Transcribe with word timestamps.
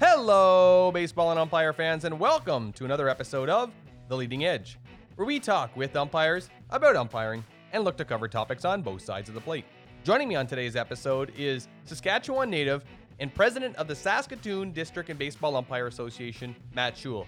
Hello, 0.00 0.90
baseball 0.94 1.30
and 1.30 1.38
umpire 1.38 1.74
fans, 1.74 2.06
and 2.06 2.18
welcome 2.18 2.72
to 2.72 2.86
another 2.86 3.10
episode 3.10 3.50
of 3.50 3.70
The 4.08 4.16
Leading 4.16 4.46
Edge, 4.46 4.78
where 5.16 5.26
we 5.26 5.38
talk 5.38 5.76
with 5.76 5.94
umpires 5.94 6.48
about 6.70 6.96
umpiring 6.96 7.44
and 7.72 7.84
look 7.84 7.98
to 7.98 8.04
cover 8.06 8.26
topics 8.26 8.64
on 8.64 8.80
both 8.80 9.02
sides 9.02 9.28
of 9.28 9.34
the 9.34 9.42
plate. 9.42 9.66
Joining 10.04 10.28
me 10.28 10.36
on 10.36 10.46
today's 10.46 10.74
episode 10.74 11.30
is 11.36 11.68
Saskatchewan 11.84 12.48
native 12.48 12.82
and 13.20 13.34
president 13.34 13.76
of 13.76 13.88
the 13.88 13.94
Saskatoon 13.94 14.72
District 14.72 15.10
and 15.10 15.18
Baseball 15.18 15.54
Umpire 15.54 15.86
Association, 15.86 16.56
Matt 16.74 16.96
Schule. 16.96 17.26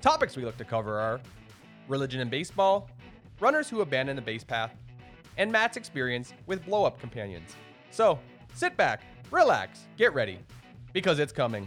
Topics 0.00 0.36
we 0.36 0.44
look 0.44 0.56
to 0.58 0.64
cover 0.64 1.00
are 1.00 1.20
religion 1.88 2.20
in 2.20 2.28
baseball, 2.28 2.88
runners 3.40 3.68
who 3.68 3.80
abandon 3.80 4.14
the 4.14 4.22
base 4.22 4.44
path, 4.44 4.76
and 5.38 5.50
Matt's 5.50 5.76
experience 5.76 6.34
with 6.46 6.64
blow 6.66 6.84
up 6.84 7.00
companions. 7.00 7.56
So 7.90 8.18
sit 8.52 8.76
back, 8.76 9.02
relax, 9.30 9.86
get 9.96 10.12
ready, 10.12 10.40
because 10.92 11.20
it's 11.20 11.32
coming. 11.32 11.66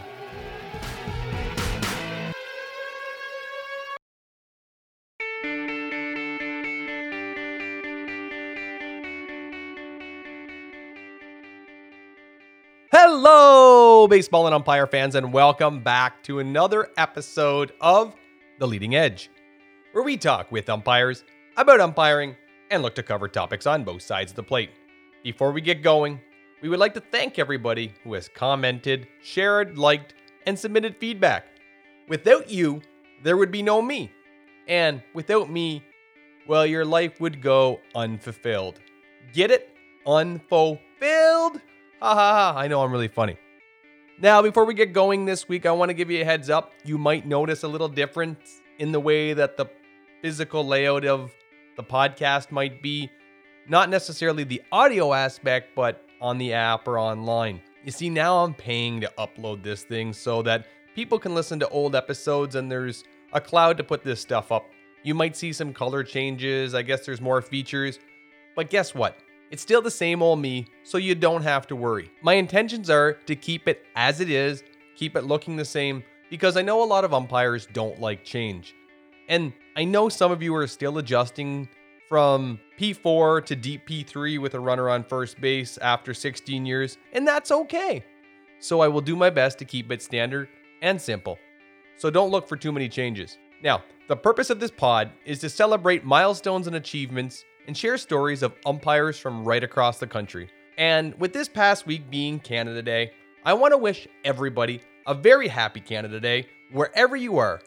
Hello, 12.92 14.06
baseball 14.10 14.48
and 14.48 14.54
umpire 14.54 14.86
fans, 14.86 15.16
and 15.16 15.32
welcome 15.32 15.82
back 15.82 16.22
to 16.24 16.40
another 16.40 16.90
episode 16.98 17.72
of 17.80 18.14
The 18.60 18.68
Leading 18.68 18.96
Edge, 18.96 19.30
where 19.94 20.04
we 20.04 20.18
talk 20.18 20.52
with 20.52 20.70
umpires 20.70 21.24
about 21.56 21.80
umpiring 21.80 22.36
and 22.72 22.82
look 22.82 22.96
to 22.96 23.04
cover 23.04 23.28
topics 23.28 23.68
on 23.68 23.84
both 23.84 24.02
sides 24.02 24.32
of 24.32 24.36
the 24.36 24.44
plate. 24.44 24.72
Before 25.24 25.52
we 25.52 25.62
get 25.62 25.84
going, 25.84 26.20
we 26.64 26.70
would 26.70 26.80
like 26.80 26.94
to 26.96 27.02
thank 27.02 27.38
everybody 27.38 27.94
who 28.04 28.14
has 28.14 28.30
commented, 28.30 29.08
shared, 29.22 29.78
liked, 29.78 30.16
and 30.48 30.58
submitted 30.58 30.96
feedback. 30.98 31.46
Without 32.08 32.50
you, 32.50 32.82
there 33.24 33.38
would 33.38 33.52
be 33.52 33.62
no 33.62 33.82
me. 33.82 34.12
And 34.68 35.04
without 35.14 35.50
me, 35.50 35.84
well, 36.48 36.66
your 36.66 36.86
life 36.86 37.20
would 37.20 37.42
go 37.42 37.80
unfulfilled. 37.94 38.80
Get 39.34 39.52
it? 39.52 39.70
Unfulfilled? 40.08 41.62
Ha 42.02 42.16
ha 42.16 42.16
ha, 42.16 42.54
I 42.58 42.68
know 42.68 42.82
I'm 42.82 42.92
really 42.92 43.08
funny. 43.08 43.38
Now, 44.20 44.42
before 44.42 44.66
we 44.66 44.74
get 44.74 44.94
going 44.94 45.26
this 45.26 45.50
week, 45.50 45.66
I 45.66 45.72
want 45.72 45.90
to 45.90 45.94
give 45.94 46.10
you 46.10 46.22
a 46.22 46.26
heads 46.26 46.50
up. 46.50 46.74
You 46.84 46.98
might 46.98 47.26
notice 47.26 47.64
a 47.64 47.68
little 47.68 47.90
difference 47.90 48.62
in 48.80 48.92
the 48.92 49.00
way 49.00 49.34
that 49.34 49.58
the 49.58 49.66
physical 50.22 50.66
layout 50.66 51.06
of 51.06 51.32
the 51.76 51.84
podcast 51.84 52.52
might 52.52 52.82
be. 52.82 53.10
Not 53.68 53.90
necessarily 53.90 54.44
the 54.44 54.62
audio 54.72 55.14
aspect, 55.14 55.70
but 55.76 56.06
on 56.20 56.38
the 56.38 56.54
app 56.54 56.88
or 56.88 57.00
online. 57.00 57.62
You 57.84 57.92
see, 57.92 58.10
now 58.10 58.44
I'm 58.44 58.54
paying 58.54 59.02
to 59.02 59.12
upload 59.18 59.64
this 59.64 59.84
thing 59.84 60.14
so 60.14 60.42
that 60.44 60.66
people 60.96 61.18
can 61.18 61.34
listen 61.34 61.60
to 61.60 61.70
old 61.70 61.96
episodes 61.96 62.56
and 62.56 62.72
there's 62.72 63.04
a 63.34 63.42
cloud 63.42 63.78
to 63.78 63.84
put 63.84 64.04
this 64.04 64.22
stuff 64.22 64.52
up. 64.52 64.66
You 65.04 65.16
might 65.16 65.36
see 65.36 65.52
some 65.52 65.74
color 65.74 66.04
changes, 66.04 66.76
I 66.76 66.84
guess 66.84 67.06
there's 67.06 67.22
more 67.22 67.42
features. 67.42 68.00
But 68.56 68.70
guess 68.70 68.94
what? 68.94 69.18
It's 69.50 69.62
still 69.62 69.82
the 69.82 69.92
same 69.92 70.22
old 70.22 70.40
me, 70.40 70.68
so 70.84 70.98
you 70.98 71.16
don't 71.16 71.42
have 71.42 71.68
to 71.68 71.76
worry. 71.76 72.12
My 72.22 72.36
intentions 72.36 72.90
are 72.90 73.14
to 73.14 73.36
keep 73.36 73.68
it 73.68 73.84
as 73.96 74.22
it 74.22 74.30
is, 74.30 74.64
keep 74.96 75.16
it 75.16 75.24
looking 75.24 75.56
the 75.56 75.66
same, 75.66 76.04
because 76.30 76.56
I 76.56 76.62
know 76.62 76.84
a 76.84 76.86
lot 76.86 77.04
of 77.04 77.14
umpires 77.14 77.68
don't 77.74 78.00
like 78.00 78.24
change. 78.24 78.76
And 79.28 79.52
I 79.76 79.86
know 79.86 80.10
some 80.10 80.32
of 80.32 80.44
you 80.44 80.54
are 80.56 80.68
still 80.68 80.98
adjusting 80.98 81.70
from 82.10 82.60
P4 82.78 83.46
to 83.46 83.56
deep 83.56 83.88
P3 83.88 84.40
with 84.40 84.54
a 84.54 84.60
runner 84.60 84.90
on 84.90 85.04
first 85.04 85.40
base 85.40 85.78
after 85.78 86.14
16 86.14 86.66
years, 86.66 86.98
and 87.14 87.26
that's 87.26 87.52
okay. 87.52 88.04
So 88.60 88.82
I 88.82 88.90
will 88.90 89.02
do 89.02 89.16
my 89.16 89.30
best 89.30 89.58
to 89.60 89.66
keep 89.66 89.90
it 89.92 90.02
standard 90.02 90.50
and 90.82 91.02
simple. 91.02 91.40
So 91.96 92.10
don't 92.10 92.32
look 92.32 92.50
for 92.50 92.58
too 92.58 92.74
many 92.74 92.90
changes. 92.90 93.38
Now, 93.64 93.84
the 94.08 94.18
purpose 94.18 94.50
of 94.50 94.60
this 94.60 94.72
pod 94.72 95.12
is 95.26 95.40
to 95.40 95.50
celebrate 95.50 96.04
milestones 96.04 96.68
and 96.68 96.76
achievements 96.76 97.46
and 97.66 97.78
share 97.78 97.98
stories 97.98 98.44
of 98.44 98.54
umpires 98.66 99.18
from 99.18 99.46
right 99.46 99.64
across 99.64 100.00
the 100.00 100.08
country. 100.08 100.50
And 100.78 101.18
with 101.18 101.32
this 101.32 101.48
past 101.48 101.86
week 101.86 102.10
being 102.10 102.40
Canada 102.40 102.82
Day, 102.82 103.12
I 103.46 103.54
want 103.54 103.72
to 103.72 103.78
wish 103.78 104.08
everybody 104.26 104.82
a 105.08 105.14
very 105.14 105.48
happy 105.48 105.80
Canada 105.80 106.20
Day 106.20 106.48
wherever 106.72 107.16
you 107.16 107.38
are, 107.38 107.62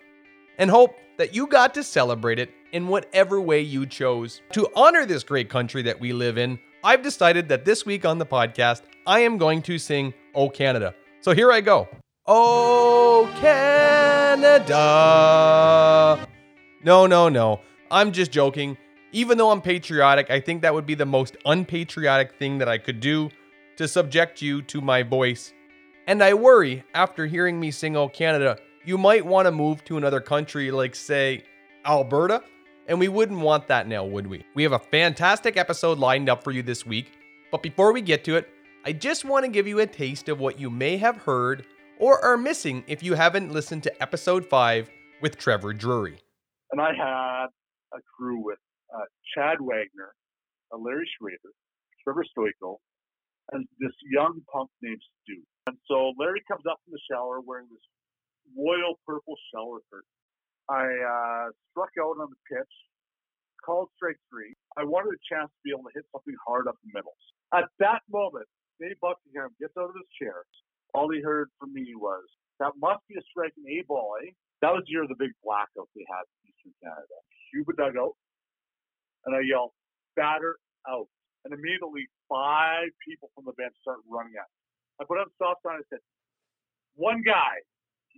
and 0.58 0.70
hope 0.70 0.98
that 1.16 1.34
you 1.34 1.46
got 1.46 1.74
to 1.74 1.82
celebrate 1.82 2.38
it 2.38 2.50
in 2.72 2.88
whatever 2.88 3.40
way 3.40 3.60
you 3.60 3.86
chose. 3.86 4.40
To 4.52 4.68
honor 4.74 5.06
this 5.06 5.22
great 5.24 5.48
country 5.48 5.82
that 5.82 6.00
we 6.00 6.12
live 6.12 6.38
in, 6.38 6.58
I've 6.82 7.02
decided 7.02 7.48
that 7.48 7.64
this 7.64 7.86
week 7.86 8.04
on 8.04 8.18
the 8.18 8.26
podcast, 8.26 8.82
I 9.06 9.20
am 9.20 9.38
going 9.38 9.62
to 9.62 9.78
sing 9.78 10.12
Oh 10.34 10.48
Canada. 10.48 10.94
So 11.20 11.32
here 11.34 11.52
I 11.52 11.60
go. 11.60 11.88
Oh 12.26 13.32
Canada. 13.40 14.74
No, 16.82 17.06
no, 17.06 17.28
no. 17.28 17.60
I'm 17.90 18.12
just 18.12 18.30
joking. 18.32 18.76
Even 19.12 19.38
though 19.38 19.50
I'm 19.50 19.62
patriotic, 19.62 20.30
I 20.30 20.40
think 20.40 20.62
that 20.62 20.74
would 20.74 20.86
be 20.86 20.94
the 20.94 21.06
most 21.06 21.36
unpatriotic 21.46 22.38
thing 22.38 22.58
that 22.58 22.68
I 22.68 22.78
could 22.78 23.00
do 23.00 23.30
to 23.76 23.86
subject 23.86 24.42
you 24.42 24.62
to 24.62 24.80
my 24.80 25.02
voice. 25.02 25.52
And 26.06 26.22
I 26.22 26.34
worry, 26.34 26.84
after 26.92 27.26
hearing 27.26 27.58
me 27.58 27.70
sing 27.70 27.96
Oh 27.96 28.08
Canada, 28.08 28.58
you 28.84 28.98
might 28.98 29.24
want 29.24 29.46
to 29.46 29.52
move 29.52 29.84
to 29.84 29.96
another 29.96 30.20
country 30.20 30.70
like, 30.70 30.94
say, 30.94 31.44
Alberta. 31.84 32.42
And 32.86 32.98
we 32.98 33.08
wouldn't 33.08 33.40
want 33.40 33.66
that 33.68 33.88
now, 33.88 34.04
would 34.04 34.26
we? 34.26 34.44
We 34.54 34.62
have 34.62 34.72
a 34.72 34.78
fantastic 34.78 35.56
episode 35.56 35.98
lined 35.98 36.28
up 36.28 36.44
for 36.44 36.50
you 36.50 36.62
this 36.62 36.84
week. 36.84 37.12
But 37.50 37.62
before 37.62 37.92
we 37.92 38.02
get 38.02 38.24
to 38.24 38.36
it, 38.36 38.48
I 38.84 38.92
just 38.92 39.24
want 39.24 39.46
to 39.46 39.50
give 39.50 39.66
you 39.66 39.80
a 39.80 39.86
taste 39.86 40.28
of 40.28 40.38
what 40.38 40.60
you 40.60 40.68
may 40.68 40.98
have 40.98 41.16
heard 41.16 41.64
or 41.98 42.22
are 42.22 42.36
missing 42.36 42.84
if 42.86 43.02
you 43.02 43.14
haven't 43.14 43.52
listened 43.52 43.82
to 43.84 44.02
episode 44.02 44.44
5 44.44 44.90
with 45.22 45.38
Trevor 45.38 45.72
Drury. 45.72 46.18
And 46.72 46.80
I 46.80 46.92
had 46.92 47.46
a 47.94 48.00
crew 48.16 48.44
with 48.44 48.58
uh, 48.94 49.04
Chad 49.34 49.58
Wagner, 49.60 50.12
uh, 50.72 50.76
Larry 50.76 51.08
Schrader, 51.18 51.54
Trevor 52.02 52.24
Stoico, 52.36 52.76
and 53.52 53.66
this 53.80 53.92
young 54.10 54.42
punk 54.52 54.68
named 54.82 55.00
Stu. 55.22 55.40
And 55.66 55.76
so 55.88 56.12
Larry 56.18 56.42
comes 56.46 56.64
up 56.70 56.78
from 56.84 56.92
the 56.92 57.00
shower 57.10 57.40
wearing 57.40 57.66
this 57.70 57.80
royal 58.52 59.00
purple 59.06 59.34
shower 59.52 59.80
curtain. 59.88 60.12
I 60.68 60.84
uh, 60.84 61.46
struck 61.72 61.92
out 62.00 62.20
on 62.20 62.28
the 62.28 62.40
pitch, 62.48 62.74
called 63.64 63.88
strike 63.96 64.20
three. 64.28 64.52
I 64.76 64.84
wanted 64.84 65.16
a 65.16 65.22
chance 65.24 65.48
to 65.48 65.60
be 65.64 65.72
able 65.72 65.88
to 65.88 65.94
hit 65.96 66.04
something 66.12 66.36
hard 66.44 66.68
up 66.68 66.76
the 66.84 66.92
middle. 66.92 67.16
At 67.52 67.68
that 67.80 68.04
moment, 68.08 68.48
Dave 68.80 68.96
Buckingham 69.00 69.52
gets 69.60 69.76
out 69.76 69.92
of 69.92 69.96
his 69.96 70.08
chair. 70.16 70.44
All 70.92 71.10
he 71.12 71.20
heard 71.20 71.48
from 71.58 71.72
me 71.72 71.92
was, 71.96 72.24
that 72.60 72.72
must 72.80 73.02
be 73.08 73.16
a 73.18 73.24
strike 73.28 73.52
in 73.58 73.66
A 73.66 73.82
ball, 73.84 74.16
eh? 74.22 74.30
That 74.62 74.72
was 74.72 74.84
the 74.86 74.92
year 74.96 75.02
of 75.04 75.10
the 75.12 75.18
big 75.18 75.34
blackout 75.44 75.90
they 75.92 76.06
had 76.08 76.24
in 76.24 76.48
Eastern 76.48 76.74
Canada. 76.80 77.16
Cuba 77.50 77.72
dugout, 77.76 78.16
and 79.26 79.36
I 79.36 79.40
yell, 79.44 79.74
batter 80.16 80.56
out. 80.88 81.08
And 81.44 81.52
immediately 81.52 82.08
five 82.24 82.88
people 83.04 83.28
from 83.34 83.44
the 83.44 83.52
bench 83.60 83.76
start 83.84 84.00
running 84.08 84.32
at 84.40 84.48
me. 84.48 84.60
I 84.96 85.04
put 85.04 85.20
up 85.20 85.28
stop 85.36 85.60
sign 85.60 85.76
and 85.76 85.88
said, 85.92 86.00
one 86.96 87.20
guy, 87.20 87.60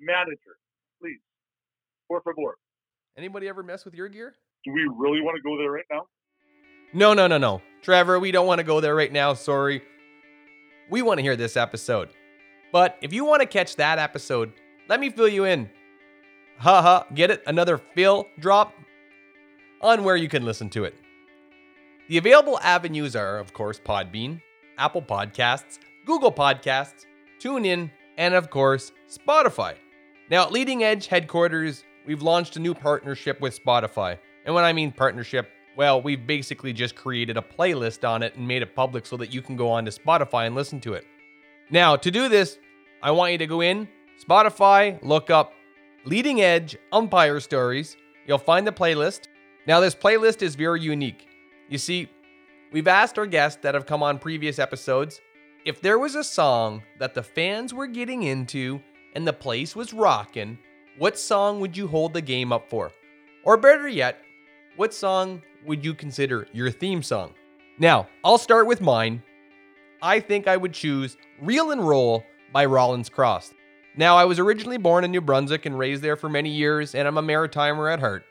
manager, 0.00 0.56
please, 1.00 1.20
por 2.08 2.22
favor. 2.22 2.56
Anybody 3.16 3.48
ever 3.48 3.62
mess 3.62 3.84
with 3.84 3.94
your 3.94 4.08
gear? 4.08 4.34
Do 4.64 4.72
we 4.72 4.82
really 4.96 5.20
want 5.20 5.36
to 5.36 5.42
go 5.42 5.56
there 5.56 5.70
right 5.70 5.84
now? 5.90 6.06
No, 6.92 7.14
no, 7.14 7.26
no, 7.26 7.38
no. 7.38 7.62
Trevor, 7.82 8.18
we 8.18 8.30
don't 8.30 8.46
want 8.46 8.58
to 8.58 8.64
go 8.64 8.80
there 8.80 8.94
right 8.94 9.12
now. 9.12 9.34
Sorry. 9.34 9.82
We 10.90 11.02
want 11.02 11.18
to 11.18 11.22
hear 11.22 11.36
this 11.36 11.56
episode. 11.56 12.10
But 12.72 12.96
if 13.00 13.12
you 13.12 13.24
want 13.24 13.40
to 13.42 13.46
catch 13.46 13.76
that 13.76 13.98
episode, 13.98 14.52
let 14.88 15.00
me 15.00 15.10
fill 15.10 15.28
you 15.28 15.44
in. 15.44 15.70
Haha, 16.58 17.04
get 17.14 17.30
it? 17.30 17.42
Another 17.46 17.78
fill 17.78 18.26
drop 18.38 18.74
on 19.80 20.04
where 20.04 20.16
you 20.16 20.28
can 20.28 20.44
listen 20.44 20.70
to 20.70 20.84
it. 20.84 20.94
The 22.08 22.18
available 22.18 22.58
avenues 22.62 23.16
are, 23.16 23.38
of 23.38 23.52
course, 23.52 23.80
Podbean, 23.80 24.40
Apple 24.78 25.02
Podcasts, 25.02 25.78
Google 26.06 26.32
Podcasts, 26.32 27.04
TuneIn, 27.40 27.90
and 28.16 28.34
of 28.34 28.50
course, 28.50 28.92
Spotify. 29.08 29.74
Now, 30.28 30.42
at 30.42 30.52
Leading 30.52 30.82
Edge 30.82 31.06
headquarters, 31.06 31.84
we've 32.04 32.22
launched 32.22 32.56
a 32.56 32.60
new 32.60 32.74
partnership 32.74 33.40
with 33.40 33.62
Spotify. 33.62 34.18
And 34.44 34.54
when 34.54 34.64
I 34.64 34.72
mean 34.72 34.90
partnership, 34.90 35.48
well, 35.76 36.02
we've 36.02 36.26
basically 36.26 36.72
just 36.72 36.96
created 36.96 37.36
a 37.36 37.42
playlist 37.42 38.08
on 38.08 38.24
it 38.24 38.34
and 38.34 38.48
made 38.48 38.62
it 38.62 38.74
public 38.74 39.06
so 39.06 39.16
that 39.18 39.32
you 39.32 39.40
can 39.40 39.54
go 39.56 39.70
on 39.70 39.84
to 39.84 39.92
Spotify 39.92 40.46
and 40.46 40.56
listen 40.56 40.80
to 40.80 40.94
it. 40.94 41.06
Now, 41.70 41.94
to 41.94 42.10
do 42.10 42.28
this, 42.28 42.58
I 43.02 43.12
want 43.12 43.32
you 43.32 43.38
to 43.38 43.46
go 43.46 43.60
in 43.60 43.86
Spotify, 44.20 44.98
look 45.02 45.30
up 45.30 45.52
Leading 46.04 46.40
Edge 46.40 46.76
Umpire 46.90 47.38
Stories. 47.38 47.96
You'll 48.26 48.38
find 48.38 48.66
the 48.66 48.72
playlist. 48.72 49.28
Now, 49.66 49.78
this 49.78 49.94
playlist 49.94 50.42
is 50.42 50.56
very 50.56 50.80
unique. 50.80 51.28
You 51.68 51.78
see, 51.78 52.08
we've 52.72 52.88
asked 52.88 53.16
our 53.16 53.26
guests 53.26 53.60
that 53.62 53.74
have 53.74 53.86
come 53.86 54.02
on 54.02 54.18
previous 54.18 54.58
episodes 54.58 55.20
if 55.64 55.80
there 55.80 55.98
was 55.98 56.14
a 56.14 56.24
song 56.24 56.82
that 56.98 57.14
the 57.14 57.22
fans 57.22 57.74
were 57.74 57.86
getting 57.86 58.22
into 58.24 58.80
and 59.16 59.26
the 59.26 59.32
place 59.32 59.74
was 59.74 59.94
rocking, 59.94 60.58
what 60.98 61.18
song 61.18 61.58
would 61.58 61.74
you 61.74 61.88
hold 61.88 62.12
the 62.12 62.20
game 62.20 62.52
up 62.52 62.68
for? 62.68 62.92
Or 63.44 63.56
better 63.56 63.88
yet, 63.88 64.22
what 64.76 64.92
song 64.92 65.42
would 65.64 65.82
you 65.82 65.94
consider 65.94 66.46
your 66.52 66.70
theme 66.70 67.02
song? 67.02 67.32
Now, 67.78 68.08
I'll 68.22 68.36
start 68.36 68.66
with 68.66 68.82
mine. 68.82 69.22
I 70.02 70.20
think 70.20 70.46
I 70.46 70.58
would 70.58 70.74
choose 70.74 71.16
Reel 71.40 71.70
and 71.70 71.80
Roll 71.80 72.24
by 72.52 72.66
Rawlins 72.66 73.08
Cross. 73.08 73.54
Now, 73.96 74.18
I 74.18 74.26
was 74.26 74.38
originally 74.38 74.76
born 74.76 75.02
in 75.02 75.12
New 75.12 75.22
Brunswick 75.22 75.64
and 75.64 75.78
raised 75.78 76.02
there 76.02 76.16
for 76.16 76.28
many 76.28 76.50
years, 76.50 76.94
and 76.94 77.08
I'm 77.08 77.16
a 77.16 77.22
Maritimer 77.22 77.90
at 77.90 78.00
heart. 78.00 78.22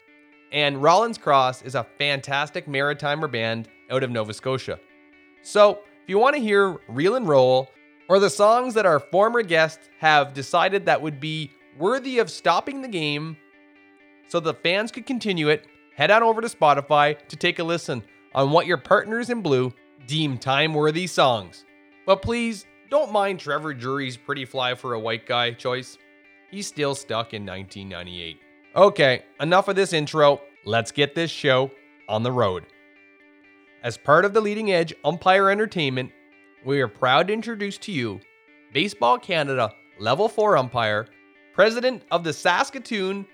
And 0.52 0.84
Rawlins 0.84 1.18
Cross 1.18 1.64
is 1.64 1.74
a 1.74 1.88
fantastic 1.98 2.68
Maritimer 2.68 3.32
band 3.32 3.70
out 3.90 4.04
of 4.04 4.12
Nova 4.12 4.36
Scotia. 4.36 4.80
So, 5.42 5.80
if 6.04 6.10
you 6.10 6.20
want 6.20 6.36
to 6.36 6.42
hear 6.44 6.78
Reel 6.88 7.16
and 7.16 7.28
Roll, 7.28 7.72
or 8.08 8.20
the 8.20 8.30
songs 8.30 8.74
that 8.74 8.86
our 8.86 9.00
former 9.00 9.42
guests 9.42 9.90
have 10.00 10.34
decided 10.34 10.86
that 10.86 11.02
would 11.02 11.20
be 11.20 11.52
worthy 11.78 12.20
of 12.20 12.30
stopping 12.30 12.82
the 12.82 12.88
game 12.88 13.38
so 14.28 14.40
the 14.40 14.54
fans 14.54 14.92
could 14.92 15.06
continue 15.06 15.50
it, 15.50 15.66
head 15.96 16.12
on 16.12 16.24
over 16.24 16.42
to 16.42 16.48
Spotify 16.48 17.18
to 17.28 17.36
take 17.36 17.60
a 17.60 17.64
listen 17.64 18.04
on 18.34 18.52
what 18.52 18.66
your 18.66 18.78
partners 18.78 19.30
in 19.30 19.42
blue 19.42 19.74
deem 20.08 20.38
time 20.38 20.74
worthy 20.74 21.08
songs. 21.08 21.66
But 22.06 22.22
please 22.22 22.66
don't 22.90 23.12
mind 23.12 23.40
Trevor 23.40 23.74
Drury's 23.74 24.18
Pretty 24.18 24.46
Fly 24.46 24.76
for 24.76 24.94
a 24.94 25.00
White 25.00 25.26
Guy 25.26 25.52
choice. 25.52 25.98
He's 26.52 26.68
still 26.68 26.96
stuck 26.96 27.34
in 27.34 27.46
1998. 27.46 28.40
Okay, 28.76 29.24
enough 29.40 29.68
of 29.68 29.76
this 29.76 29.94
intro. 29.94 30.42
Let's 30.66 30.92
get 30.92 31.16
this 31.16 31.32
show 31.32 31.72
on 32.08 32.24
the 32.24 32.32
road. 32.32 32.66
As 33.84 33.98
part 33.98 34.26
of 34.26 34.34
the 34.34 34.42
Leading 34.42 34.72
Edge 34.72 34.94
Umpire 35.04 35.50
Entertainment, 35.50 36.12
we 36.66 36.82
are 36.82 36.88
proud 36.88 37.28
to 37.28 37.34
introduce 37.34 37.78
to 37.78 37.92
you 37.92 38.20
Baseball 38.74 39.20
Canada 39.20 39.72
Level 40.00 40.28
4 40.28 40.58
umpire, 40.58 41.08
president 41.54 42.02
of 42.10 42.24
the 42.24 42.34
Saskatoon 42.34 43.26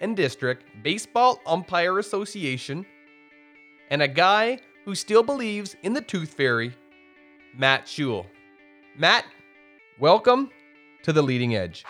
and 0.00 0.14
District 0.14 0.62
Baseball 0.82 1.40
Umpire 1.46 1.98
Association, 1.98 2.84
and 3.90 4.02
a 4.02 4.08
guy 4.08 4.58
who 4.84 4.94
still 4.94 5.22
believes 5.22 5.76
in 5.82 5.94
the 5.94 6.02
Tooth 6.02 6.34
Fairy, 6.34 6.74
Matt 7.56 7.88
Schule. 7.88 8.26
Matt, 8.98 9.24
welcome 9.98 10.50
to 11.04 11.12
the 11.12 11.22
Leading 11.22 11.56
Edge. 11.56 11.86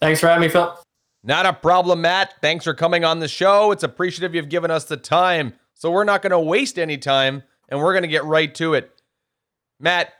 Thanks 0.00 0.18
for 0.18 0.28
having 0.28 0.40
me, 0.40 0.48
Phil. 0.48 0.83
Not 1.26 1.46
a 1.46 1.54
problem, 1.54 2.02
Matt. 2.02 2.34
Thanks 2.42 2.64
for 2.64 2.74
coming 2.74 3.02
on 3.02 3.18
the 3.18 3.28
show. 3.28 3.70
It's 3.72 3.82
appreciative 3.82 4.34
you've 4.34 4.50
given 4.50 4.70
us 4.70 4.84
the 4.84 4.98
time. 4.98 5.54
So 5.72 5.90
we're 5.90 6.04
not 6.04 6.20
going 6.20 6.32
to 6.32 6.38
waste 6.38 6.78
any 6.78 6.98
time 6.98 7.42
and 7.70 7.80
we're 7.80 7.94
going 7.94 8.02
to 8.02 8.08
get 8.08 8.24
right 8.24 8.54
to 8.56 8.74
it. 8.74 8.90
Matt, 9.80 10.12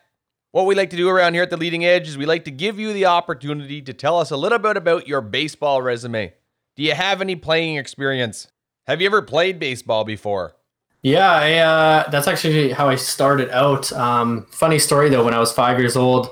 what 0.50 0.64
we 0.64 0.74
like 0.74 0.90
to 0.90 0.96
do 0.96 1.10
around 1.10 1.34
here 1.34 1.42
at 1.42 1.50
the 1.50 1.58
Leading 1.58 1.84
Edge 1.84 2.08
is 2.08 2.16
we 2.16 2.24
like 2.24 2.44
to 2.46 2.50
give 2.50 2.78
you 2.78 2.94
the 2.94 3.04
opportunity 3.04 3.82
to 3.82 3.92
tell 3.92 4.18
us 4.18 4.30
a 4.30 4.36
little 4.36 4.58
bit 4.58 4.78
about 4.78 5.06
your 5.06 5.20
baseball 5.20 5.82
resume. 5.82 6.32
Do 6.74 6.82
you 6.82 6.94
have 6.94 7.20
any 7.20 7.36
playing 7.36 7.76
experience? 7.76 8.48
Have 8.86 9.00
you 9.00 9.06
ever 9.06 9.20
played 9.20 9.58
baseball 9.58 10.04
before? 10.04 10.56
Yeah, 11.02 11.30
I, 11.30 11.54
uh, 11.58 12.10
that's 12.10 12.26
actually 12.26 12.72
how 12.72 12.88
I 12.88 12.94
started 12.94 13.50
out. 13.50 13.92
Um, 13.92 14.46
funny 14.50 14.78
story 14.78 15.10
though, 15.10 15.24
when 15.24 15.34
I 15.34 15.38
was 15.38 15.52
five 15.52 15.78
years 15.78 15.96
old, 15.96 16.28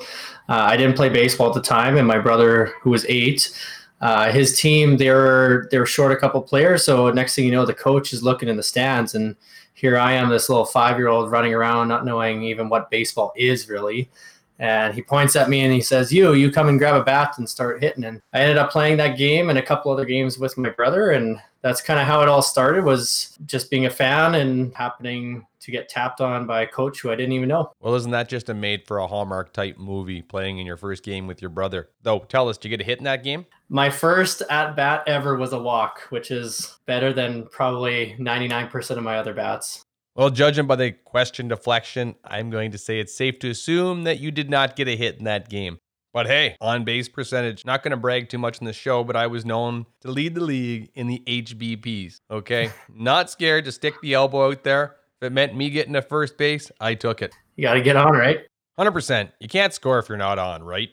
uh, 0.48 0.54
I 0.54 0.78
didn't 0.78 0.96
play 0.96 1.10
baseball 1.10 1.48
at 1.48 1.54
the 1.54 1.60
time, 1.60 1.98
and 1.98 2.08
my 2.08 2.18
brother, 2.18 2.72
who 2.80 2.90
was 2.90 3.04
eight, 3.08 3.54
uh, 4.02 4.32
his 4.32 4.58
team 4.58 4.96
they 4.96 5.10
were 5.10 5.68
they 5.70 5.78
were 5.78 5.86
short 5.86 6.10
a 6.12 6.16
couple 6.16 6.42
players. 6.42 6.84
So 6.84 7.10
next 7.10 7.36
thing 7.36 7.44
you 7.44 7.52
know, 7.52 7.64
the 7.64 7.72
coach 7.72 8.12
is 8.12 8.22
looking 8.22 8.48
in 8.48 8.56
the 8.56 8.62
stands, 8.62 9.14
and 9.14 9.36
here 9.74 9.96
I 9.96 10.12
am, 10.12 10.28
this 10.28 10.48
little 10.48 10.64
five 10.64 10.98
year 10.98 11.08
old 11.08 11.30
running 11.30 11.54
around, 11.54 11.88
not 11.88 12.04
knowing 12.04 12.42
even 12.42 12.68
what 12.68 12.90
baseball 12.90 13.32
is 13.36 13.68
really. 13.68 14.10
And 14.58 14.94
he 14.94 15.02
points 15.02 15.34
at 15.34 15.48
me 15.48 15.60
and 15.60 15.72
he 15.72 15.80
says, 15.80 16.12
"You, 16.12 16.34
you 16.34 16.50
come 16.50 16.68
and 16.68 16.78
grab 16.78 16.96
a 16.96 17.04
bat 17.04 17.38
and 17.38 17.48
start 17.48 17.80
hitting." 17.80 18.04
And 18.04 18.20
I 18.32 18.40
ended 18.40 18.58
up 18.58 18.70
playing 18.70 18.96
that 18.98 19.16
game 19.16 19.50
and 19.50 19.58
a 19.58 19.62
couple 19.62 19.92
other 19.92 20.04
games 20.04 20.36
with 20.36 20.58
my 20.58 20.70
brother, 20.70 21.12
and 21.12 21.40
that's 21.62 21.80
kind 21.80 22.00
of 22.00 22.06
how 22.06 22.22
it 22.22 22.28
all 22.28 22.42
started. 22.42 22.84
Was 22.84 23.38
just 23.46 23.70
being 23.70 23.86
a 23.86 23.90
fan 23.90 24.34
and 24.34 24.74
happening 24.74 25.46
to 25.62 25.70
get 25.70 25.88
tapped 25.88 26.20
on 26.20 26.44
by 26.44 26.62
a 26.62 26.66
coach 26.66 27.00
who 27.00 27.10
I 27.10 27.14
didn't 27.14 27.32
even 27.32 27.48
know. 27.48 27.72
Well, 27.80 27.94
isn't 27.94 28.10
that 28.10 28.28
just 28.28 28.48
a 28.48 28.54
made 28.54 28.84
for 28.86 28.98
a 28.98 29.06
Hallmark 29.06 29.52
type 29.52 29.78
movie 29.78 30.20
playing 30.20 30.58
in 30.58 30.66
your 30.66 30.76
first 30.76 31.04
game 31.04 31.28
with 31.28 31.40
your 31.40 31.50
brother? 31.50 31.88
Though, 32.02 32.20
tell 32.20 32.48
us, 32.48 32.58
did 32.58 32.68
you 32.68 32.76
get 32.76 32.84
a 32.84 32.86
hit 32.86 32.98
in 32.98 33.04
that 33.04 33.22
game? 33.22 33.46
My 33.74 33.88
first 33.88 34.42
at 34.50 34.76
bat 34.76 35.02
ever 35.06 35.34
was 35.38 35.54
a 35.54 35.58
walk, 35.58 36.02
which 36.10 36.30
is 36.30 36.76
better 36.84 37.10
than 37.10 37.46
probably 37.46 38.14
99% 38.20 38.98
of 38.98 39.02
my 39.02 39.16
other 39.16 39.32
bats. 39.32 39.82
Well, 40.14 40.28
judging 40.28 40.66
by 40.66 40.76
the 40.76 40.92
question 40.92 41.48
deflection, 41.48 42.16
I'm 42.22 42.50
going 42.50 42.72
to 42.72 42.78
say 42.78 43.00
it's 43.00 43.14
safe 43.14 43.38
to 43.38 43.48
assume 43.48 44.04
that 44.04 44.20
you 44.20 44.30
did 44.30 44.50
not 44.50 44.76
get 44.76 44.88
a 44.88 44.94
hit 44.94 45.16
in 45.16 45.24
that 45.24 45.48
game. 45.48 45.78
But 46.12 46.26
hey, 46.26 46.58
on 46.60 46.84
base 46.84 47.08
percentage, 47.08 47.64
not 47.64 47.82
going 47.82 47.92
to 47.92 47.96
brag 47.96 48.28
too 48.28 48.36
much 48.36 48.58
in 48.58 48.66
the 48.66 48.74
show, 48.74 49.04
but 49.04 49.16
I 49.16 49.26
was 49.26 49.46
known 49.46 49.86
to 50.02 50.10
lead 50.10 50.34
the 50.34 50.44
league 50.44 50.90
in 50.94 51.06
the 51.06 51.22
HBPs. 51.26 52.18
Okay. 52.30 52.70
not 52.94 53.30
scared 53.30 53.64
to 53.64 53.72
stick 53.72 53.94
the 54.02 54.12
elbow 54.12 54.50
out 54.50 54.64
there. 54.64 54.96
If 55.22 55.28
it 55.28 55.32
meant 55.32 55.56
me 55.56 55.70
getting 55.70 55.94
to 55.94 56.02
first 56.02 56.36
base, 56.36 56.70
I 56.78 56.94
took 56.94 57.22
it. 57.22 57.34
You 57.56 57.62
got 57.62 57.74
to 57.74 57.80
get 57.80 57.96
on, 57.96 58.12
right? 58.12 58.40
100%. 58.78 59.32
You 59.40 59.48
can't 59.48 59.72
score 59.72 59.98
if 59.98 60.10
you're 60.10 60.18
not 60.18 60.38
on, 60.38 60.62
right? 60.62 60.90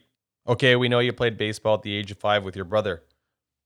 Okay, 0.50 0.75
we 0.75 0.90
know 0.90 0.98
you 0.98 1.13
played 1.13 1.38
baseball 1.38 1.75
at 1.75 1.84
the 1.84 1.94
age 1.94 2.10
of 2.10 2.18
five 2.18 2.44
with 2.44 2.56
your 2.56 2.66
brother, 2.66 3.04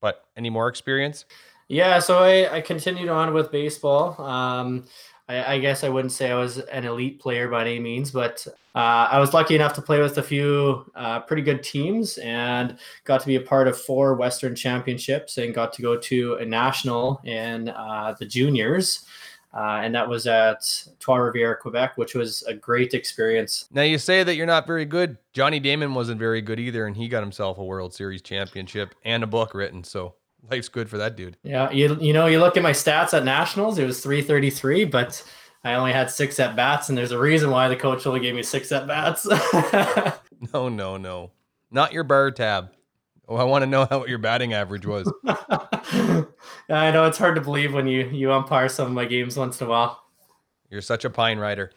but 0.02 0.26
any 0.36 0.50
more 0.50 0.68
experience? 0.68 1.24
Yeah, 1.70 2.00
so 2.00 2.20
I, 2.20 2.58
I 2.58 2.62
continued 2.62 3.08
on 3.08 3.34
with 3.34 3.54
baseball. 3.54 4.22
Um, 4.22 4.84
I, 5.30 5.54
I, 5.54 5.60
guess 5.60 5.86
I 5.86 5.90
wouldn't 5.90 6.12
say 6.12 6.30
I 6.30 6.36
was 6.36 6.58
an 6.58 6.84
elite 6.84 7.22
player 7.22 7.48
by 7.48 7.62
any 7.62 7.80
means, 7.80 8.12
but 8.12 8.46
uh, 8.76 9.08
I 9.10 9.18
was 9.20 9.34
lucky 9.34 9.56
enough 9.56 9.74
to 9.76 9.82
play 9.82 10.02
with 10.02 10.18
a 10.18 10.24
few 10.24 10.92
uh, 10.94 11.22
pretty 11.22 11.42
good 11.42 11.64
teams 11.64 12.18
and 12.18 12.78
got 13.06 13.22
to 13.22 13.28
be 13.28 13.38
a 13.38 13.42
part 13.42 13.70
of 13.70 13.80
four 13.80 14.16
Western 14.16 14.54
Championships 14.54 15.38
and 15.38 15.56
got 15.56 15.72
to 15.74 15.82
go 15.82 15.96
to 15.96 16.34
a 16.36 16.46
national 16.46 17.22
in 17.24 17.70
uh, 17.70 18.14
the 18.20 18.26
juniors. 18.26 19.06
Uh, 19.54 19.82
and 19.84 19.94
that 19.94 20.10
was 20.10 20.26
at 20.26 20.64
Trois 21.00 21.18
Rivières, 21.18 21.60
Quebec, 21.60 21.96
which 21.98 22.16
was 22.16 22.42
a 22.44 22.56
great 22.56 22.96
experience. 22.96 23.68
Now 23.72 23.84
you 23.84 24.00
say 24.00 24.24
that 24.24 24.36
you're 24.36 24.48
not 24.48 24.66
very 24.66 24.86
good. 24.86 25.18
Johnny 25.32 25.60
Damon 25.60 25.94
wasn't 25.94 26.20
very 26.20 26.42
good 26.42 26.60
either, 26.60 26.88
and 26.88 26.98
he 26.98 27.08
got 27.08 27.22
himself 27.22 27.60
a 27.60 27.64
World 27.64 27.94
Series 27.94 28.24
championship 28.24 28.96
and 29.06 29.24
a 29.24 29.28
book 29.28 29.54
written. 29.54 29.84
So 29.84 30.16
life's 30.50 30.70
good 30.70 30.90
for 30.90 30.98
that 30.98 31.16
dude. 31.16 31.38
Yeah, 31.44 31.70
you 31.70 31.96
you 32.02 32.14
know 32.14 32.26
you 32.26 32.40
look 32.40 32.58
at 32.58 32.64
my 32.64 32.72
stats 32.72 33.14
at 33.14 33.26
nationals, 33.26 33.78
it 33.78 33.86
was 33.86 34.02
333, 34.02 34.86
but 34.86 35.24
I 35.64 35.76
only 35.76 35.94
had 35.94 36.10
six 36.10 36.40
at 36.40 36.56
bats, 36.56 36.90
and 36.90 36.98
there's 36.98 37.12
a 37.12 37.20
reason 37.20 37.52
why 37.52 37.68
the 37.68 37.76
coach 37.76 38.06
only 38.06 38.20
gave 38.20 38.36
me 38.36 38.44
six 38.44 38.72
at 38.72 38.88
bats. 38.88 39.26
no, 40.54 40.68
no, 40.68 40.98
no, 40.98 41.32
not 41.72 41.94
your 41.94 42.04
bar 42.04 42.32
tab. 42.32 42.72
Oh, 43.28 43.36
I 43.38 43.44
want 43.44 43.64
to 43.64 43.68
know 43.68 43.86
how 43.90 44.00
what 44.00 44.10
your 44.10 44.18
batting 44.18 44.54
average 44.54 44.86
was. 44.86 45.12
I 45.26 46.26
know 46.68 47.06
it's 47.06 47.18
hard 47.18 47.36
to 47.36 47.42
believe 47.42 47.74
when 47.74 47.88
you 47.88 48.08
you 48.10 48.32
umpire 48.32 48.70
some 48.70 48.88
of 48.88 48.94
my 48.94 49.06
games 49.06 49.38
once 49.38 49.62
in 49.62 49.68
a 49.68 49.70
while. 49.70 50.04
You're 50.70 50.82
such 50.82 51.06
a 51.06 51.10
pine 51.10 51.40
rider. 51.40 51.72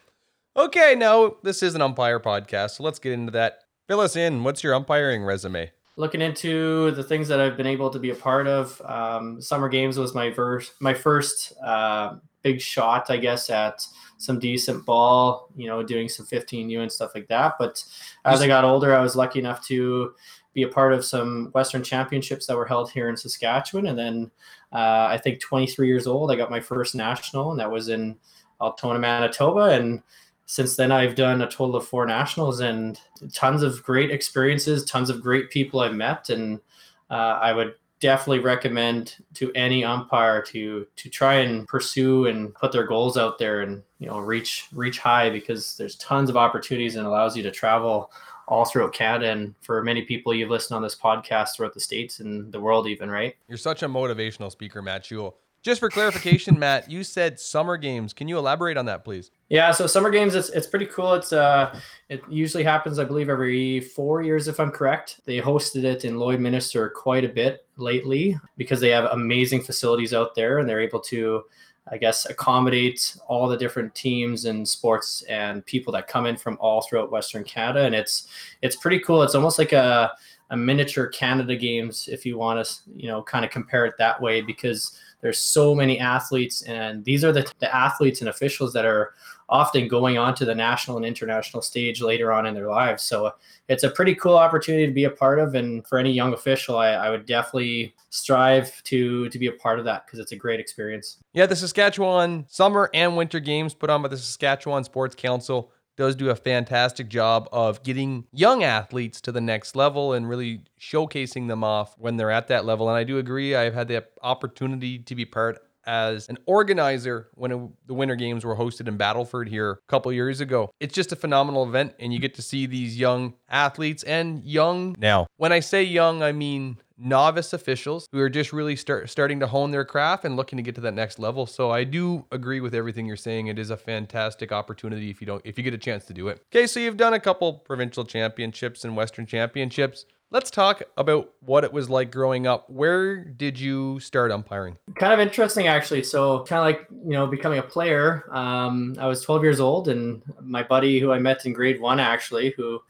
Okay, 0.55 0.95
now 0.95 1.35
this 1.43 1.61
is 1.63 1.75
an 1.75 1.81
umpire 1.81 2.19
podcast, 2.19 2.71
so 2.71 2.83
let's 2.83 2.99
get 2.99 3.13
into 3.13 3.31
that. 3.31 3.63
Fill 3.87 3.99
us 4.01 4.15
in. 4.15 4.43
What's 4.43 4.63
your 4.63 4.73
umpiring 4.73 5.23
resume? 5.23 5.71
looking 5.97 6.21
into 6.21 6.91
the 6.91 7.03
things 7.03 7.27
that 7.27 7.39
I've 7.39 7.57
been 7.57 7.67
able 7.67 7.89
to 7.89 7.99
be 7.99 8.11
a 8.11 8.15
part 8.15 8.47
of. 8.47 8.81
Um, 8.85 9.41
summer 9.41 9.67
games 9.67 9.97
was 9.97 10.15
my 10.15 10.31
first 10.31 10.73
my 10.79 10.93
first 10.93 11.53
uh, 11.61 12.15
big 12.43 12.61
shot, 12.61 13.09
I 13.09 13.17
guess, 13.17 13.49
at 13.49 13.85
some 14.17 14.39
decent 14.39 14.85
ball. 14.85 15.49
You 15.57 15.67
know, 15.67 15.83
doing 15.83 16.07
some 16.07 16.25
15U 16.25 16.79
and 16.79 16.91
stuff 16.91 17.11
like 17.13 17.27
that. 17.27 17.55
But 17.59 17.83
as 18.23 18.41
I 18.41 18.47
got 18.47 18.63
older, 18.63 18.95
I 18.95 19.01
was 19.01 19.15
lucky 19.15 19.39
enough 19.39 19.65
to 19.67 20.13
be 20.57 20.63
a 20.63 20.67
part 20.67 20.91
of 20.91 21.05
some 21.05 21.51
Western 21.53 21.83
Championships 21.83 22.47
that 22.47 22.57
were 22.57 22.65
held 22.65 22.89
here 22.89 23.09
in 23.09 23.15
Saskatchewan, 23.15 23.85
and 23.85 23.97
then 23.97 24.31
uh, 24.73 25.05
I 25.07 25.19
think 25.23 25.39
23 25.39 25.87
years 25.87 26.07
old, 26.07 26.31
I 26.31 26.35
got 26.35 26.49
my 26.49 26.59
first 26.59 26.95
national, 26.95 27.51
and 27.51 27.59
that 27.59 27.69
was 27.69 27.89
in 27.89 28.17
Altona, 28.59 28.97
Manitoba, 28.97 29.69
and 29.69 30.01
since 30.49 30.77
then 30.77 30.93
i've 30.93 31.13
done 31.13 31.41
a 31.41 31.45
total 31.45 31.75
of 31.75 31.85
four 31.85 32.05
nationals 32.05 32.61
and 32.61 33.01
tons 33.33 33.63
of 33.63 33.83
great 33.83 34.11
experiences 34.11 34.85
tons 34.85 35.09
of 35.09 35.21
great 35.21 35.49
people 35.49 35.81
i've 35.81 35.93
met. 35.93 36.29
And 36.29 36.61
uh, 37.09 37.37
i 37.41 37.51
would 37.51 37.75
definitely 37.99 38.39
recommend 38.39 39.17
to 39.33 39.51
any 39.53 39.83
umpire 39.83 40.41
to 40.41 40.87
to 40.95 41.09
try 41.09 41.35
and 41.35 41.67
pursue 41.67 42.27
and 42.27 42.53
put 42.55 42.71
their 42.71 42.85
goals 42.87 43.17
out 43.17 43.37
there 43.37 43.61
and 43.61 43.83
you 43.99 44.07
know 44.07 44.19
reach 44.19 44.67
reach 44.71 44.99
high 44.99 45.29
because 45.29 45.75
there's 45.75 45.95
tons 45.97 46.29
of 46.29 46.37
opportunities 46.37 46.95
and 46.95 47.05
allows 47.05 47.35
you 47.35 47.43
to 47.43 47.51
travel 47.51 48.09
all 48.47 48.65
throughout 48.65 48.93
Canada 48.93 49.31
and 49.31 49.53
for 49.61 49.83
many 49.83 50.01
people 50.03 50.33
you've 50.33 50.49
listened 50.49 50.75
on 50.75 50.81
this 50.81 50.95
podcast 50.95 51.55
throughout 51.55 51.73
the 51.73 51.79
states 51.79 52.19
and 52.19 52.51
the 52.51 52.59
world 52.59 52.87
even 52.87 53.09
right 53.09 53.35
you're 53.47 53.57
such 53.57 53.83
a 53.83 53.87
motivational 53.87 54.51
speaker 54.51 54.81
Matt 54.81 55.05
Schule 55.05 55.37
just 55.67 55.81
for 55.81 55.89
clarification, 55.89 56.57
Matt, 56.59 56.89
you 56.89 57.03
said 57.03 57.39
summer 57.39 57.75
games. 57.75 58.13
Can 58.13 58.27
you 58.27 58.37
elaborate 58.37 58.77
on 58.77 58.85
that, 58.85 59.03
please? 59.03 59.31
Yeah, 59.49 59.71
so 59.71 59.85
summer 59.85 60.09
games, 60.09 60.33
it's 60.33 60.49
it's 60.49 60.65
pretty 60.65 60.85
cool. 60.85 61.13
It's 61.13 61.33
uh, 61.33 61.77
it 62.09 62.21
usually 62.29 62.63
happens, 62.63 62.99
I 62.99 63.03
believe, 63.03 63.29
every 63.29 63.81
four 63.81 64.21
years, 64.21 64.47
if 64.47 64.59
I'm 64.59 64.71
correct. 64.71 65.19
They 65.25 65.41
hosted 65.41 65.83
it 65.83 66.05
in 66.05 66.15
Lloydminster 66.15 66.93
quite 66.93 67.25
a 67.25 67.29
bit 67.29 67.65
lately 67.75 68.39
because 68.55 68.79
they 68.79 68.89
have 68.89 69.05
amazing 69.11 69.61
facilities 69.61 70.13
out 70.13 70.35
there, 70.35 70.59
and 70.59 70.69
they're 70.69 70.81
able 70.81 71.01
to, 71.01 71.43
I 71.91 71.97
guess, 71.97 72.29
accommodate 72.29 73.17
all 73.27 73.47
the 73.47 73.57
different 73.57 73.95
teams 73.95 74.45
and 74.45 74.67
sports 74.67 75.23
and 75.29 75.65
people 75.65 75.93
that 75.93 76.07
come 76.07 76.25
in 76.25 76.35
from 76.37 76.57
all 76.59 76.81
throughout 76.81 77.11
Western 77.11 77.43
Canada, 77.43 77.85
and 77.85 77.95
it's 77.95 78.27
it's 78.61 78.75
pretty 78.75 78.99
cool. 78.99 79.23
It's 79.23 79.35
almost 79.35 79.59
like 79.59 79.73
a 79.73 80.11
a 80.49 80.57
miniature 80.57 81.07
Canada 81.07 81.55
Games 81.55 82.07
if 82.11 82.25
you 82.25 82.37
want 82.37 82.65
to, 82.65 82.79
you 82.95 83.07
know, 83.07 83.21
kind 83.21 83.43
of 83.43 83.51
compare 83.51 83.85
it 83.85 83.95
that 83.97 84.21
way 84.21 84.41
because 84.41 84.97
there's 85.21 85.39
so 85.39 85.75
many 85.75 85.99
athletes 85.99 86.61
and 86.63 87.03
these 87.03 87.23
are 87.23 87.31
the, 87.31 87.51
the 87.59 87.73
athletes 87.75 88.21
and 88.21 88.29
officials 88.29 88.71
that 88.73 88.85
are 88.85 89.13
often 89.49 89.87
going 89.87 90.17
on 90.17 90.35
to 90.35 90.45
the 90.45 90.55
national 90.55 90.97
and 90.97 91.05
international 91.05 91.61
stage 91.61 92.01
later 92.01 92.31
on 92.31 92.45
in 92.45 92.53
their 92.53 92.67
lives. 92.67 93.03
So 93.03 93.33
it's 93.69 93.83
a 93.83 93.89
pretty 93.89 94.15
cool 94.15 94.37
opportunity 94.37 94.85
to 94.85 94.93
be 94.93 95.05
a 95.05 95.09
part 95.09 95.39
of. 95.39 95.55
And 95.55 95.85
for 95.87 95.97
any 95.97 96.11
young 96.11 96.33
official, 96.33 96.77
I, 96.77 96.89
I 96.89 97.09
would 97.09 97.25
definitely 97.25 97.95
strive 98.09 98.81
to 98.83 99.29
to 99.29 99.39
be 99.39 99.47
a 99.47 99.53
part 99.53 99.79
of 99.79 99.85
that 99.85 100.05
because 100.05 100.19
it's 100.19 100.31
a 100.31 100.35
great 100.35 100.59
experience. 100.59 101.17
Yeah, 101.33 101.45
the 101.45 101.55
Saskatchewan 101.55 102.45
Summer 102.49 102.89
and 102.93 103.15
Winter 103.15 103.39
Games 103.39 103.73
put 103.73 103.89
on 103.89 104.01
by 104.01 104.09
the 104.09 104.17
Saskatchewan 104.17 104.83
Sports 104.83 105.15
Council 105.15 105.71
does 105.97 106.15
do 106.15 106.29
a 106.29 106.35
fantastic 106.35 107.09
job 107.09 107.49
of 107.51 107.81
getting 107.81 108.25
young 108.31 108.63
athletes 108.63 109.19
to 109.19 109.31
the 109.31 109.41
next 109.41 109.75
level 109.75 110.13
and 110.13 110.29
really 110.29 110.61
showcasing 110.79 111.47
them 111.47 111.63
off 111.63 111.95
when 111.97 112.17
they're 112.17 112.29
at 112.29 112.47
that 112.47 112.65
level. 112.65 112.87
And 112.87 112.95
I 112.95 113.03
do 113.03 113.17
agree, 113.17 113.55
I've 113.55 113.73
had 113.73 113.87
the 113.87 114.05
opportunity 114.21 114.99
to 114.99 115.15
be 115.15 115.25
part 115.25 115.66
as 115.87 116.29
an 116.29 116.37
organizer 116.45 117.29
when 117.33 117.51
it, 117.51 117.59
the 117.87 117.93
Winter 117.93 118.15
Games 118.15 118.45
were 118.45 118.55
hosted 118.55 118.87
in 118.87 118.97
Battleford 118.97 119.47
here 119.47 119.71
a 119.71 119.77
couple 119.87 120.11
years 120.13 120.41
ago. 120.41 120.69
It's 120.79 120.93
just 120.93 121.11
a 121.11 121.15
phenomenal 121.15 121.63
event, 121.63 121.95
and 121.99 122.13
you 122.13 122.19
get 122.19 122.35
to 122.35 122.41
see 122.41 122.67
these 122.67 122.99
young 122.99 123.33
athletes 123.49 124.03
and 124.03 124.43
young. 124.43 124.95
Now, 124.99 125.27
when 125.37 125.51
I 125.51 125.61
say 125.61 125.83
young, 125.83 126.21
I 126.21 126.33
mean 126.33 126.77
novice 126.97 127.53
officials 127.53 128.07
who 128.11 128.19
are 128.19 128.29
just 128.29 128.51
really 128.51 128.75
start 128.75 129.09
starting 129.09 129.39
to 129.39 129.47
hone 129.47 129.71
their 129.71 129.85
craft 129.85 130.25
and 130.25 130.35
looking 130.35 130.57
to 130.57 130.63
get 130.63 130.75
to 130.75 130.81
that 130.81 130.93
next 130.93 131.19
level. 131.19 131.45
So 131.45 131.71
I 131.71 131.83
do 131.83 132.25
agree 132.31 132.59
with 132.59 132.73
everything 132.73 133.05
you're 133.05 133.15
saying. 133.15 133.47
It 133.47 133.59
is 133.59 133.69
a 133.69 133.77
fantastic 133.77 134.51
opportunity 134.51 135.09
if 135.09 135.21
you 135.21 135.27
don't 135.27 135.41
if 135.45 135.57
you 135.57 135.63
get 135.63 135.73
a 135.73 135.77
chance 135.77 136.05
to 136.05 136.13
do 136.13 136.27
it. 136.27 136.41
Okay, 136.51 136.67
so 136.67 136.79
you've 136.79 136.97
done 136.97 137.13
a 137.13 137.19
couple 137.19 137.53
provincial 137.53 138.03
championships 138.03 138.83
and 138.83 138.95
western 138.95 139.25
championships. 139.25 140.05
Let's 140.29 140.51
talk 140.51 140.83
about 140.97 141.31
what 141.39 141.63
it 141.63 141.71
was 141.71 141.89
like 141.89 142.11
growing 142.11 142.47
up. 142.47 142.69
Where 142.69 143.23
did 143.23 143.57
you 143.57 144.01
start 144.01 144.29
umpiring? 144.29 144.77
Kind 144.95 145.13
of 145.13 145.19
interesting, 145.19 145.67
actually. 145.67 146.03
So, 146.03 146.43
kind 146.43 146.59
of 146.59 146.65
like 146.65 146.87
you 147.05 147.13
know, 147.13 147.27
becoming 147.27 147.59
a 147.59 147.63
player. 147.63 148.25
Um, 148.31 148.95
I 148.99 149.07
was 149.07 149.21
12 149.21 149.43
years 149.43 149.59
old, 149.61 149.87
and 149.87 150.21
my 150.41 150.63
buddy, 150.63 150.99
who 150.99 151.13
I 151.13 151.19
met 151.19 151.45
in 151.45 151.53
grade 151.53 151.79
one, 151.79 152.01
actually, 152.01 152.53
who 152.57 152.81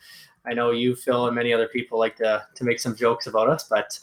I 0.48 0.54
know 0.54 0.72
you, 0.72 0.96
Phil, 0.96 1.28
and 1.28 1.36
many 1.36 1.54
other 1.54 1.68
people 1.68 2.00
like 2.00 2.16
to 2.18 2.44
to 2.56 2.64
make 2.64 2.80
some 2.80 2.96
jokes 2.96 3.28
about 3.28 3.50
us, 3.50 3.66
but 3.70 4.00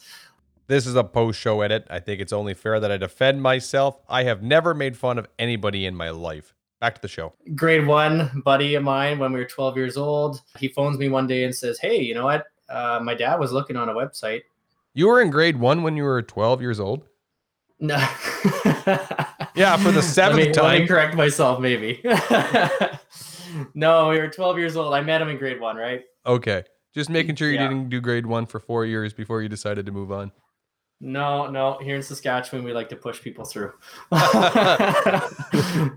this 0.67 0.87
is 0.87 0.95
a 0.95 1.03
post 1.03 1.39
show 1.39 1.61
edit. 1.61 1.85
I 1.89 1.99
think 1.99 2.21
it's 2.21 2.33
only 2.33 2.53
fair 2.53 2.79
that 2.79 2.91
I 2.91 2.97
defend 2.97 3.41
myself. 3.41 3.99
I 4.09 4.23
have 4.23 4.41
never 4.41 4.73
made 4.73 4.97
fun 4.97 5.19
of 5.19 5.27
anybody 5.37 5.85
in 5.85 5.95
my 5.95 6.09
life. 6.09 6.53
Back 6.81 6.95
to 6.95 7.01
the 7.01 7.07
show. 7.07 7.33
Grade 7.53 7.85
one 7.85 8.41
buddy 8.43 8.75
of 8.75 8.83
mine, 8.83 9.19
when 9.19 9.31
we 9.31 9.39
were 9.39 9.45
12 9.45 9.77
years 9.77 9.97
old, 9.97 10.41
he 10.57 10.67
phones 10.67 10.97
me 10.97 11.07
one 11.07 11.27
day 11.27 11.43
and 11.43 11.53
says, 11.53 11.79
Hey, 11.79 12.01
you 12.01 12.13
know 12.13 12.25
what? 12.25 12.45
Uh, 12.69 12.99
my 13.01 13.13
dad 13.13 13.39
was 13.39 13.51
looking 13.51 13.75
on 13.75 13.89
a 13.89 13.93
website. 13.93 14.41
You 14.93 15.07
were 15.07 15.21
in 15.21 15.29
grade 15.29 15.57
one 15.57 15.83
when 15.83 15.97
you 15.97 16.03
were 16.03 16.21
12 16.21 16.61
years 16.61 16.79
old? 16.79 17.05
No. 17.79 17.95
yeah, 19.55 19.75
for 19.77 19.91
the 19.91 20.01
seventh 20.01 20.39
let 20.39 20.47
me, 20.47 20.53
time. 20.53 20.65
Let 20.65 20.81
me 20.81 20.87
correct 20.87 21.15
myself, 21.15 21.59
maybe. 21.59 22.01
no, 23.73 24.09
we 24.09 24.17
were 24.19 24.29
12 24.29 24.57
years 24.57 24.75
old. 24.77 24.93
I 24.93 25.01
met 25.01 25.21
him 25.21 25.29
in 25.29 25.37
grade 25.37 25.59
one, 25.59 25.75
right? 25.75 26.03
Okay. 26.25 26.63
Just 26.93 27.09
making 27.09 27.35
sure 27.35 27.49
you 27.49 27.55
Yeah. 27.55 27.67
didn't 27.67 27.89
do 27.89 27.99
grade 27.99 28.25
one 28.25 28.45
for 28.45 28.59
four 28.61 28.85
years 28.85 29.13
before 29.13 29.41
you 29.41 29.49
decided 29.49 29.85
to 29.85 29.91
move 29.91 30.11
on. 30.13 30.31
No, 31.01 31.47
no. 31.51 31.77
Here 31.81 31.97
in 31.97 32.01
Saskatchewan, 32.01 32.63
we 32.63 32.71
like 32.71 32.87
to 32.89 32.95
push 32.95 33.21
people 33.21 33.43
through. 33.43 33.73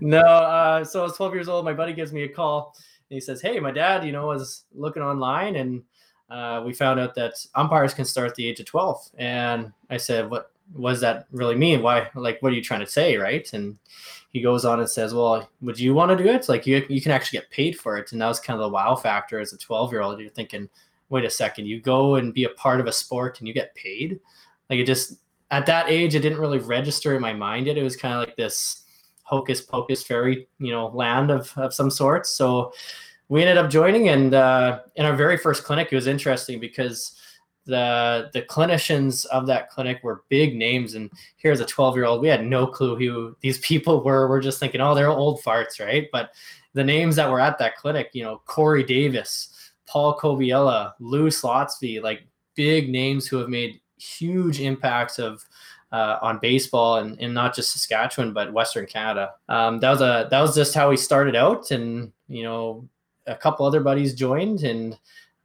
no, 0.01 0.19
uh, 0.19 0.83
so 0.83 0.99
I 0.99 1.03
was 1.03 1.15
12 1.15 1.33
years 1.33 1.47
old. 1.47 1.63
My 1.65 1.73
buddy 1.73 1.93
gives 1.93 2.11
me 2.11 2.23
a 2.23 2.29
call 2.29 2.75
and 3.09 3.15
he 3.15 3.21
says, 3.21 3.41
Hey, 3.41 3.59
my 3.61 3.71
dad, 3.71 4.03
you 4.05 4.11
know, 4.11 4.27
was 4.27 4.65
looking 4.73 5.01
online 5.01 5.55
and 5.55 5.81
uh, 6.29 6.63
we 6.65 6.73
found 6.73 6.99
out 6.99 7.15
that 7.15 7.45
umpires 7.55 7.93
can 7.93 8.05
start 8.05 8.29
at 8.29 8.35
the 8.35 8.47
age 8.47 8.59
of 8.59 8.65
12. 8.65 9.09
And 9.17 9.71
I 9.89 9.97
said, 9.97 10.29
What, 10.29 10.51
what 10.73 10.91
does 10.91 11.01
that 11.01 11.25
really 11.31 11.55
mean? 11.55 11.81
Why, 11.81 12.09
like, 12.15 12.41
what 12.41 12.51
are 12.51 12.55
you 12.55 12.63
trying 12.63 12.81
to 12.81 12.87
say? 12.87 13.17
Right. 13.17 13.51
And 13.53 13.77
he 14.31 14.41
goes 14.41 14.65
on 14.65 14.79
and 14.79 14.89
says, 14.89 15.13
Well, 15.13 15.49
would 15.61 15.79
you 15.79 15.93
want 15.93 16.15
to 16.15 16.23
do 16.23 16.29
it? 16.29 16.47
Like, 16.47 16.67
you, 16.67 16.85
you 16.89 17.01
can 17.01 17.11
actually 17.11 17.39
get 17.39 17.49
paid 17.49 17.79
for 17.79 17.97
it. 17.97 18.11
And 18.11 18.21
that 18.21 18.27
was 18.27 18.39
kind 18.39 18.59
of 18.59 18.63
the 18.63 18.73
wow 18.73 18.95
factor 18.95 19.39
as 19.39 19.53
a 19.53 19.57
12 19.57 19.91
year 19.91 20.01
old. 20.01 20.19
You're 20.19 20.29
thinking, 20.29 20.69
Wait 21.09 21.25
a 21.25 21.29
second, 21.29 21.65
you 21.65 21.81
go 21.81 22.15
and 22.15 22.33
be 22.33 22.43
a 22.43 22.49
part 22.49 22.79
of 22.79 22.85
a 22.85 22.91
sport 22.91 23.39
and 23.39 23.47
you 23.47 23.53
get 23.53 23.73
paid? 23.73 24.19
Like, 24.69 24.79
it 24.79 24.85
just, 24.85 25.15
at 25.49 25.65
that 25.65 25.89
age, 25.89 26.13
it 26.13 26.19
didn't 26.19 26.39
really 26.39 26.59
register 26.59 27.15
in 27.15 27.21
my 27.21 27.33
mind 27.33 27.65
yet. 27.65 27.77
It 27.77 27.83
was 27.83 27.95
kind 27.95 28.13
of 28.13 28.19
like 28.19 28.35
this 28.35 28.83
hocus 29.23 29.61
pocus 29.61 30.03
fairy, 30.03 30.47
you 30.59 30.71
know, 30.71 30.87
land 30.87 31.31
of, 31.31 31.51
of 31.55 31.73
some 31.73 31.89
sort. 31.89 32.27
So 32.27 32.73
we 33.29 33.41
ended 33.41 33.57
up 33.57 33.69
joining, 33.69 34.09
and 34.09 34.33
uh, 34.33 34.79
in 34.95 35.05
our 35.05 35.15
very 35.15 35.37
first 35.37 35.63
clinic, 35.63 35.89
it 35.91 35.95
was 35.95 36.07
interesting 36.07 36.59
because 36.59 37.15
the 37.65 38.29
the 38.33 38.41
clinicians 38.41 39.25
of 39.27 39.45
that 39.47 39.69
clinic 39.69 39.99
were 40.03 40.23
big 40.29 40.55
names. 40.55 40.95
And 40.95 41.11
here's 41.37 41.59
a 41.59 41.65
12 41.65 41.95
year 41.95 42.05
old, 42.05 42.21
we 42.21 42.27
had 42.27 42.45
no 42.45 42.65
clue 42.65 42.95
who 42.95 43.37
these 43.41 43.57
people 43.69 44.03
were. 44.03 44.27
We're 44.27 44.41
just 44.41 44.59
thinking, 44.59 44.81
oh, 44.81 44.95
they're 44.95 45.09
old 45.09 45.41
farts, 45.41 45.79
right? 45.79 46.09
But 46.11 46.31
the 46.73 46.83
names 46.83 47.15
that 47.15 47.29
were 47.29 47.39
at 47.39 47.59
that 47.59 47.77
clinic, 47.77 48.09
you 48.13 48.23
know, 48.23 48.41
Corey 48.45 48.83
Davis, 48.83 49.71
Paul 49.87 50.17
Coviella, 50.17 50.93
Lou 50.99 51.27
Slotsby, 51.29 52.01
like 52.01 52.23
big 52.55 52.89
names 52.89 53.27
who 53.27 53.37
have 53.37 53.49
made 53.49 53.79
huge 53.97 54.59
impacts 54.59 55.19
of 55.19 55.45
uh, 55.91 56.17
on 56.21 56.39
baseball 56.39 56.97
and, 56.97 57.19
and 57.19 57.33
not 57.33 57.55
just 57.55 57.71
Saskatchewan 57.71 58.33
but 58.33 58.53
Western 58.53 58.85
Canada. 58.85 59.33
Um, 59.47 59.79
that 59.79 59.91
was 59.91 60.01
a 60.01 60.27
that 60.31 60.41
was 60.41 60.55
just 60.55 60.73
how 60.73 60.89
we 60.89 60.97
started 60.97 61.35
out, 61.35 61.69
and 61.71 62.11
you 62.27 62.43
know 62.43 62.87
a 63.27 63.35
couple 63.35 63.65
other 63.65 63.79
buddies 63.79 64.13
joined, 64.13 64.63
and 64.63 64.97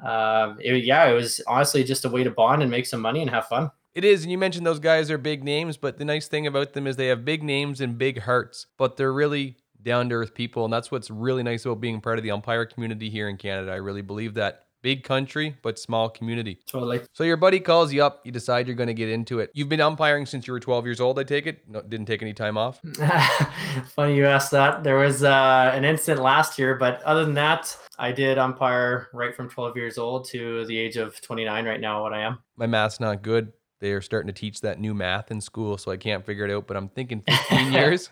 uh, 0.05 0.55
it, 0.59 0.85
yeah, 0.85 1.07
it 1.09 1.15
was 1.15 1.41
honestly 1.47 1.85
just 1.85 2.05
a 2.05 2.09
way 2.09 2.25
to 2.25 2.31
bond 2.31 2.63
and 2.63 2.71
make 2.71 2.87
some 2.87 3.01
money 3.01 3.21
and 3.21 3.31
have 3.31 3.47
fun. 3.47 3.71
It 3.95 4.05
is, 4.05 4.23
and 4.23 4.33
you 4.33 4.39
mentioned 4.39 4.67
those 4.67 4.81
guys 4.81 5.11
are 5.11 5.19
big 5.19 5.45
names, 5.45 5.77
but 5.77 5.99
the 5.99 6.05
nice 6.05 6.27
thing 6.27 6.47
about 6.47 6.73
them 6.73 6.87
is 6.87 6.97
they 6.97 7.07
have 7.09 7.25
big 7.25 7.43
names 7.43 7.81
and 7.81 7.97
big 7.97 8.21
hearts, 8.21 8.67
but 8.77 8.97
they're 8.97 9.13
really 9.13 9.57
down 9.83 10.09
to 10.09 10.17
earth 10.17 10.35
people, 10.35 10.65
and 10.65 10.73
that's 10.73 10.91
what's 10.91 11.11
really 11.11 11.43
nice 11.43 11.65
about 11.65 11.81
being 11.81 12.01
part 12.01 12.19
of 12.19 12.25
the 12.25 12.31
umpire 12.31 12.65
community 12.67 13.11
here 13.11 13.29
in 13.29 13.37
Canada. 13.37 13.71
I 13.71 13.77
really 13.77 14.03
believe 14.03 14.35
that. 14.35 14.64
Big 14.85 15.03
country, 15.03 15.57
but 15.63 15.79
small 15.79 16.11
community. 16.11 16.59
Totally. 16.67 17.01
So 17.15 17.25
your 17.25 17.39
buddy 17.39 17.59
calls 17.59 17.91
you 17.91 18.05
up, 18.05 18.21
you 18.23 18.31
decide 18.31 18.67
you're 18.67 18.77
going 18.77 18.89
to 18.89 18.93
get 18.93 19.09
into 19.09 19.39
it. 19.39 19.51
You've 19.55 19.71
been 19.71 19.81
umpiring 19.81 20.27
since 20.27 20.47
you 20.47 20.53
were 20.53 20.61
12 20.61 20.85
years 20.85 21.01
old, 21.01 21.19
I 21.19 21.25
take 21.25 21.47
it? 21.47 21.67
No, 21.67 21.81
didn't 21.81 22.05
take 22.05 22.21
any 22.21 22.35
time 22.35 22.59
off? 22.59 22.83
Funny 23.97 24.15
you 24.15 24.27
asked 24.27 24.51
that. 24.51 24.85
There 24.85 24.97
was 24.97 25.25
uh, 25.25 25.71
an 25.73 25.87
incident 25.87 26.23
last 26.23 26.59
year, 26.59 26.75
but 26.75 27.03
other 27.05 27.25
than 27.25 27.33
that, 27.33 27.75
I 27.99 28.13
did 28.13 28.37
umpire 28.37 29.09
right 29.15 29.35
from 29.35 29.49
12 29.49 29.75
years 29.75 29.97
old 29.97 30.29
to 30.33 30.67
the 30.67 30.77
age 30.77 30.99
of 30.99 31.19
29 31.23 31.65
right 31.65 31.81
now, 31.81 32.03
what 32.03 32.13
I 32.13 32.21
am. 32.21 32.41
My 32.59 32.67
math's 32.67 33.01
not 33.01 33.23
good. 33.23 33.55
They 33.81 33.93
are 33.93 34.03
starting 34.03 34.27
to 34.27 34.39
teach 34.39 34.61
that 34.61 34.79
new 34.79 34.93
math 34.93 35.31
in 35.31 35.41
school, 35.41 35.79
so 35.79 35.93
I 35.93 35.97
can't 35.97 36.27
figure 36.27 36.45
it 36.45 36.51
out, 36.51 36.67
but 36.67 36.77
I'm 36.77 36.91
thinking 36.91 37.23
15 37.27 37.73
years. 37.73 38.11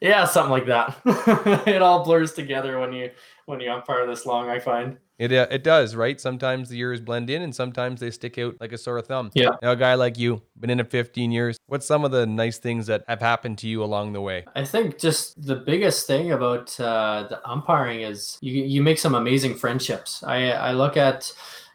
Yeah, 0.00 0.24
something 0.24 0.52
like 0.52 0.66
that. 0.66 0.96
it 1.66 1.82
all 1.82 2.04
blurs 2.04 2.32
together 2.32 2.78
when 2.78 2.92
you 2.92 3.10
when 3.48 3.60
you 3.60 3.70
umpire 3.72 4.06
this 4.06 4.26
long, 4.26 4.50
I 4.50 4.58
find. 4.58 4.98
It 5.18 5.32
uh, 5.32 5.48
it 5.50 5.64
does, 5.64 5.96
right? 5.96 6.20
Sometimes 6.20 6.68
the 6.68 6.76
years 6.76 7.00
blend 7.00 7.28
in 7.28 7.42
and 7.42 7.52
sometimes 7.52 7.98
they 7.98 8.10
stick 8.12 8.38
out 8.38 8.54
like 8.60 8.72
a 8.72 8.78
sore 8.78 9.00
thumb. 9.02 9.30
Yeah. 9.34 9.56
Now, 9.62 9.72
a 9.72 9.76
guy 9.76 9.94
like 9.94 10.16
you, 10.16 10.42
been 10.60 10.70
in 10.70 10.78
it 10.78 10.90
15 10.90 11.32
years. 11.32 11.56
What's 11.66 11.86
some 11.86 12.04
of 12.04 12.12
the 12.12 12.24
nice 12.24 12.58
things 12.58 12.86
that 12.86 13.04
have 13.08 13.20
happened 13.20 13.58
to 13.58 13.68
you 13.68 13.82
along 13.82 14.12
the 14.12 14.20
way? 14.20 14.44
I 14.54 14.64
think 14.64 14.98
just 14.98 15.44
the 15.44 15.56
biggest 15.56 16.06
thing 16.06 16.30
about 16.30 16.78
uh, 16.78 17.26
the 17.28 17.40
umpiring 17.48 18.02
is 18.02 18.38
you 18.40 18.62
you 18.62 18.82
make 18.82 18.98
some 18.98 19.14
amazing 19.14 19.56
friendships. 19.56 20.22
I 20.22 20.52
I 20.52 20.72
look 20.72 20.96
at, 20.96 21.32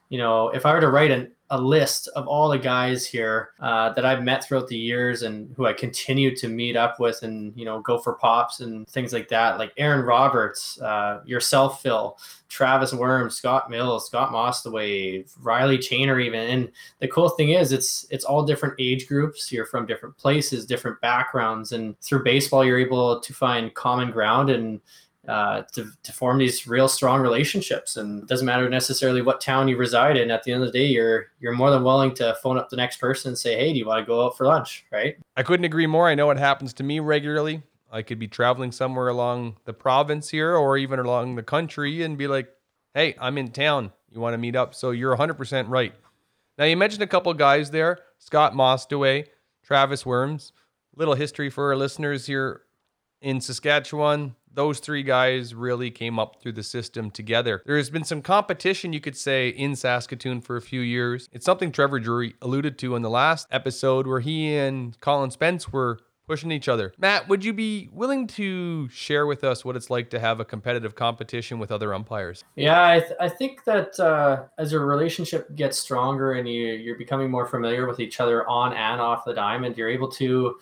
you 0.09 0.19
know, 0.19 0.49
if 0.49 0.65
I 0.65 0.73
were 0.73 0.81
to 0.81 0.89
write 0.89 1.11
an, 1.11 1.31
a 1.53 1.61
list 1.61 2.07
of 2.15 2.27
all 2.27 2.49
the 2.49 2.57
guys 2.57 3.05
here 3.05 3.51
uh, 3.59 3.93
that 3.93 4.05
I've 4.05 4.23
met 4.23 4.43
throughout 4.43 4.67
the 4.67 4.77
years 4.77 5.21
and 5.21 5.53
who 5.55 5.67
I 5.67 5.73
continue 5.73 6.35
to 6.35 6.47
meet 6.47 6.75
up 6.75 6.99
with 6.99 7.21
and 7.21 7.53
you 7.55 7.63
know 7.63 7.79
go 7.79 7.99
for 7.99 8.13
pops 8.13 8.59
and 8.59 8.87
things 8.89 9.13
like 9.13 9.27
that, 9.29 9.59
like 9.59 9.71
Aaron 9.77 10.03
Roberts, 10.03 10.81
uh, 10.81 11.21
yourself, 11.25 11.83
Phil, 11.83 12.17
Travis 12.49 12.91
Worm, 12.91 13.29
Scott 13.29 13.69
Mills, 13.69 14.07
Scott 14.07 14.31
Mostaway, 14.31 15.31
Riley 15.41 15.77
Chainer, 15.77 16.19
even. 16.23 16.39
And 16.39 16.71
the 16.99 17.07
cool 17.07 17.29
thing 17.29 17.49
is, 17.49 17.71
it's 17.71 18.07
it's 18.09 18.25
all 18.25 18.43
different 18.43 18.73
age 18.79 19.07
groups. 19.07 19.51
You're 19.51 19.67
from 19.67 19.85
different 19.85 20.17
places, 20.17 20.65
different 20.65 20.99
backgrounds, 21.01 21.71
and 21.71 21.99
through 21.99 22.23
baseball, 22.23 22.65
you're 22.65 22.79
able 22.79 23.19
to 23.19 23.33
find 23.33 23.71
common 23.75 24.09
ground 24.09 24.49
and 24.49 24.81
uh, 25.27 25.61
to, 25.73 25.89
to 26.03 26.11
form 26.11 26.37
these 26.37 26.67
real 26.67 26.87
strong 26.87 27.21
relationships. 27.21 27.97
And 27.97 28.23
it 28.23 28.29
doesn't 28.29 28.45
matter 28.45 28.69
necessarily 28.69 29.21
what 29.21 29.39
town 29.39 29.67
you 29.67 29.77
reside 29.77 30.17
in. 30.17 30.31
At 30.31 30.43
the 30.43 30.51
end 30.51 30.63
of 30.63 30.71
the 30.71 30.77
day, 30.77 30.85
you're 30.85 31.27
you're 31.39 31.53
more 31.53 31.71
than 31.71 31.83
willing 31.83 32.13
to 32.15 32.37
phone 32.43 32.57
up 32.57 32.69
the 32.69 32.75
next 32.75 32.97
person 32.97 33.29
and 33.29 33.37
say, 33.37 33.55
"Hey, 33.55 33.71
do 33.71 33.79
you 33.79 33.85
want 33.85 33.99
to 33.99 34.05
go 34.05 34.25
out 34.25 34.37
for 34.37 34.45
lunch?" 34.45 34.85
Right? 34.91 35.17
I 35.35 35.43
couldn't 35.43 35.65
agree 35.65 35.87
more. 35.87 36.07
I 36.07 36.15
know 36.15 36.29
it 36.29 36.37
happens 36.37 36.73
to 36.73 36.83
me 36.83 36.99
regularly. 36.99 37.63
I 37.93 38.01
could 38.01 38.17
be 38.17 38.27
traveling 38.27 38.71
somewhere 38.71 39.09
along 39.09 39.57
the 39.65 39.73
province 39.73 40.29
here 40.29 40.55
or 40.55 40.77
even 40.77 40.97
along 40.97 41.35
the 41.35 41.43
country 41.43 42.01
and 42.01 42.17
be 42.17 42.25
like, 42.25 42.49
hey, 42.95 43.15
I'm 43.19 43.37
in 43.37 43.51
town. 43.51 43.91
You 44.09 44.19
want 44.19 44.33
to 44.33 44.39
meet 44.39 44.55
up? 44.55 44.73
So 44.73 44.89
you're 44.89 45.15
100% 45.15 45.69
right. 45.69 45.93
Now, 46.57 46.65
you 46.65 46.75
mentioned 46.75 47.03
a 47.03 47.07
couple 47.07 47.31
guys 47.35 47.69
there 47.69 47.99
Scott 48.17 48.53
Mostaway, 48.53 49.27
Travis 49.63 50.05
Worms. 50.07 50.53
Little 50.95 51.13
history 51.13 51.49
for 51.51 51.69
our 51.69 51.75
listeners 51.75 52.25
here 52.25 52.61
in 53.21 53.41
Saskatchewan. 53.41 54.35
Those 54.53 54.79
three 54.79 55.03
guys 55.03 55.55
really 55.55 55.91
came 55.91 56.19
up 56.19 56.41
through 56.41 56.53
the 56.53 56.63
system 56.63 57.11
together. 57.11 57.61
There 57.65 57.77
has 57.77 57.89
been 57.89 58.03
some 58.03 58.21
competition, 58.21 58.93
you 58.93 59.01
could 59.01 59.17
say, 59.17 59.49
in 59.49 59.75
Saskatoon 59.75 60.41
for 60.41 60.55
a 60.55 60.61
few 60.61 60.81
years. 60.81 61.29
It's 61.31 61.45
something 61.45 61.71
Trevor 61.71 61.99
Drury 61.99 62.35
alluded 62.41 62.77
to 62.79 62.95
in 62.95 63.01
the 63.01 63.09
last 63.09 63.47
episode 63.51 64.07
where 64.07 64.19
he 64.19 64.55
and 64.55 64.99
Colin 64.99 65.31
Spence 65.31 65.71
were 65.71 65.99
pushing 66.27 66.51
each 66.51 66.69
other. 66.69 66.93
Matt, 66.97 67.27
would 67.27 67.43
you 67.43 67.53
be 67.53 67.89
willing 67.91 68.27
to 68.27 68.87
share 68.89 69.25
with 69.25 69.43
us 69.43 69.65
what 69.65 69.75
it's 69.75 69.89
like 69.89 70.09
to 70.11 70.19
have 70.19 70.39
a 70.39 70.45
competitive 70.45 70.95
competition 70.95 71.59
with 71.59 71.71
other 71.71 71.93
umpires? 71.93 72.43
Yeah, 72.55 72.87
I, 72.87 72.99
th- 72.99 73.11
I 73.19 73.29
think 73.29 73.65
that 73.65 73.99
uh, 73.99 74.43
as 74.57 74.71
your 74.71 74.85
relationship 74.85 75.53
gets 75.55 75.77
stronger 75.77 76.33
and 76.33 76.47
you, 76.47 76.67
you're 76.67 76.97
becoming 76.97 77.29
more 77.29 77.45
familiar 77.45 77.87
with 77.87 77.99
each 77.99 78.19
other 78.19 78.47
on 78.47 78.73
and 78.73 79.01
off 79.01 79.25
the 79.25 79.33
diamond, 79.33 79.77
you're 79.77 79.89
able 79.89 80.09
to 80.11 80.55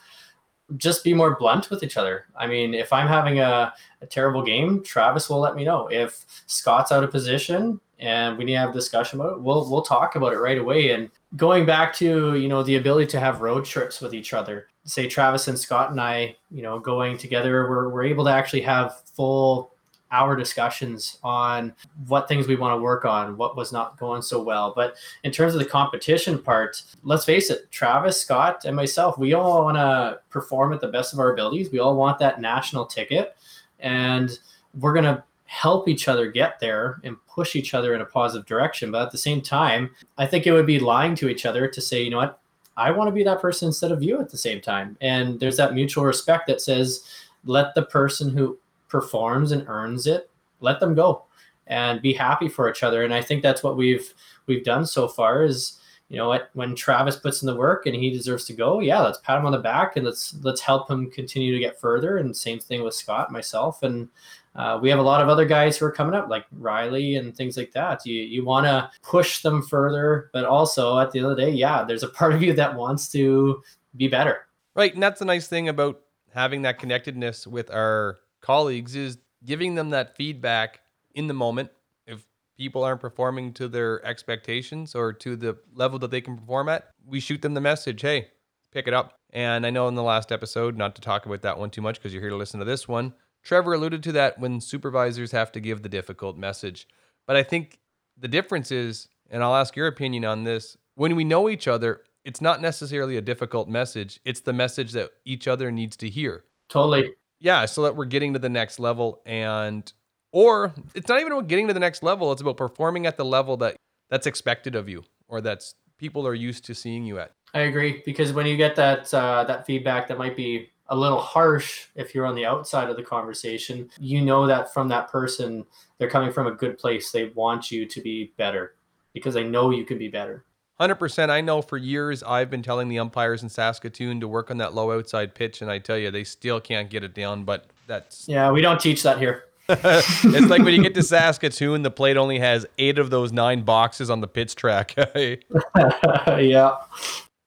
just 0.77 1.03
be 1.03 1.13
more 1.13 1.35
blunt 1.37 1.69
with 1.69 1.83
each 1.83 1.97
other. 1.97 2.25
I 2.35 2.47
mean, 2.47 2.73
if 2.73 2.91
I'm 2.93 3.07
having 3.07 3.39
a, 3.39 3.73
a 4.01 4.05
terrible 4.05 4.43
game, 4.43 4.83
Travis 4.83 5.29
will 5.29 5.39
let 5.39 5.55
me 5.55 5.63
know. 5.63 5.87
If 5.87 6.25
Scott's 6.47 6.91
out 6.91 7.03
of 7.03 7.11
position 7.11 7.79
and 7.99 8.37
we 8.37 8.45
need 8.45 8.53
to 8.53 8.59
have 8.59 8.69
a 8.71 8.73
discussion 8.73 9.19
about 9.19 9.33
it, 9.33 9.41
we'll 9.41 9.69
we'll 9.69 9.81
talk 9.81 10.15
about 10.15 10.33
it 10.33 10.39
right 10.39 10.57
away. 10.57 10.91
And 10.91 11.09
going 11.35 11.65
back 11.65 11.93
to, 11.95 12.35
you 12.35 12.47
know, 12.47 12.63
the 12.63 12.75
ability 12.75 13.07
to 13.11 13.19
have 13.19 13.41
road 13.41 13.65
trips 13.65 14.01
with 14.01 14.13
each 14.13 14.33
other. 14.33 14.67
Say 14.83 15.07
Travis 15.07 15.47
and 15.47 15.59
Scott 15.59 15.91
and 15.91 16.01
I, 16.01 16.35
you 16.49 16.63
know, 16.63 16.79
going 16.79 17.17
together, 17.17 17.69
we're 17.69 17.89
we're 17.89 18.03
able 18.03 18.25
to 18.25 18.31
actually 18.31 18.61
have 18.61 19.01
full 19.15 19.70
our 20.11 20.35
discussions 20.35 21.17
on 21.23 21.73
what 22.07 22.27
things 22.27 22.47
we 22.47 22.55
want 22.55 22.77
to 22.77 22.81
work 22.81 23.05
on, 23.05 23.37
what 23.37 23.55
was 23.55 23.71
not 23.71 23.97
going 23.97 24.21
so 24.21 24.41
well. 24.41 24.73
But 24.75 24.95
in 25.23 25.31
terms 25.31 25.53
of 25.53 25.59
the 25.59 25.65
competition 25.65 26.37
part, 26.37 26.81
let's 27.03 27.25
face 27.25 27.49
it, 27.49 27.71
Travis, 27.71 28.19
Scott, 28.19 28.65
and 28.65 28.75
myself, 28.75 29.17
we 29.17 29.33
all 29.33 29.63
want 29.63 29.77
to 29.77 30.19
perform 30.29 30.73
at 30.73 30.81
the 30.81 30.87
best 30.87 31.13
of 31.13 31.19
our 31.19 31.33
abilities. 31.33 31.71
We 31.71 31.79
all 31.79 31.95
want 31.95 32.19
that 32.19 32.41
national 32.41 32.85
ticket. 32.85 33.35
And 33.79 34.37
we're 34.79 34.93
going 34.93 35.05
to 35.05 35.23
help 35.45 35.87
each 35.87 36.07
other 36.07 36.31
get 36.31 36.59
there 36.59 37.01
and 37.03 37.17
push 37.27 37.55
each 37.55 37.73
other 37.73 37.93
in 37.93 38.01
a 38.01 38.05
positive 38.05 38.45
direction. 38.45 38.91
But 38.91 39.05
at 39.05 39.11
the 39.11 39.17
same 39.17 39.41
time, 39.41 39.89
I 40.17 40.25
think 40.25 40.47
it 40.47 40.53
would 40.53 40.65
be 40.65 40.79
lying 40.79 41.15
to 41.15 41.29
each 41.29 41.45
other 41.45 41.67
to 41.67 41.81
say, 41.81 42.03
you 42.03 42.09
know 42.09 42.17
what, 42.17 42.39
I 42.77 42.89
want 42.91 43.09
to 43.09 43.11
be 43.11 43.23
that 43.23 43.41
person 43.41 43.67
instead 43.67 43.91
of 43.91 44.01
you 44.01 44.21
at 44.21 44.29
the 44.29 44.37
same 44.37 44.61
time. 44.61 44.97
And 45.01 45.39
there's 45.39 45.57
that 45.57 45.73
mutual 45.73 46.05
respect 46.05 46.47
that 46.47 46.61
says, 46.61 47.03
let 47.43 47.75
the 47.75 47.83
person 47.83 48.29
who 48.29 48.57
performs 48.91 49.51
and 49.51 49.67
earns 49.67 50.05
it, 50.05 50.29
let 50.59 50.79
them 50.79 50.93
go 50.93 51.23
and 51.67 52.01
be 52.01 52.13
happy 52.13 52.49
for 52.49 52.69
each 52.69 52.83
other. 52.83 53.03
And 53.03 53.13
I 53.13 53.21
think 53.21 53.41
that's 53.41 53.63
what 53.63 53.77
we've 53.77 54.13
we've 54.45 54.63
done 54.63 54.85
so 54.85 55.07
far 55.07 55.43
is 55.43 55.79
you 56.09 56.17
know 56.17 56.27
what 56.27 56.49
when 56.53 56.75
Travis 56.75 57.15
puts 57.15 57.41
in 57.41 57.45
the 57.45 57.55
work 57.55 57.85
and 57.85 57.95
he 57.95 58.09
deserves 58.11 58.43
to 58.45 58.53
go, 58.53 58.81
yeah, 58.81 58.99
let's 58.99 59.19
pat 59.19 59.39
him 59.39 59.45
on 59.45 59.53
the 59.53 59.59
back 59.59 59.95
and 59.95 60.05
let's 60.05 60.35
let's 60.41 60.59
help 60.59 60.91
him 60.91 61.09
continue 61.09 61.53
to 61.53 61.59
get 61.59 61.79
further. 61.79 62.17
And 62.17 62.35
same 62.35 62.59
thing 62.59 62.83
with 62.83 62.93
Scott, 62.93 63.31
myself, 63.31 63.81
and 63.81 64.09
uh, 64.53 64.77
we 64.81 64.89
have 64.89 64.99
a 64.99 65.03
lot 65.03 65.21
of 65.21 65.29
other 65.29 65.45
guys 65.45 65.77
who 65.77 65.85
are 65.85 65.91
coming 65.91 66.13
up, 66.13 66.27
like 66.27 66.45
Riley 66.51 67.15
and 67.15 67.33
things 67.33 67.55
like 67.55 67.71
that. 67.71 68.05
You 68.05 68.21
you 68.21 68.43
want 68.43 68.65
to 68.65 68.91
push 69.01 69.41
them 69.41 69.63
further, 69.63 70.29
but 70.33 70.43
also 70.43 70.99
at 70.99 71.11
the 71.11 71.19
end 71.19 71.29
of 71.29 71.37
the 71.37 71.43
day, 71.45 71.51
yeah, 71.51 71.85
there's 71.85 72.03
a 72.03 72.09
part 72.09 72.33
of 72.33 72.43
you 72.43 72.51
that 72.53 72.75
wants 72.75 73.07
to 73.13 73.63
be 73.95 74.09
better. 74.09 74.47
Right, 74.75 74.93
and 74.93 75.01
that's 75.01 75.19
the 75.19 75.25
nice 75.25 75.47
thing 75.47 75.69
about 75.69 76.01
having 76.33 76.63
that 76.63 76.77
connectedness 76.77 77.47
with 77.47 77.71
our 77.71 78.19
colleagues 78.41 78.95
is 78.95 79.17
giving 79.45 79.75
them 79.75 79.89
that 79.91 80.15
feedback 80.15 80.81
in 81.15 81.27
the 81.27 81.33
moment. 81.33 81.69
If 82.05 82.25
people 82.57 82.83
aren't 82.83 83.01
performing 83.01 83.53
to 83.53 83.67
their 83.67 84.05
expectations 84.05 84.95
or 84.95 85.13
to 85.13 85.35
the 85.35 85.57
level 85.73 85.99
that 85.99 86.11
they 86.11 86.21
can 86.21 86.37
perform 86.37 86.69
at, 86.69 86.89
we 87.05 87.19
shoot 87.19 87.41
them 87.41 87.53
the 87.53 87.61
message, 87.61 88.01
hey, 88.01 88.27
pick 88.71 88.87
it 88.87 88.93
up. 88.93 89.15
And 89.31 89.65
I 89.65 89.69
know 89.69 89.87
in 89.87 89.95
the 89.95 90.03
last 90.03 90.31
episode, 90.31 90.75
not 90.77 90.95
to 90.95 91.01
talk 91.01 91.25
about 91.25 91.41
that 91.41 91.57
one 91.57 91.69
too 91.69 91.81
much 91.81 91.95
because 91.95 92.13
you're 92.13 92.21
here 92.21 92.31
to 92.31 92.37
listen 92.37 92.59
to 92.59 92.65
this 92.65 92.87
one, 92.87 93.13
Trevor 93.43 93.73
alluded 93.73 94.03
to 94.03 94.11
that 94.11 94.37
when 94.39 94.61
supervisors 94.61 95.31
have 95.31 95.51
to 95.53 95.59
give 95.59 95.81
the 95.81 95.89
difficult 95.89 96.37
message. 96.37 96.87
But 97.25 97.35
I 97.35 97.43
think 97.43 97.79
the 98.17 98.27
difference 98.27 98.71
is, 98.71 99.07
and 99.29 99.43
I'll 99.43 99.55
ask 99.55 99.75
your 99.75 99.87
opinion 99.87 100.25
on 100.25 100.43
this, 100.43 100.77
when 100.95 101.15
we 101.15 101.23
know 101.23 101.49
each 101.49 101.67
other, 101.67 102.01
it's 102.23 102.41
not 102.41 102.61
necessarily 102.61 103.17
a 103.17 103.21
difficult 103.21 103.67
message. 103.67 104.19
It's 104.25 104.41
the 104.41 104.53
message 104.53 104.91
that 104.91 105.11
each 105.25 105.47
other 105.47 105.71
needs 105.71 105.97
to 105.97 106.09
hear. 106.09 106.43
Totally 106.69 107.13
yeah, 107.41 107.65
so 107.65 107.83
that 107.83 107.95
we're 107.95 108.05
getting 108.05 108.33
to 108.33 108.39
the 108.39 108.49
next 108.49 108.79
level 108.79 109.21
and 109.25 109.91
or 110.31 110.73
it's 110.95 111.09
not 111.09 111.19
even 111.19 111.33
about 111.33 111.47
getting 111.47 111.67
to 111.67 111.73
the 111.73 111.79
next 111.79 112.03
level, 112.03 112.31
it's 112.31 112.41
about 112.41 112.55
performing 112.55 113.05
at 113.05 113.17
the 113.17 113.25
level 113.25 113.57
that 113.57 113.75
that's 114.09 114.27
expected 114.27 114.75
of 114.75 114.87
you 114.87 115.03
or 115.27 115.41
that's 115.41 115.75
people 115.97 116.25
are 116.25 116.33
used 116.33 116.63
to 116.65 116.75
seeing 116.75 117.03
you 117.05 117.19
at. 117.19 117.31
I 117.53 117.61
agree 117.61 118.01
because 118.05 118.31
when 118.31 118.45
you 118.45 118.55
get 118.55 118.75
that 118.77 119.13
uh, 119.13 119.43
that 119.45 119.65
feedback 119.65 120.07
that 120.07 120.17
might 120.17 120.37
be 120.37 120.69
a 120.87 120.95
little 120.95 121.19
harsh 121.19 121.87
if 121.95 122.13
you're 122.13 122.25
on 122.25 122.35
the 122.35 122.45
outside 122.45 122.89
of 122.89 122.95
the 122.95 123.03
conversation, 123.03 123.89
you 123.99 124.21
know 124.21 124.45
that 124.47 124.73
from 124.73 124.87
that 124.89 125.09
person 125.09 125.65
they're 125.97 126.09
coming 126.09 126.31
from 126.31 126.47
a 126.47 126.51
good 126.51 126.77
place. 126.77 127.11
They 127.11 127.29
want 127.35 127.71
you 127.71 127.85
to 127.85 128.01
be 128.01 128.33
better 128.37 128.75
because 129.13 129.33
they 129.33 129.43
know 129.43 129.71
you 129.71 129.85
can 129.85 129.97
be 129.97 130.07
better. 130.07 130.45
100%. 130.81 131.29
I 131.29 131.41
know 131.41 131.61
for 131.61 131.77
years 131.77 132.23
I've 132.23 132.49
been 132.49 132.63
telling 132.63 132.89
the 132.89 132.99
umpires 132.99 133.43
in 133.43 133.49
Saskatoon 133.49 134.19
to 134.21 134.27
work 134.27 134.49
on 134.49 134.57
that 134.57 134.73
low 134.73 134.91
outside 134.91 135.35
pitch, 135.35 135.61
and 135.61 135.69
I 135.69 135.77
tell 135.79 135.97
you, 135.97 136.09
they 136.11 136.23
still 136.23 136.59
can't 136.59 136.89
get 136.89 137.03
it 137.03 137.13
down, 137.13 137.43
but 137.43 137.65
that's. 137.87 138.27
Yeah, 138.27 138.51
we 138.51 138.61
don't 138.61 138.79
teach 138.79 139.03
that 139.03 139.19
here. 139.19 139.45
it's 139.69 140.47
like 140.49 140.63
when 140.63 140.73
you 140.73 140.81
get 140.81 140.95
to 140.95 141.03
Saskatoon, 141.03 141.83
the 141.83 141.91
plate 141.91 142.17
only 142.17 142.39
has 142.39 142.65
eight 142.77 142.97
of 142.97 143.09
those 143.09 143.31
nine 143.31 143.61
boxes 143.61 144.09
on 144.09 144.19
the 144.19 144.27
pitch 144.27 144.55
track. 144.55 144.95
Eh? 145.15 145.35
yeah. 146.39 146.75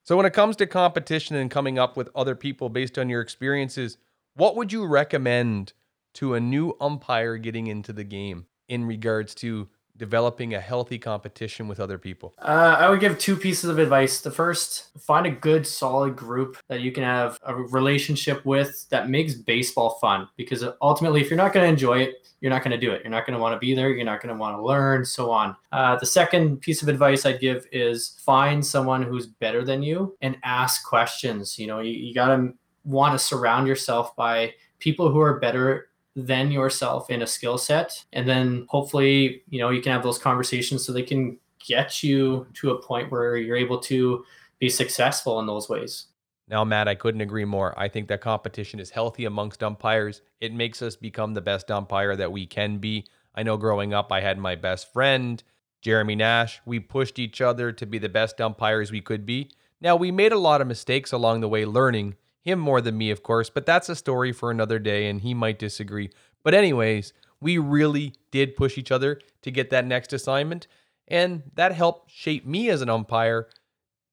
So, 0.03 0.15
when 0.15 0.25
it 0.25 0.33
comes 0.33 0.55
to 0.57 0.67
competition 0.67 1.35
and 1.35 1.51
coming 1.51 1.77
up 1.77 1.97
with 1.97 2.09
other 2.15 2.35
people 2.35 2.69
based 2.69 2.97
on 2.97 3.09
your 3.09 3.21
experiences, 3.21 3.97
what 4.35 4.55
would 4.55 4.71
you 4.71 4.85
recommend 4.85 5.73
to 6.15 6.35
a 6.35 6.39
new 6.39 6.75
umpire 6.79 7.37
getting 7.37 7.67
into 7.67 7.91
the 7.91 8.03
game 8.03 8.45
in 8.67 8.85
regards 8.85 9.35
to 9.35 9.67
developing 9.97 10.53
a 10.53 10.59
healthy 10.59 10.97
competition 10.97 11.67
with 11.67 11.79
other 11.79 11.97
people? 11.97 12.33
Uh, 12.39 12.75
I 12.79 12.89
would 12.89 12.99
give 12.99 13.17
two 13.17 13.35
pieces 13.35 13.69
of 13.69 13.79
advice. 13.79 14.21
The 14.21 14.31
first, 14.31 14.97
find 14.99 15.25
a 15.25 15.31
good, 15.31 15.65
solid 15.65 16.15
group 16.15 16.57
that 16.67 16.81
you 16.81 16.91
can 16.91 17.03
have 17.03 17.39
a 17.43 17.55
relationship 17.55 18.45
with 18.45 18.87
that 18.89 19.09
makes 19.09 19.33
baseball 19.33 19.97
fun. 20.01 20.27
Because 20.35 20.63
ultimately, 20.81 21.21
if 21.21 21.29
you're 21.29 21.37
not 21.37 21.53
going 21.53 21.65
to 21.65 21.69
enjoy 21.69 21.99
it, 21.99 22.27
you're 22.41 22.51
not 22.51 22.63
going 22.63 22.79
to 22.79 22.85
do 22.85 22.91
it. 22.91 23.01
You're 23.03 23.11
not 23.11 23.25
going 23.25 23.35
to 23.35 23.41
want 23.41 23.55
to 23.55 23.59
be 23.59 23.73
there. 23.73 23.89
You're 23.89 24.05
not 24.05 24.21
going 24.21 24.33
to 24.33 24.39
want 24.39 24.57
to 24.57 24.61
learn, 24.61 25.05
so 25.05 25.31
on. 25.31 25.55
Uh, 25.71 25.97
the 25.97 26.05
second 26.05 26.61
piece 26.61 26.81
of 26.81 26.89
advice 26.89 27.25
I'd 27.25 27.39
give 27.39 27.65
is 27.71 28.19
find 28.23 28.65
someone 28.65 29.01
who's 29.01 29.27
better 29.27 29.63
than 29.63 29.81
you 29.81 30.15
and 30.21 30.37
ask 30.43 30.85
questions. 30.87 31.57
You 31.57 31.67
know, 31.67 31.79
you, 31.79 31.91
you 31.91 32.13
got 32.13 32.35
to 32.35 32.53
want 32.83 33.13
to 33.13 33.19
surround 33.19 33.67
yourself 33.67 34.15
by 34.15 34.53
people 34.79 35.11
who 35.11 35.19
are 35.19 35.39
better 35.39 35.89
than 36.15 36.51
yourself 36.51 37.09
in 37.09 37.21
a 37.21 37.27
skill 37.27 37.57
set. 37.57 38.05
And 38.13 38.27
then 38.27 38.65
hopefully 38.69 39.43
you 39.49 39.59
know 39.59 39.69
you 39.69 39.81
can 39.81 39.91
have 39.91 40.03
those 40.03 40.17
conversations 40.17 40.85
so 40.85 40.93
they 40.93 41.03
can 41.03 41.37
get 41.65 42.03
you 42.03 42.47
to 42.53 42.71
a 42.71 42.81
point 42.81 43.11
where 43.11 43.35
you're 43.35 43.57
able 43.57 43.79
to 43.79 44.23
be 44.59 44.69
successful 44.69 45.39
in 45.39 45.45
those 45.45 45.67
ways. 45.67 46.07
Now 46.47 46.63
matt 46.63 46.87
i 46.87 46.95
couldn't 46.95 47.21
agree 47.21 47.45
more. 47.45 47.77
I 47.77 47.89
think 47.89 48.07
that 48.07 48.21
competition 48.21 48.79
is 48.79 48.91
healthy 48.91 49.25
amongst 49.25 49.63
umpires. 49.63 50.21
It 50.39 50.53
makes 50.53 50.81
us 50.81 50.95
become 50.95 51.33
the 51.33 51.41
best 51.41 51.69
umpire 51.69 52.15
that 52.15 52.31
we 52.31 52.45
can 52.45 52.77
be. 52.77 53.05
I 53.33 53.43
know 53.43 53.57
growing 53.57 53.93
up 53.93 54.11
i 54.11 54.21
had 54.21 54.37
my 54.37 54.55
best 54.55 54.93
friend 54.93 55.43
jeremy 55.81 56.15
nash. 56.15 56.61
We 56.65 56.79
pushed 56.79 57.19
each 57.19 57.41
other 57.41 57.71
to 57.71 57.85
be 57.85 57.99
the 57.99 58.09
best 58.09 58.41
umpires 58.41 58.91
we 58.91 59.01
could 59.01 59.25
be. 59.25 59.51
Now 59.81 59.95
we 59.95 60.09
made 60.11 60.31
a 60.31 60.39
lot 60.39 60.61
of 60.61 60.67
mistakes 60.67 61.11
along 61.11 61.41
the 61.41 61.49
way 61.49 61.65
learning 61.65 62.15
him 62.45 62.59
more 62.59 62.79
than 62.79 62.97
me, 62.97 63.09
of 63.09 63.23
course, 63.23 63.49
but 63.49 63.65
that's 63.65 63.89
a 63.89 63.95
story 63.95 64.31
for 64.31 64.51
another 64.51 64.79
day 64.79 65.09
and 65.09 65.21
he 65.21 65.33
might 65.33 65.59
disagree. 65.59 66.11
But, 66.43 66.53
anyways, 66.53 67.11
we 67.41 67.57
really 67.57 68.13
did 68.31 68.55
push 68.55 68.77
each 68.77 68.91
other 68.91 69.19
to 69.41 69.51
get 69.51 69.71
that 69.71 69.85
next 69.85 70.13
assignment. 70.13 70.67
And 71.07 71.43
that 71.55 71.73
helped 71.73 72.11
shape 72.11 72.45
me 72.45 72.69
as 72.69 72.81
an 72.81 72.89
umpire 72.89 73.47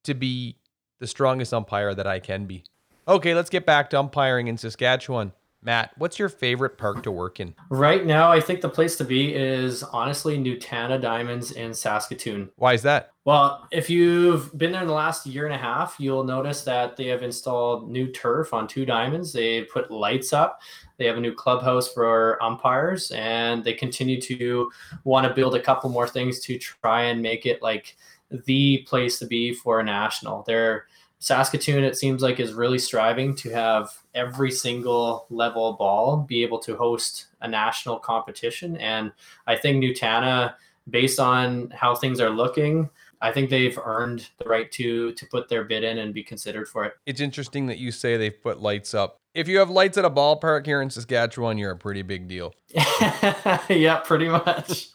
to 0.04 0.14
be 0.14 0.56
the 0.98 1.06
strongest 1.06 1.52
umpire 1.52 1.94
that 1.94 2.06
I 2.06 2.18
can 2.18 2.46
be. 2.46 2.64
Okay, 3.06 3.34
let's 3.34 3.50
get 3.50 3.66
back 3.66 3.90
to 3.90 3.98
umpiring 3.98 4.48
in 4.48 4.56
Saskatchewan. 4.56 5.32
Matt, 5.64 5.92
what's 5.96 6.18
your 6.18 6.28
favorite 6.28 6.76
park 6.76 7.04
to 7.04 7.12
work 7.12 7.38
in? 7.38 7.54
Right 7.70 8.04
now, 8.04 8.32
I 8.32 8.40
think 8.40 8.60
the 8.60 8.68
place 8.68 8.96
to 8.96 9.04
be 9.04 9.32
is 9.32 9.84
honestly 9.84 10.36
Nutana 10.36 11.00
Diamonds 11.00 11.52
in 11.52 11.72
Saskatoon. 11.72 12.50
Why 12.56 12.72
is 12.72 12.82
that? 12.82 13.12
Well, 13.24 13.68
if 13.70 13.88
you've 13.88 14.56
been 14.58 14.72
there 14.72 14.80
in 14.80 14.88
the 14.88 14.92
last 14.92 15.24
year 15.24 15.46
and 15.46 15.54
a 15.54 15.58
half, 15.58 15.94
you'll 15.98 16.24
notice 16.24 16.64
that 16.64 16.96
they 16.96 17.06
have 17.06 17.22
installed 17.22 17.88
new 17.88 18.08
turf 18.08 18.52
on 18.52 18.66
two 18.66 18.84
diamonds. 18.84 19.32
They 19.32 19.62
put 19.62 19.92
lights 19.92 20.32
up. 20.32 20.60
They 20.98 21.06
have 21.06 21.16
a 21.16 21.20
new 21.20 21.32
clubhouse 21.32 21.92
for 21.92 22.42
umpires, 22.42 23.12
and 23.12 23.62
they 23.62 23.74
continue 23.74 24.20
to 24.22 24.68
want 25.04 25.28
to 25.28 25.32
build 25.32 25.54
a 25.54 25.62
couple 25.62 25.90
more 25.90 26.08
things 26.08 26.40
to 26.40 26.58
try 26.58 27.04
and 27.04 27.22
make 27.22 27.46
it 27.46 27.62
like 27.62 27.96
the 28.46 28.78
place 28.88 29.20
to 29.20 29.26
be 29.26 29.54
for 29.54 29.78
a 29.78 29.84
national. 29.84 30.42
They're 30.42 30.86
Saskatoon, 31.22 31.84
it 31.84 31.96
seems 31.96 32.20
like, 32.20 32.40
is 32.40 32.52
really 32.52 32.80
striving 32.80 33.36
to 33.36 33.50
have 33.50 33.90
every 34.12 34.50
single 34.50 35.26
level 35.30 35.74
ball 35.74 36.16
be 36.16 36.42
able 36.42 36.58
to 36.58 36.74
host 36.76 37.26
a 37.42 37.46
national 37.46 38.00
competition. 38.00 38.76
And 38.78 39.12
I 39.46 39.54
think 39.54 39.84
Nutana, 39.84 40.54
based 40.90 41.20
on 41.20 41.70
how 41.70 41.94
things 41.94 42.20
are 42.20 42.28
looking, 42.28 42.90
I 43.20 43.30
think 43.30 43.50
they've 43.50 43.78
earned 43.84 44.28
the 44.38 44.46
right 44.48 44.68
to 44.72 45.12
to 45.12 45.26
put 45.26 45.48
their 45.48 45.62
bid 45.62 45.84
in 45.84 45.98
and 45.98 46.12
be 46.12 46.24
considered 46.24 46.66
for 46.66 46.84
it. 46.86 46.94
It's 47.06 47.20
interesting 47.20 47.66
that 47.66 47.78
you 47.78 47.92
say 47.92 48.16
they've 48.16 48.42
put 48.42 48.60
lights 48.60 48.92
up. 48.92 49.20
If 49.32 49.46
you 49.46 49.60
have 49.60 49.70
lights 49.70 49.96
at 49.96 50.04
a 50.04 50.10
ballpark 50.10 50.66
here 50.66 50.82
in 50.82 50.90
Saskatchewan, 50.90 51.56
you're 51.56 51.70
a 51.70 51.76
pretty 51.76 52.02
big 52.02 52.26
deal. 52.26 52.52
yeah, 53.68 54.00
pretty 54.04 54.28
much. 54.28 54.88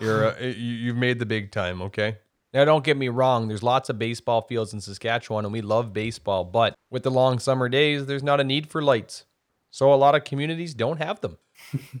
You're 0.00 0.24
a, 0.30 0.42
you- 0.46 0.50
you've 0.74 0.96
made 0.96 1.20
the 1.20 1.24
big 1.26 1.52
time, 1.52 1.80
okay? 1.82 2.18
Now, 2.56 2.64
don't 2.64 2.82
get 2.82 2.96
me 2.96 3.10
wrong. 3.10 3.48
There's 3.48 3.62
lots 3.62 3.90
of 3.90 3.98
baseball 3.98 4.40
fields 4.40 4.72
in 4.72 4.80
Saskatchewan, 4.80 5.44
and 5.44 5.52
we 5.52 5.60
love 5.60 5.92
baseball. 5.92 6.42
But 6.42 6.74
with 6.88 7.02
the 7.02 7.10
long 7.10 7.38
summer 7.38 7.68
days, 7.68 8.06
there's 8.06 8.22
not 8.22 8.40
a 8.40 8.44
need 8.44 8.70
for 8.70 8.80
lights, 8.80 9.26
so 9.70 9.92
a 9.92 9.94
lot 9.94 10.14
of 10.14 10.24
communities 10.24 10.72
don't 10.72 10.96
have 10.96 11.20
them. 11.20 11.36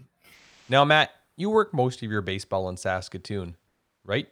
now, 0.70 0.82
Matt, 0.82 1.10
you 1.36 1.50
work 1.50 1.74
most 1.74 2.02
of 2.02 2.10
your 2.10 2.22
baseball 2.22 2.70
in 2.70 2.78
Saskatoon, 2.78 3.54
right? 4.02 4.28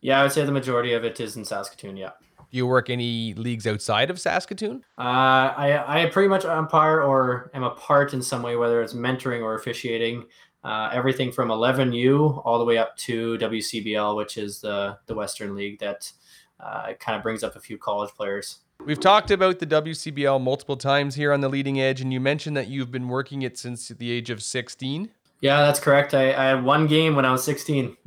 Yeah, 0.00 0.18
I 0.18 0.24
would 0.24 0.32
say 0.32 0.44
the 0.44 0.50
majority 0.50 0.94
of 0.94 1.04
it 1.04 1.20
is 1.20 1.36
in 1.36 1.44
Saskatoon. 1.44 1.96
Yeah. 1.96 2.10
Do 2.38 2.56
you 2.56 2.66
work 2.66 2.90
any 2.90 3.32
leagues 3.34 3.64
outside 3.64 4.10
of 4.10 4.18
Saskatoon? 4.18 4.84
Uh, 4.98 5.00
I 5.00 6.02
I 6.02 6.06
pretty 6.06 6.28
much 6.28 6.44
umpire 6.44 7.00
or 7.00 7.52
am 7.54 7.62
a 7.62 7.70
part 7.70 8.14
in 8.14 8.20
some 8.20 8.42
way, 8.42 8.56
whether 8.56 8.82
it's 8.82 8.94
mentoring 8.94 9.42
or 9.42 9.54
officiating. 9.54 10.24
Uh, 10.64 10.90
everything 10.92 11.32
from 11.32 11.48
11U 11.48 12.42
all 12.44 12.58
the 12.58 12.64
way 12.64 12.78
up 12.78 12.96
to 12.96 13.36
WCBL, 13.38 14.16
which 14.16 14.36
is 14.38 14.60
the 14.60 14.98
the 15.06 15.14
Western 15.14 15.54
League 15.56 15.80
that 15.80 16.12
uh, 16.60 16.92
kind 17.00 17.16
of 17.16 17.22
brings 17.22 17.42
up 17.42 17.56
a 17.56 17.60
few 17.60 17.76
college 17.76 18.10
players. 18.14 18.58
We've 18.84 19.00
talked 19.00 19.30
about 19.30 19.58
the 19.58 19.66
WCBL 19.66 20.40
multiple 20.42 20.76
times 20.76 21.14
here 21.14 21.32
on 21.32 21.40
the 21.40 21.48
leading 21.48 21.80
edge, 21.80 22.00
and 22.00 22.12
you 22.12 22.20
mentioned 22.20 22.56
that 22.56 22.68
you've 22.68 22.90
been 22.90 23.08
working 23.08 23.42
it 23.42 23.56
since 23.56 23.88
the 23.88 24.10
age 24.10 24.30
of 24.30 24.42
16. 24.42 25.10
Yeah, 25.40 25.60
that's 25.62 25.80
correct. 25.80 26.14
I, 26.14 26.30
I 26.30 26.44
had 26.46 26.64
one 26.64 26.86
game 26.86 27.14
when 27.16 27.24
I 27.24 27.32
was 27.32 27.44
16. 27.44 27.96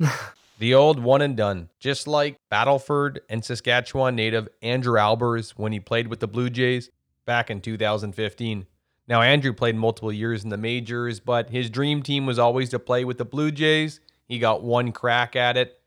The 0.58 0.72
old 0.72 0.98
one 0.98 1.20
and 1.20 1.36
done, 1.36 1.68
just 1.78 2.06
like 2.06 2.38
Battleford 2.50 3.18
and 3.28 3.44
Saskatchewan 3.44 4.16
native 4.16 4.48
Andrew 4.62 4.94
Albers 4.94 5.50
when 5.50 5.70
he 5.72 5.80
played 5.80 6.08
with 6.08 6.20
the 6.20 6.26
Blue 6.26 6.48
Jays 6.48 6.90
back 7.26 7.50
in 7.50 7.60
2015. 7.60 8.66
Now, 9.08 9.22
Andrew 9.22 9.52
played 9.52 9.76
multiple 9.76 10.12
years 10.12 10.42
in 10.42 10.50
the 10.50 10.56
majors, 10.56 11.20
but 11.20 11.50
his 11.50 11.70
dream 11.70 12.02
team 12.02 12.26
was 12.26 12.38
always 12.38 12.70
to 12.70 12.78
play 12.78 13.04
with 13.04 13.18
the 13.18 13.24
Blue 13.24 13.52
Jays. 13.52 14.00
He 14.26 14.38
got 14.38 14.64
one 14.64 14.90
crack 14.90 15.36
at 15.36 15.56
it, 15.56 15.80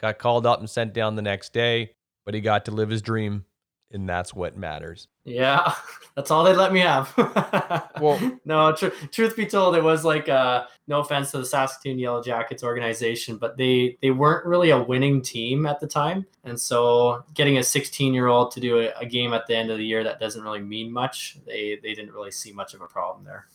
got 0.00 0.18
called 0.18 0.46
up 0.46 0.60
and 0.60 0.70
sent 0.70 0.94
down 0.94 1.16
the 1.16 1.22
next 1.22 1.52
day, 1.52 1.94
but 2.24 2.34
he 2.34 2.40
got 2.40 2.64
to 2.66 2.70
live 2.70 2.88
his 2.88 3.02
dream, 3.02 3.44
and 3.92 4.08
that's 4.08 4.32
what 4.34 4.56
matters. 4.56 5.08
yeah, 5.24 5.74
that's 6.14 6.30
all 6.30 6.44
they 6.44 6.54
let 6.54 6.72
me 6.72 6.80
have. 6.80 7.12
Well- 8.00 8.38
no, 8.46 8.72
tr- 8.72 8.88
truth 9.12 9.36
be 9.36 9.44
told, 9.44 9.76
it 9.76 9.82
was 9.82 10.04
like 10.04 10.28
uh, 10.28 10.64
no 10.88 11.00
offense 11.00 11.30
to 11.32 11.38
the 11.38 11.44
Saskatoon 11.44 11.98
Yellow 11.98 12.22
Jackets 12.22 12.62
organization, 12.62 13.36
but 13.36 13.56
they 13.58 13.98
they 14.00 14.10
weren't 14.10 14.46
really 14.46 14.70
a 14.70 14.82
winning 14.82 15.20
team 15.20 15.66
at 15.66 15.80
the 15.80 15.86
time, 15.86 16.24
and 16.44 16.58
so 16.58 17.22
getting 17.34 17.58
a 17.58 17.62
16 17.62 18.14
year 18.14 18.28
old 18.28 18.52
to 18.52 18.60
do 18.60 18.78
a, 18.80 18.92
a 19.00 19.04
game 19.04 19.32
at 19.34 19.46
the 19.46 19.54
end 19.54 19.70
of 19.70 19.76
the 19.78 19.84
year 19.84 20.02
that 20.04 20.18
doesn't 20.18 20.42
really 20.42 20.60
mean 20.62 20.90
much. 20.90 21.36
They 21.46 21.78
they 21.82 21.92
didn't 21.94 22.12
really 22.12 22.30
see 22.30 22.52
much 22.52 22.72
of 22.72 22.80
a 22.80 22.86
problem 22.86 23.24
there. 23.24 23.46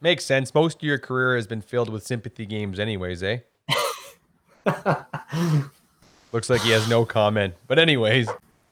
Makes 0.00 0.24
sense. 0.26 0.52
Most 0.54 0.76
of 0.78 0.82
your 0.82 0.98
career 0.98 1.34
has 1.36 1.46
been 1.46 1.62
filled 1.62 1.88
with 1.88 2.06
sympathy 2.06 2.44
games, 2.44 2.78
anyways, 2.78 3.22
eh? 3.22 3.38
Looks 6.32 6.50
like 6.50 6.60
he 6.62 6.70
has 6.72 6.88
no 6.88 7.04
comment. 7.06 7.54
But, 7.68 7.78
anyways, 7.78 8.28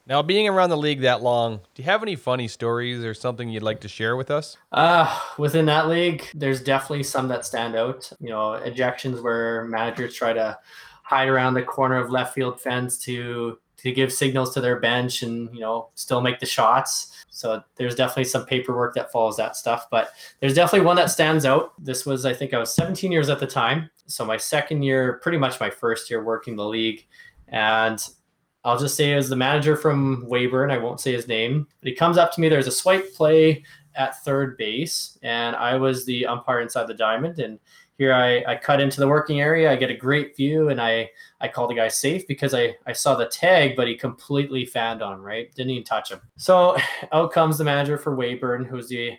now 0.07 0.23
being 0.23 0.49
around 0.49 0.71
the 0.71 0.77
league 0.77 1.01
that 1.03 1.23
long, 1.23 1.61
do 1.75 1.83
you 1.83 1.85
have 1.85 2.03
any 2.03 2.17
funny 2.17 2.49
stories 2.49 3.05
or 3.05 3.15
something 3.15 3.49
you'd 3.49 3.63
like 3.63 3.81
to 3.81 3.89
share 3.89 4.17
with 4.17 4.31
us? 4.31 4.57
Uh, 4.73 5.21
within 5.39 5.67
that 5.67 5.89
league, 5.89 6.25
there's 6.35 6.61
definitely 6.61 7.05
some 7.05 7.29
that 7.29 7.47
stand 7.47 7.77
out. 7.77 8.11
You 8.21 8.31
know, 8.31 8.61
ejections 8.65 9.23
where 9.23 9.65
managers 9.65 10.15
try 10.15 10.33
to 10.33 10.59
hide 11.03 11.29
around 11.29 11.55
the 11.55 11.63
corner 11.63 11.97
of 11.97 12.11
left 12.11 12.35
field 12.35 12.61
fence 12.61 12.99
to 13.05 13.59
to 13.79 13.91
give 13.91 14.13
signals 14.13 14.55
to 14.55 14.61
their 14.61 14.79
bench 14.79 15.23
and 15.23 15.53
you 15.53 15.61
know 15.61 15.89
still 15.95 16.21
make 16.21 16.41
the 16.41 16.47
shots. 16.47 17.25
So 17.31 17.63
there's 17.77 17.95
definitely 17.95 18.25
some 18.25 18.47
paperwork 18.47 18.95
that 18.95 19.11
follows 19.11 19.37
that 19.37 19.57
stuff. 19.57 19.89
But 19.91 20.11
there's 20.41 20.55
definitely 20.55 20.87
one 20.87 20.97
that 20.97 21.11
stands 21.11 21.45
out. 21.45 21.73
This 21.83 22.07
was 22.07 22.25
I 22.25 22.35
think 22.35 22.55
I 22.55 22.59
was 22.59 22.75
17 22.75 23.11
years 23.11 23.29
at 23.29 23.41
the 23.41 23.47
time. 23.47 23.91
So 24.07 24.25
my 24.25 24.37
second 24.37 24.83
year, 24.83 25.21
pretty 25.23 25.39
much 25.39 25.61
my 25.61 25.71
first 25.71 26.11
year 26.11 26.23
working 26.23 26.57
the 26.57 26.67
league, 26.67 27.07
and 27.49 28.05
I'll 28.65 28.79
just 28.79 28.97
say 28.97 29.13
as 29.15 29.29
the 29.29 29.37
manager 29.37 29.77
from 29.77 30.25
Weyburn, 30.29 30.71
I 30.71 30.79
won't 30.79 31.01
say 31.01 31.13
his 31.13 31.27
name, 31.27 31.67
but 31.81 31.89
he 31.89 31.95
comes 31.95 32.17
up 32.17 32.33
to 32.33 32.41
me. 32.41 32.49
There's 32.49 32.69
a 32.69 32.73
swipe 32.73 33.13
play 33.15 33.65
at 33.95 34.23
third 34.25 34.57
base, 34.57 35.19
and 35.23 35.57
I 35.57 35.77
was 35.77 36.05
the 36.05 36.27
umpire 36.27 36.61
inside 36.61 36.87
the 36.87 36.95
diamond. 36.95 37.39
And 37.41 37.59
here 37.99 38.13
I, 38.13 38.43
I 38.45 38.57
cut 38.57 38.81
into 38.81 39.01
the 39.01 39.09
working 39.09 39.41
area. 39.41 39.71
I 39.71 39.77
get 39.77 39.91
a 39.91 39.97
great 39.97 40.37
view, 40.37 40.69
and 40.69 40.81
I 40.81 41.11
I 41.41 41.49
call 41.49 41.69
the 41.69 41.75
guy 41.75 41.89
safe 41.89 42.27
because 42.27 42.55
I 42.55 42.77
I 42.87 42.93
saw 42.93 43.15
the 43.15 43.27
tag, 43.27 43.77
but 43.77 43.89
he 43.89 43.97
completely 43.97 44.65
fanned 44.65 45.03
on. 45.03 45.21
Right, 45.21 45.53
didn't 45.55 45.71
even 45.71 45.85
touch 45.85 46.11
him. 46.11 46.21
So 46.37 46.77
out 47.13 47.33
comes 47.33 47.59
the 47.59 47.65
manager 47.65 47.99
for 47.99 48.17
Weyburn, 48.17 48.67
who's 48.67 48.89
the 48.89 49.13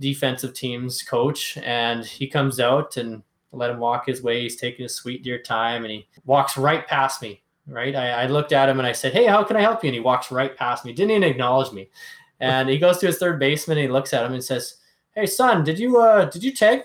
defensive 0.00 0.54
team's 0.54 1.02
coach, 1.02 1.56
and 1.58 2.04
he 2.04 2.26
comes 2.26 2.60
out 2.60 2.96
and 2.96 3.22
let 3.52 3.70
him 3.70 3.78
walk 3.78 4.06
his 4.06 4.22
way. 4.22 4.42
He's 4.42 4.56
taking 4.56 4.82
his 4.82 4.94
sweet 4.94 5.22
dear 5.22 5.38
time, 5.38 5.84
and 5.84 5.92
he 5.92 6.08
walks 6.24 6.56
right 6.56 6.86
past 6.86 7.22
me. 7.22 7.42
Right, 7.68 7.96
I, 7.96 8.10
I 8.22 8.26
looked 8.26 8.52
at 8.52 8.68
him 8.68 8.78
and 8.78 8.86
I 8.86 8.92
said, 8.92 9.12
"Hey, 9.12 9.26
how 9.26 9.42
can 9.42 9.56
I 9.56 9.60
help 9.60 9.82
you?" 9.82 9.88
And 9.88 9.94
he 9.94 10.00
walks 10.00 10.30
right 10.30 10.56
past 10.56 10.84
me, 10.84 10.92
didn't 10.92 11.10
even 11.10 11.24
acknowledge 11.24 11.72
me. 11.72 11.90
And 12.38 12.68
he 12.68 12.78
goes 12.78 12.98
to 12.98 13.06
his 13.06 13.18
third 13.18 13.40
baseman 13.40 13.78
and 13.78 13.86
he 13.86 13.92
looks 13.92 14.12
at 14.12 14.24
him 14.24 14.34
and 14.34 14.44
says, 14.44 14.76
"Hey, 15.14 15.26
son, 15.26 15.64
did 15.64 15.78
you 15.78 15.98
uh 15.98 16.26
did 16.26 16.44
you 16.44 16.52
tag?" 16.52 16.82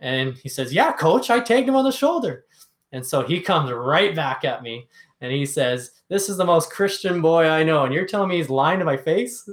And 0.00 0.34
he 0.34 0.48
says, 0.48 0.72
"Yeah, 0.72 0.92
coach, 0.92 1.28
I 1.30 1.40
tagged 1.40 1.68
him 1.68 1.76
on 1.76 1.84
the 1.84 1.92
shoulder." 1.92 2.44
And 2.92 3.04
so 3.04 3.22
he 3.22 3.40
comes 3.40 3.70
right 3.70 4.14
back 4.14 4.44
at 4.44 4.62
me 4.62 4.88
and 5.20 5.30
he 5.32 5.44
says, 5.44 5.90
"This 6.08 6.28
is 6.30 6.36
the 6.36 6.44
most 6.44 6.70
Christian 6.70 7.20
boy 7.20 7.46
I 7.46 7.62
know." 7.62 7.84
And 7.84 7.92
you're 7.92 8.06
telling 8.06 8.30
me 8.30 8.36
he's 8.38 8.50
lying 8.50 8.78
to 8.78 8.84
my 8.84 8.96
face? 8.96 9.46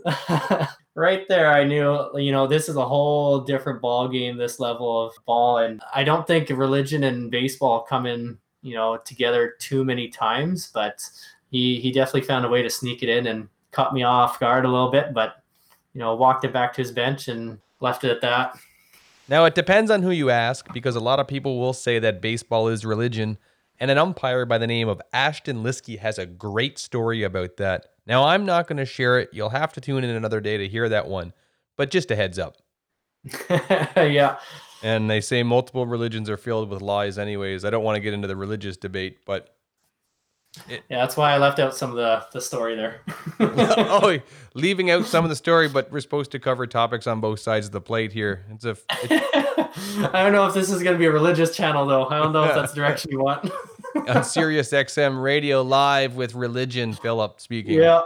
right 0.95 1.27
there, 1.27 1.51
I 1.51 1.63
knew, 1.63 2.09
you 2.15 2.31
know, 2.31 2.47
this 2.47 2.69
is 2.69 2.77
a 2.77 2.85
whole 2.85 3.41
different 3.41 3.81
ball 3.81 4.07
game. 4.07 4.37
This 4.37 4.59
level 4.59 5.07
of 5.07 5.13
ball, 5.25 5.57
and 5.57 5.81
I 5.93 6.03
don't 6.03 6.25
think 6.25 6.49
religion 6.49 7.03
and 7.03 7.29
baseball 7.29 7.81
come 7.81 8.05
in, 8.05 8.37
you 8.65 8.73
know, 8.73 8.97
together 8.97 9.54
too 9.60 9.86
many 9.86 10.08
times. 10.10 10.71
But 10.73 10.99
he 11.51 11.80
he 11.80 11.91
definitely 11.91 12.28
found 12.28 12.45
a 12.45 12.49
way 12.49 12.63
to 12.63 12.69
sneak 12.69 13.04
it 13.04 13.10
in 13.10 13.28
and 13.28 13.47
caught 13.71 13.93
me 13.93 14.01
off 14.01 14.39
guard 14.39 14.65
a 14.65 14.69
little 14.69 14.89
bit. 14.89 15.13
But 15.13 15.43
you 15.93 15.99
know, 15.99 16.15
walked 16.15 16.43
it 16.43 16.51
back 16.51 16.73
to 16.73 16.82
his 16.82 16.91
bench 16.91 17.28
and 17.28 17.60
left 17.80 18.04
it 18.04 18.10
at 18.10 18.21
that. 18.21 18.58
Now, 19.28 19.45
it 19.45 19.56
depends 19.56 19.89
on 19.89 20.04
who 20.04 20.12
you 20.12 20.30
ask 20.30 20.71
because 20.73 20.95
a 20.95 20.99
lot 20.99 21.19
of 21.19 21.28
people 21.28 21.60
will 21.60 21.73
say 21.73 21.99
that 21.99 22.21
baseball 22.21 22.67
is 22.67 22.86
religion, 22.86 23.38
and 23.80 23.89
an 23.89 23.97
umpire 23.97 24.45
by 24.45 24.58
the 24.58 24.67
name 24.67 24.88
of 24.88 25.01
Ashton 25.13 25.63
Liskey 25.63 25.99
has 25.99 26.19
a 26.19 26.25
great 26.25 26.78
story 26.78 27.23
about 27.23 27.58
that. 27.58 27.88
Now, 28.08 28.25
I'm 28.25 28.45
not 28.45 28.67
going 28.67 28.78
to 28.78 28.86
share 28.86 29.19
it. 29.19 29.30
You'll 29.32 29.49
have 29.49 29.73
to 29.73 29.82
tune 29.82 30.04
in 30.04 30.12
another 30.12 30.41
day 30.41 30.58
to 30.58 30.67
hear 30.67 30.89
that 30.89 31.08
one, 31.08 31.34
but 31.75 31.89
just 31.89 32.12
a 32.12 32.15
heads 32.15 32.38
up. 32.38 32.58
yeah. 33.49 34.38
And 34.85 35.09
they 35.09 35.19
say 35.19 35.41
multiple 35.41 35.87
religions 35.87 36.29
are 36.29 36.37
filled 36.37 36.69
with 36.69 36.79
lies, 36.79 37.17
anyways. 37.17 37.65
I 37.65 37.71
don't 37.71 37.83
want 37.83 37.95
to 37.95 37.99
get 37.99 38.13
into 38.13 38.27
the 38.27 38.35
religious 38.35 38.77
debate, 38.77 39.25
but 39.25 39.55
Yeah, 40.69 40.77
that's 40.89 41.17
why 41.17 41.33
I 41.33 41.39
left 41.39 41.57
out 41.57 41.75
some 41.75 41.89
of 41.89 41.95
the, 41.95 42.23
the 42.31 42.39
story 42.39 42.75
there. 42.75 43.01
oh, 43.39 44.19
leaving 44.53 44.91
out 44.91 45.07
some 45.07 45.25
of 45.25 45.29
the 45.29 45.35
story, 45.35 45.67
but 45.67 45.91
we're 45.91 46.01
supposed 46.01 46.29
to 46.33 46.39
cover 46.39 46.67
topics 46.67 47.07
on 47.07 47.19
both 47.19 47.39
sides 47.39 47.65
of 47.65 47.71
the 47.71 47.81
plate 47.81 48.13
here. 48.13 48.45
It's 48.51 48.63
a 48.63 48.77
it's 48.91 50.13
I 50.13 50.21
don't 50.21 50.33
know 50.33 50.45
if 50.45 50.53
this 50.53 50.69
is 50.69 50.83
going 50.83 50.93
to 50.93 50.99
be 50.99 51.07
a 51.07 51.11
religious 51.11 51.55
channel, 51.55 51.87
though. 51.87 52.05
I 52.05 52.19
don't 52.19 52.31
know 52.31 52.43
if 52.43 52.53
that's 52.53 52.71
the 52.71 52.75
direction 52.75 53.09
you 53.09 53.21
want. 53.21 53.51
on 54.07 54.23
Sirius 54.23 54.69
XM 54.71 55.19
radio 55.19 55.63
live 55.63 56.15
with 56.15 56.35
religion. 56.35 56.93
Philip 56.93 57.41
speaking. 57.41 57.73
yeah. 57.73 58.03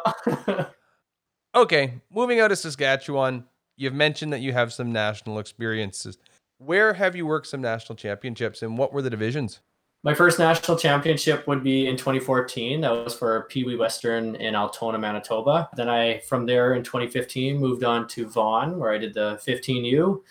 Okay, 1.53 1.95
moving 2.09 2.39
out 2.39 2.53
of 2.53 2.57
Saskatchewan, 2.57 3.43
you've 3.75 3.93
mentioned 3.93 4.31
that 4.31 4.39
you 4.39 4.53
have 4.53 4.71
some 4.71 4.93
national 4.93 5.39
experiences. 5.39 6.17
Where 6.59 6.93
have 6.93 7.15
you 7.15 7.25
worked 7.25 7.47
some 7.47 7.61
national 7.61 7.95
championships, 7.95 8.63
and 8.63 8.77
what 8.77 8.91
were 8.91 9.01
the 9.01 9.09
divisions? 9.09 9.61
My 10.03 10.13
first 10.13 10.39
national 10.39 10.77
championship 10.77 11.47
would 11.47 11.63
be 11.63 11.87
in 11.87 11.95
2014. 11.95 12.81
That 12.81 12.91
was 12.91 13.15
for 13.15 13.43
Pee 13.43 13.63
Wee 13.63 13.77
Western 13.77 14.35
in 14.35 14.55
Altona, 14.55 14.97
Manitoba. 14.97 15.69
Then 15.77 15.87
I, 15.87 16.19
from 16.19 16.45
there 16.45 16.73
in 16.73 16.83
2015, 16.83 17.57
moved 17.57 17.85
on 17.85 18.09
to 18.09 18.27
Vaughan, 18.27 18.77
where 18.77 18.91
I 18.91 18.97
did 18.97 19.13
the 19.13 19.41
15U. 19.47 20.21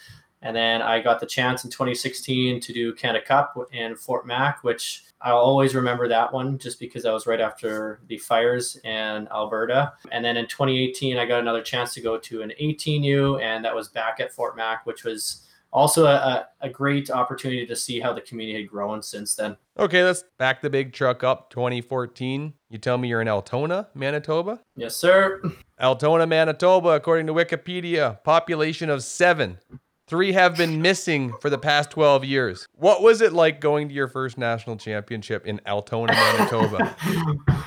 And 0.43 0.55
then 0.55 0.83
I 0.83 1.01
got 1.01 1.19
the 1.19 1.27
chance 1.27 1.65
in 1.65 1.71
2016 1.71 2.61
to 2.61 2.73
do 2.75 2.93
Canada 2.93 3.25
Cup 3.25 3.57
in 3.73 3.97
Fort 3.97 4.27
Mac, 4.27 4.63
which 4.63 5.05
I'll 5.23 5.39
always 5.39 5.75
remember 5.75 6.09
that 6.09 6.31
one 6.31 6.59
just 6.59 6.79
because 6.79 7.07
I 7.07 7.13
was 7.13 7.27
right 7.27 7.41
after 7.41 8.01
the 8.07 8.19
fires 8.19 8.77
in 8.85 9.29
Alberta. 9.29 9.95
And 10.13 10.23
then 10.23 10.37
in 10.37 10.47
2018, 10.47 11.17
I 11.17 11.25
got 11.25 11.41
another 11.41 11.63
chance 11.63 11.95
to 11.95 12.03
go 12.03 12.19
to 12.19 12.43
an 12.43 12.53
18U, 12.61 13.43
and 13.43 13.65
that 13.65 13.75
was 13.75 13.89
back 13.89 14.21
at 14.21 14.33
Fort 14.33 14.57
Mac, 14.57 14.85
which 14.85 15.05
was 15.05 15.48
also 15.73 16.07
a, 16.07 16.47
a, 16.61 16.69
great 16.69 17.11
opportunity 17.11 17.67
to 17.67 17.77
see 17.77 18.01
how 18.01 18.13
the 18.13 18.21
community 18.21 18.61
had 18.61 18.71
grown 18.71 19.03
since 19.03 19.35
then. 19.35 19.57
Okay, 19.79 20.03
let's 20.03 20.25
back 20.39 20.63
the 20.63 20.71
big 20.71 20.93
truck 20.93 21.23
up 21.23 21.51
2014. 21.51 22.55
You 22.71 22.79
tell 22.79 22.99
me 22.99 23.09
you're 23.09 23.21
in 23.21 23.29
Altona, 23.29 23.89
Manitoba? 23.95 24.61
Yes, 24.77 24.97
sir. 24.97 25.43
Altona, 25.81 26.27
Manitoba, 26.27 26.91
according 26.91 27.27
to 27.27 27.35
Wikipedia, 27.35 28.23
population 28.25 28.91
of 28.91 29.05
seven. 29.05 29.59
Three 30.09 30.33
have 30.33 30.57
been 30.57 30.81
missing 30.81 31.35
for 31.43 31.51
the 31.51 31.59
past 31.59 31.91
12 31.91 32.25
years. 32.25 32.67
What 32.73 33.03
was 33.03 33.21
it 33.21 33.35
like 33.35 33.61
going 33.61 33.89
to 33.89 33.95
your 33.95 34.09
first 34.09 34.39
national 34.39 34.79
championship 34.79 35.47
in 35.47 35.61
Altona, 35.67 36.15
Manitoba? 36.15 36.97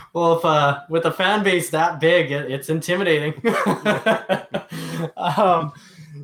well, 0.14 0.40
if, 0.40 0.44
uh, 0.46 0.80
with 0.90 1.06
a 1.06 1.12
fan 1.12 1.44
base 1.44 1.70
that 1.70 2.00
big, 2.00 2.32
it, 2.32 2.50
it's 2.50 2.70
intimidating. 2.70 3.36
um, 5.18 5.72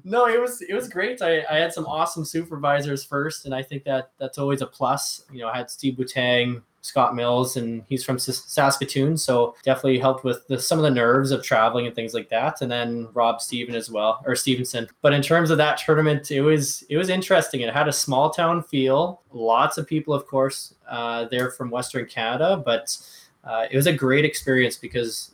no, 0.09 0.27
it 0.27 0.39
was 0.39 0.61
it 0.61 0.73
was 0.73 0.87
great. 0.87 1.21
I, 1.21 1.43
I 1.49 1.57
had 1.57 1.73
some 1.73 1.85
awesome 1.85 2.23
supervisors 2.23 3.03
first, 3.03 3.45
and 3.45 3.53
I 3.53 3.61
think 3.61 3.83
that 3.83 4.11
that's 4.17 4.37
always 4.37 4.61
a 4.61 4.65
plus. 4.65 5.25
You 5.31 5.39
know, 5.39 5.49
I 5.49 5.57
had 5.57 5.69
Steve 5.69 5.95
Boutang, 5.95 6.61
Scott 6.81 7.13
Mills, 7.13 7.57
and 7.57 7.83
he's 7.89 8.05
from 8.05 8.17
Saskatoon, 8.17 9.17
so 9.17 9.53
definitely 9.63 9.99
helped 9.99 10.23
with 10.23 10.47
the, 10.47 10.57
some 10.59 10.79
of 10.79 10.83
the 10.83 10.91
nerves 10.91 11.31
of 11.31 11.43
traveling 11.43 11.87
and 11.87 11.93
things 11.95 12.13
like 12.13 12.29
that. 12.29 12.61
And 12.61 12.71
then 12.71 13.09
Rob 13.13 13.41
Steven 13.41 13.75
as 13.75 13.91
well, 13.91 14.23
or 14.25 14.33
Stevenson. 14.33 14.87
But 15.01 15.11
in 15.11 15.21
terms 15.21 15.49
of 15.51 15.57
that 15.57 15.77
tournament, 15.77 16.31
it 16.31 16.41
was 16.41 16.85
it 16.89 16.95
was 16.95 17.09
interesting. 17.09 17.59
It 17.59 17.73
had 17.73 17.89
a 17.89 17.93
small 17.93 18.29
town 18.29 18.63
feel. 18.63 19.21
Lots 19.33 19.77
of 19.77 19.87
people, 19.87 20.13
of 20.13 20.25
course, 20.25 20.73
uh, 20.89 21.25
there 21.25 21.51
from 21.51 21.69
Western 21.69 22.05
Canada, 22.05 22.55
but 22.65 22.97
uh, 23.43 23.65
it 23.69 23.75
was 23.75 23.87
a 23.87 23.93
great 23.93 24.23
experience 24.23 24.77
because 24.77 25.31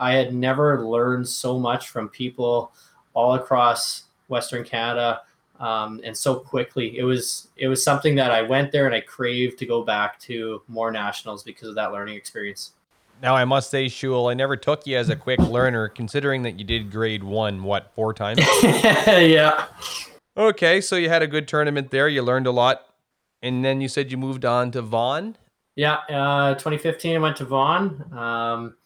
I 0.00 0.14
had 0.14 0.34
never 0.34 0.84
learned 0.84 1.28
so 1.28 1.60
much 1.60 1.90
from 1.90 2.08
people 2.08 2.72
all 3.14 3.34
across 3.34 4.05
Western 4.28 4.64
Canada 4.64 5.22
um, 5.60 6.00
and 6.04 6.16
so 6.16 6.36
quickly. 6.36 6.98
It 6.98 7.04
was 7.04 7.48
it 7.56 7.68
was 7.68 7.82
something 7.82 8.14
that 8.16 8.30
I 8.30 8.42
went 8.42 8.72
there 8.72 8.86
and 8.86 8.94
I 8.94 9.00
craved 9.00 9.58
to 9.60 9.66
go 9.66 9.82
back 9.82 10.18
to 10.20 10.62
more 10.68 10.90
nationals 10.90 11.42
because 11.42 11.68
of 11.68 11.74
that 11.76 11.92
learning 11.92 12.16
experience. 12.16 12.72
Now 13.22 13.34
I 13.34 13.44
must 13.44 13.70
say, 13.70 13.88
Schule, 13.88 14.26
I 14.28 14.34
never 14.34 14.56
took 14.56 14.86
you 14.86 14.98
as 14.98 15.08
a 15.08 15.16
quick 15.16 15.40
learner, 15.40 15.88
considering 15.88 16.42
that 16.42 16.58
you 16.58 16.64
did 16.64 16.90
grade 16.90 17.24
one 17.24 17.62
what 17.62 17.92
four 17.94 18.12
times. 18.12 18.40
yeah. 18.62 19.66
Okay, 20.36 20.82
so 20.82 20.96
you 20.96 21.08
had 21.08 21.22
a 21.22 21.26
good 21.26 21.48
tournament 21.48 21.90
there. 21.90 22.08
You 22.08 22.20
learned 22.20 22.46
a 22.46 22.50
lot, 22.50 22.82
and 23.40 23.64
then 23.64 23.80
you 23.80 23.88
said 23.88 24.10
you 24.10 24.18
moved 24.18 24.44
on 24.44 24.70
to 24.72 24.82
Vaughan. 24.82 25.36
Yeah, 25.76 25.94
uh, 26.10 26.54
2015, 26.54 27.16
I 27.16 27.18
went 27.18 27.36
to 27.38 27.46
Vaughan, 27.46 28.04
um, 28.12 28.76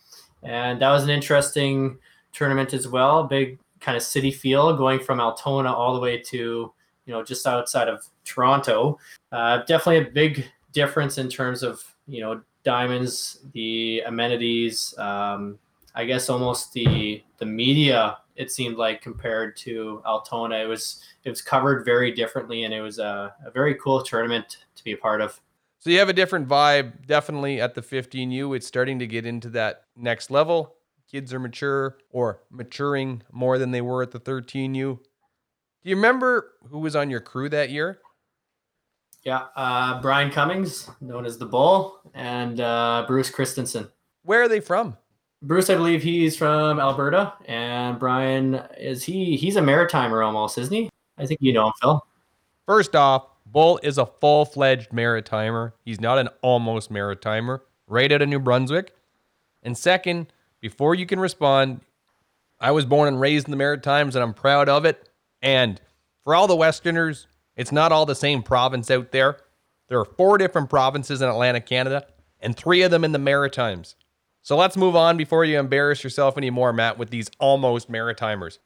and 0.45 0.81
that 0.81 0.91
was 0.91 1.03
an 1.03 1.11
interesting 1.11 1.99
tournament 2.33 2.73
as 2.73 2.87
well. 2.87 3.25
Big 3.25 3.59
kind 3.81 3.97
of 3.97 4.03
city 4.03 4.31
feel 4.31 4.77
going 4.77 5.01
from 5.01 5.21
Altona 5.21 5.73
all 5.73 5.95
the 5.95 6.01
way 6.01 6.19
to 6.19 6.73
you 7.07 7.13
know 7.13 7.23
just 7.23 7.47
outside 7.47 7.89
of 7.89 8.07
Toronto. 8.25 8.99
Uh, 9.33 9.59
definitely 9.59 10.09
a 10.09 10.11
big 10.11 10.47
difference 10.73 11.19
in 11.19 11.29
terms 11.29 11.63
of 11.63 11.83
you 12.07 12.21
know 12.21 12.41
diamonds, 12.63 13.41
the 13.53 14.03
amenities. 14.07 14.97
Um, 14.99 15.59
I 15.95 16.05
guess 16.05 16.29
almost 16.29 16.73
the 16.73 17.23
the 17.39 17.47
media 17.47 18.19
it 18.37 18.51
seemed 18.51 18.77
like 18.77 19.03
compared 19.03 19.57
to 19.59 20.03
Altona, 20.07 20.57
it 20.57 20.67
was 20.67 21.03
it 21.25 21.31
was 21.31 21.43
covered 21.43 21.85
very 21.85 22.13
differently, 22.13 22.65
and 22.65 22.73
it 22.73 22.81
was 22.81 22.99
a, 22.99 23.35
a 23.45 23.51
very 23.51 23.75
cool 23.75 24.03
tournament 24.03 24.59
to 24.77 24.85
be 24.85 24.93
a 24.93 24.97
part 24.97 25.21
of. 25.21 25.41
So 25.79 25.91
you 25.91 25.99
have 25.99 26.11
a 26.11 26.15
different 26.15 26.47
vibe, 26.47 27.07
definitely 27.07 27.61
at 27.61 27.75
the 27.75 27.81
15U. 27.81 28.55
It's 28.55 28.67
starting 28.67 28.99
to 28.99 29.07
get 29.07 29.25
into 29.25 29.49
that 29.51 29.85
next 29.97 30.31
level 30.31 30.77
kids 31.11 31.35
are 31.35 31.41
mature 31.41 31.97
or 32.11 32.43
maturing 32.51 33.23
more 33.33 33.59
than 33.59 33.71
they 33.71 33.81
were 33.81 34.03
at 34.03 34.13
the 34.13 34.21
13U. 34.21 34.73
Do 34.73 34.99
you 35.83 35.97
remember 35.97 36.53
who 36.69 36.79
was 36.79 36.95
on 36.95 37.11
your 37.11 37.21
crew 37.21 37.49
that 37.49 37.71
year? 37.71 38.01
Yeah, 39.25 39.47
uh, 39.57 40.01
Brian 40.01 40.31
Cummings, 40.31 40.89
known 41.01 41.27
as 41.27 41.37
the 41.37 41.47
Bull, 41.47 42.01
and 42.15 42.61
uh, 42.61 43.05
Bruce 43.07 43.31
Christensen. 43.31 43.89
Where 44.23 44.43
are 44.43 44.49
they 44.49 44.61
from? 44.61 44.97
Bruce, 45.43 45.71
I 45.71 45.75
believe 45.75 46.03
he's 46.03 46.37
from 46.37 46.79
Alberta, 46.79 47.33
and 47.47 47.99
Brian 47.99 48.63
is 48.79 49.03
he? 49.05 49.37
He's 49.37 49.57
a 49.57 49.61
maritimer 49.61 50.25
almost, 50.25 50.59
isn't 50.59 50.75
he? 50.75 50.91
I 51.19 51.27
think 51.27 51.41
you 51.43 51.53
know 51.53 51.67
him, 51.67 51.73
Phil. 51.81 52.07
First 52.67 52.95
off, 52.95 53.27
Bull 53.47 53.81
is 53.83 53.99
a 53.99 54.07
full-fledged 54.07 54.91
maritimer. 54.91 55.73
He's 55.85 56.01
not 56.01 56.19
an 56.19 56.29
almost 56.43 56.93
maritimer. 56.93 57.61
Right 57.87 58.13
out 58.13 58.23
of 58.23 58.29
New 58.29 58.39
Brunswick. 58.39 58.95
And 59.63 59.77
second, 59.77 60.33
before 60.61 60.95
you 60.95 61.07
can 61.07 61.21
respond, 61.21 61.81
I 62.61 62.71
was 62.73 62.85
born 62.85 63.09
and 63.09 63.21
raised 63.21 63.47
in 63.47 63.51
the 63.51 63.57
Maritimes 63.57 64.15
and 64.15 64.23
I'm 64.23 64.35
proud 64.35 64.69
of 64.69 64.85
it. 64.85 65.09
And 65.43 65.81
for 66.25 66.35
all 66.35 66.47
the 66.47 66.57
Westerners, 66.57 67.27
it's 67.57 67.73
not 67.73 67.93
all 67.93 68.07
the 68.07 68.15
same 68.15 68.43
province 68.43 68.91
out 68.91 69.13
there. 69.13 69.39
There 69.89 69.99
are 69.99 70.05
four 70.05 70.39
different 70.39 70.71
provinces 70.71 71.23
in 71.23 71.29
Atlantic 71.29 71.67
Canada 71.67 72.07
and 72.41 72.57
three 72.57 72.83
of 72.83 72.91
them 72.91 73.05
in 73.05 73.13
the 73.13 73.19
Maritimes. 73.19 73.97
So 74.43 74.57
let's 74.57 74.77
move 74.77 74.97
on 74.97 75.17
before 75.17 75.45
you 75.45 75.59
embarrass 75.59 76.03
yourself 76.03 76.39
anymore, 76.39 76.73
Matt, 76.73 76.99
with 76.99 77.11
these 77.11 77.31
almost 77.39 77.91
Maritimers. 77.91 78.59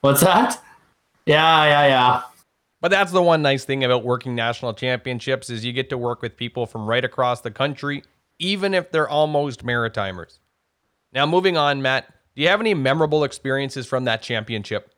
What's 0.00 0.20
that? 0.20 0.62
Yeah, 1.26 1.64
yeah, 1.64 1.86
yeah. 1.86 2.22
But 2.80 2.90
that's 2.90 3.12
the 3.12 3.22
one 3.22 3.40
nice 3.40 3.64
thing 3.64 3.82
about 3.82 4.04
working 4.04 4.34
national 4.34 4.74
championships 4.74 5.48
is 5.48 5.64
you 5.64 5.72
get 5.72 5.88
to 5.88 5.98
work 5.98 6.20
with 6.20 6.36
people 6.36 6.66
from 6.66 6.86
right 6.86 7.04
across 7.04 7.40
the 7.40 7.50
country, 7.50 8.02
even 8.38 8.74
if 8.74 8.90
they're 8.90 9.08
almost 9.08 9.64
Maritimers. 9.64 10.38
Now, 11.14 11.26
moving 11.26 11.56
on, 11.56 11.80
Matt, 11.80 12.12
do 12.34 12.42
you 12.42 12.48
have 12.48 12.60
any 12.60 12.74
memorable 12.74 13.22
experiences 13.22 13.86
from 13.86 14.04
that 14.04 14.20
championship? 14.20 14.90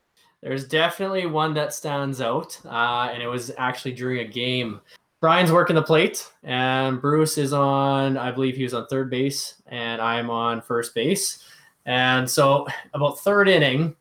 There's 0.42 0.66
definitely 0.66 1.26
one 1.26 1.52
that 1.54 1.74
stands 1.74 2.22
out, 2.22 2.58
uh, 2.64 3.10
and 3.12 3.22
it 3.22 3.26
was 3.26 3.52
actually 3.58 3.92
during 3.92 4.20
a 4.20 4.24
game. 4.24 4.80
Brian's 5.20 5.52
working 5.52 5.76
the 5.76 5.82
plate, 5.82 6.26
and 6.42 7.00
Bruce 7.00 7.36
is 7.36 7.52
on, 7.52 8.16
I 8.16 8.30
believe 8.30 8.56
he 8.56 8.62
was 8.62 8.72
on 8.72 8.86
third 8.86 9.10
base, 9.10 9.60
and 9.66 10.00
I'm 10.00 10.30
on 10.30 10.62
first 10.62 10.94
base. 10.94 11.44
And 11.84 12.28
so, 12.28 12.66
about 12.94 13.20
third 13.20 13.48
inning, 13.48 13.94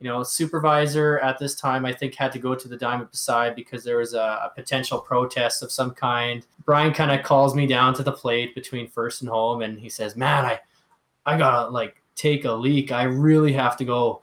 you 0.00 0.08
know, 0.08 0.22
supervisor 0.22 1.18
at 1.18 1.38
this 1.38 1.54
time, 1.54 1.84
I 1.84 1.92
think, 1.92 2.14
had 2.14 2.32
to 2.32 2.38
go 2.38 2.54
to 2.54 2.68
the 2.68 2.76
diamond 2.76 3.10
beside 3.10 3.54
because 3.54 3.84
there 3.84 3.98
was 3.98 4.14
a, 4.14 4.18
a 4.18 4.52
potential 4.54 4.98
protest 4.98 5.62
of 5.62 5.70
some 5.70 5.90
kind. 5.90 6.46
Brian 6.64 6.94
kind 6.94 7.10
of 7.10 7.22
calls 7.22 7.54
me 7.54 7.66
down 7.66 7.92
to 7.94 8.02
the 8.02 8.12
plate 8.12 8.54
between 8.54 8.88
first 8.88 9.20
and 9.20 9.30
home, 9.30 9.60
and 9.60 9.78
he 9.78 9.90
says, 9.90 10.16
Man, 10.16 10.46
I, 10.46 10.60
I 11.26 11.38
gotta 11.38 11.70
like 11.70 12.00
take 12.14 12.44
a 12.44 12.52
leak. 12.52 12.92
I 12.92 13.04
really 13.04 13.52
have 13.52 13.76
to 13.78 13.84
go. 13.84 14.22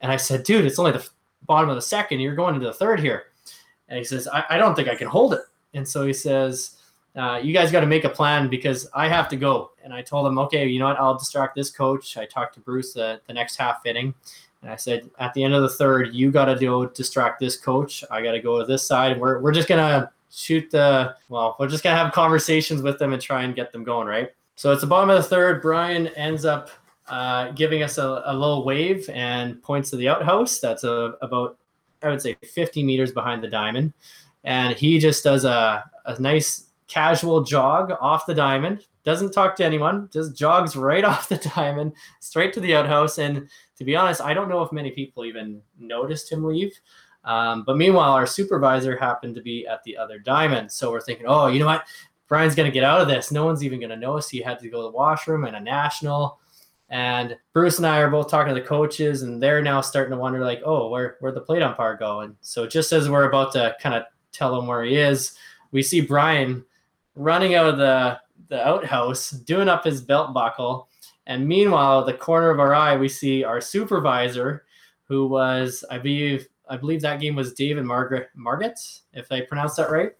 And 0.00 0.10
I 0.10 0.16
said, 0.16 0.44
dude, 0.44 0.64
it's 0.64 0.78
only 0.78 0.92
the 0.92 1.08
bottom 1.46 1.70
of 1.70 1.76
the 1.76 1.82
second. 1.82 2.20
You're 2.20 2.34
going 2.34 2.54
into 2.54 2.66
the 2.66 2.72
third 2.72 3.00
here. 3.00 3.24
And 3.88 3.98
he 3.98 4.04
says, 4.04 4.28
I, 4.28 4.44
I 4.50 4.56
don't 4.58 4.74
think 4.74 4.88
I 4.88 4.94
can 4.94 5.08
hold 5.08 5.34
it. 5.34 5.42
And 5.74 5.86
so 5.86 6.06
he 6.06 6.12
says, 6.12 6.76
uh, 7.14 7.40
you 7.42 7.52
guys 7.52 7.70
got 7.70 7.80
to 7.80 7.86
make 7.86 8.04
a 8.04 8.08
plan 8.08 8.48
because 8.48 8.88
I 8.94 9.08
have 9.08 9.28
to 9.28 9.36
go. 9.36 9.72
And 9.84 9.92
I 9.92 10.02
told 10.02 10.26
him, 10.26 10.38
okay, 10.38 10.66
you 10.66 10.78
know 10.78 10.86
what? 10.86 10.98
I'll 10.98 11.18
distract 11.18 11.54
this 11.54 11.70
coach. 11.70 12.16
I 12.16 12.24
talked 12.24 12.54
to 12.54 12.60
Bruce 12.60 12.94
the, 12.94 13.20
the 13.26 13.34
next 13.34 13.56
half 13.56 13.84
inning. 13.84 14.14
And 14.62 14.70
I 14.70 14.76
said, 14.76 15.10
at 15.18 15.34
the 15.34 15.42
end 15.42 15.54
of 15.54 15.62
the 15.62 15.68
third, 15.68 16.14
you 16.14 16.30
got 16.30 16.46
to 16.46 16.56
do 16.56 16.90
distract 16.94 17.40
this 17.40 17.56
coach. 17.56 18.04
I 18.10 18.22
got 18.22 18.32
to 18.32 18.40
go 18.40 18.58
to 18.60 18.64
this 18.64 18.86
side. 18.86 19.20
We're, 19.20 19.40
we're 19.40 19.52
just 19.52 19.68
going 19.68 19.80
to 19.80 20.10
shoot 20.30 20.70
the, 20.70 21.16
well, 21.28 21.56
we're 21.58 21.68
just 21.68 21.82
going 21.82 21.94
to 21.94 22.02
have 22.02 22.12
conversations 22.12 22.80
with 22.80 22.98
them 22.98 23.12
and 23.12 23.20
try 23.20 23.42
and 23.42 23.54
get 23.54 23.72
them 23.72 23.84
going, 23.84 24.06
right? 24.06 24.30
So 24.56 24.72
it's 24.72 24.80
the 24.82 24.86
bottom 24.86 25.10
of 25.10 25.16
the 25.16 25.28
third. 25.28 25.62
Brian 25.62 26.08
ends 26.08 26.44
up 26.44 26.70
uh, 27.08 27.50
giving 27.52 27.82
us 27.82 27.98
a, 27.98 28.22
a, 28.26 28.32
little 28.32 28.64
wave 28.64 29.08
and 29.10 29.62
points 29.62 29.90
to 29.90 29.96
the 29.96 30.08
outhouse. 30.08 30.60
That's 30.60 30.84
a, 30.84 31.14
about, 31.20 31.58
I 32.02 32.08
would 32.08 32.22
say, 32.22 32.36
50 32.42 32.82
meters 32.82 33.12
behind 33.12 33.42
the 33.42 33.48
diamond. 33.48 33.92
And 34.44 34.76
he 34.76 34.98
just 34.98 35.24
does 35.24 35.44
a, 35.44 35.84
a 36.06 36.20
nice 36.20 36.68
casual 36.88 37.42
jog 37.42 37.92
off 38.00 38.26
the 38.26 38.34
diamond, 38.34 38.86
doesn't 39.04 39.32
talk 39.32 39.56
to 39.56 39.64
anyone, 39.64 40.08
just 40.12 40.36
jogs 40.36 40.76
right 40.76 41.04
off 41.12 41.28
the 41.28 41.38
diamond, 41.54 41.92
straight 42.20 42.52
to 42.54 42.60
the 42.60 42.74
outhouse. 42.74 43.18
And 43.18 43.48
to 43.76 43.84
be 43.84 43.96
honest, 43.96 44.20
I 44.20 44.34
don't 44.34 44.48
know 44.48 44.62
if 44.62 44.72
many 44.72 44.90
people 44.90 45.24
even 45.24 45.60
noticed 45.78 46.30
him 46.30 46.44
leave. 46.44 46.72
Um, 47.24 47.62
but 47.64 47.76
meanwhile, 47.76 48.12
our 48.12 48.26
supervisor 48.26 48.96
happened 48.96 49.34
to 49.36 49.42
be 49.42 49.66
at 49.66 49.82
the 49.84 49.96
other 49.96 50.18
diamond. 50.18 50.70
So 50.72 50.90
we're 50.90 51.00
thinking, 51.00 51.26
oh, 51.28 51.46
you 51.46 51.60
know 51.60 51.66
what? 51.66 51.84
Brian's 52.32 52.54
going 52.54 52.66
to 52.66 52.72
get 52.72 52.82
out 52.82 53.02
of 53.02 53.08
this. 53.08 53.30
No 53.30 53.44
one's 53.44 53.62
even 53.62 53.78
going 53.78 53.90
to 53.90 53.96
notice 53.96 54.30
he 54.30 54.40
had 54.40 54.58
to 54.60 54.70
go 54.70 54.78
to 54.78 54.84
the 54.84 54.96
washroom 54.96 55.44
and 55.44 55.54
a 55.54 55.60
national. 55.60 56.40
And 56.88 57.36
Bruce 57.52 57.76
and 57.76 57.86
I 57.86 57.98
are 57.98 58.08
both 58.08 58.30
talking 58.30 58.54
to 58.54 58.58
the 58.58 58.66
coaches, 58.66 59.20
and 59.20 59.42
they're 59.42 59.60
now 59.60 59.82
starting 59.82 60.12
to 60.12 60.16
wonder, 60.16 60.40
like, 60.40 60.62
oh, 60.64 60.88
where 60.88 61.18
where'd 61.20 61.34
the 61.34 61.42
plate 61.42 61.60
umpire 61.60 61.94
go? 61.94 62.20
And 62.20 62.34
so 62.40 62.66
just 62.66 62.90
as 62.90 63.10
we're 63.10 63.28
about 63.28 63.52
to 63.52 63.76
kind 63.82 63.94
of 63.94 64.04
tell 64.32 64.58
him 64.58 64.66
where 64.66 64.82
he 64.82 64.96
is, 64.96 65.36
we 65.72 65.82
see 65.82 66.00
Brian 66.00 66.64
running 67.16 67.54
out 67.54 67.66
of 67.66 67.76
the 67.76 68.18
the 68.48 68.66
outhouse, 68.66 69.32
doing 69.32 69.68
up 69.68 69.84
his 69.84 70.00
belt 70.00 70.32
buckle. 70.32 70.88
And 71.26 71.46
meanwhile, 71.46 72.02
the 72.02 72.14
corner 72.14 72.48
of 72.48 72.60
our 72.60 72.74
eye, 72.74 72.96
we 72.96 73.10
see 73.10 73.44
our 73.44 73.60
supervisor, 73.60 74.64
who 75.04 75.26
was, 75.26 75.84
I 75.90 75.98
believe, 75.98 76.48
I 76.66 76.78
believe 76.78 77.02
that 77.02 77.20
game 77.20 77.34
was 77.34 77.52
David 77.52 77.84
Margaret 77.84 78.30
Margaret, 78.34 78.80
if 79.12 79.30
I 79.30 79.42
pronounced 79.42 79.76
that 79.76 79.90
right. 79.90 80.12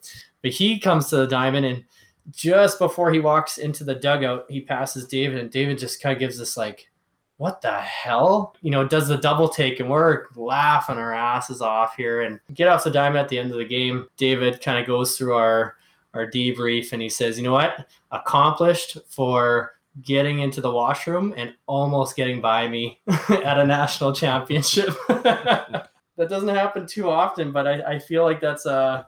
But 0.43 0.51
he 0.51 0.79
comes 0.79 1.09
to 1.09 1.17
the 1.17 1.27
diamond 1.27 1.65
and 1.65 1.85
just 2.31 2.79
before 2.79 3.13
he 3.13 3.19
walks 3.19 3.59
into 3.59 3.85
the 3.85 3.95
dugout, 3.95 4.47
he 4.49 4.61
passes 4.61 5.07
David, 5.07 5.39
and 5.39 5.51
David 5.51 5.79
just 5.79 6.03
kind 6.03 6.13
of 6.13 6.21
gives 6.21 6.39
this 6.39 6.57
like, 6.57 6.91
"What 7.37 7.61
the 7.61 7.73
hell?" 7.73 8.55
You 8.63 8.71
know, 8.71 8.87
does 8.87 9.09
the 9.09 9.17
double 9.17 9.49
take, 9.49 9.81
and 9.81 9.91
we're 9.91 10.27
laughing 10.37 10.99
our 10.99 11.15
asses 11.15 11.61
off 11.61 11.97
here. 11.97 12.23
And 12.23 12.41
get 12.55 12.69
off 12.69 12.85
the 12.85 12.91
diamond 12.91 13.19
at 13.19 13.29
the 13.29 13.39
end 13.39 13.51
of 13.51 13.59
the 13.59 13.65
game. 13.65 14.07
David 14.17 14.63
kind 14.63 14.79
of 14.79 14.87
goes 14.87 15.17
through 15.19 15.35
our 15.35 15.77
our 16.15 16.31
debrief, 16.31 16.93
and 16.93 17.03
he 17.03 17.09
says, 17.09 17.37
"You 17.39 17.45
know 17.45 17.53
what? 17.53 17.87
Accomplished 18.11 18.99
for." 19.09 19.73
Getting 20.01 20.39
into 20.39 20.63
the 20.63 20.71
washroom 20.71 21.35
and 21.37 21.53
almost 21.67 22.17
getting 22.17 22.41
by 22.41 22.67
me 22.67 23.03
at 23.29 23.59
a 23.59 23.67
national 23.67 24.15
championship. 24.15 24.97
that 25.09 25.91
doesn't 26.17 26.49
happen 26.49 26.87
too 26.87 27.11
often, 27.11 27.53
but 27.53 27.67
I, 27.67 27.83
I 27.83 27.99
feel 27.99 28.25
like 28.25 28.41
that's 28.41 28.65
uh, 28.65 29.05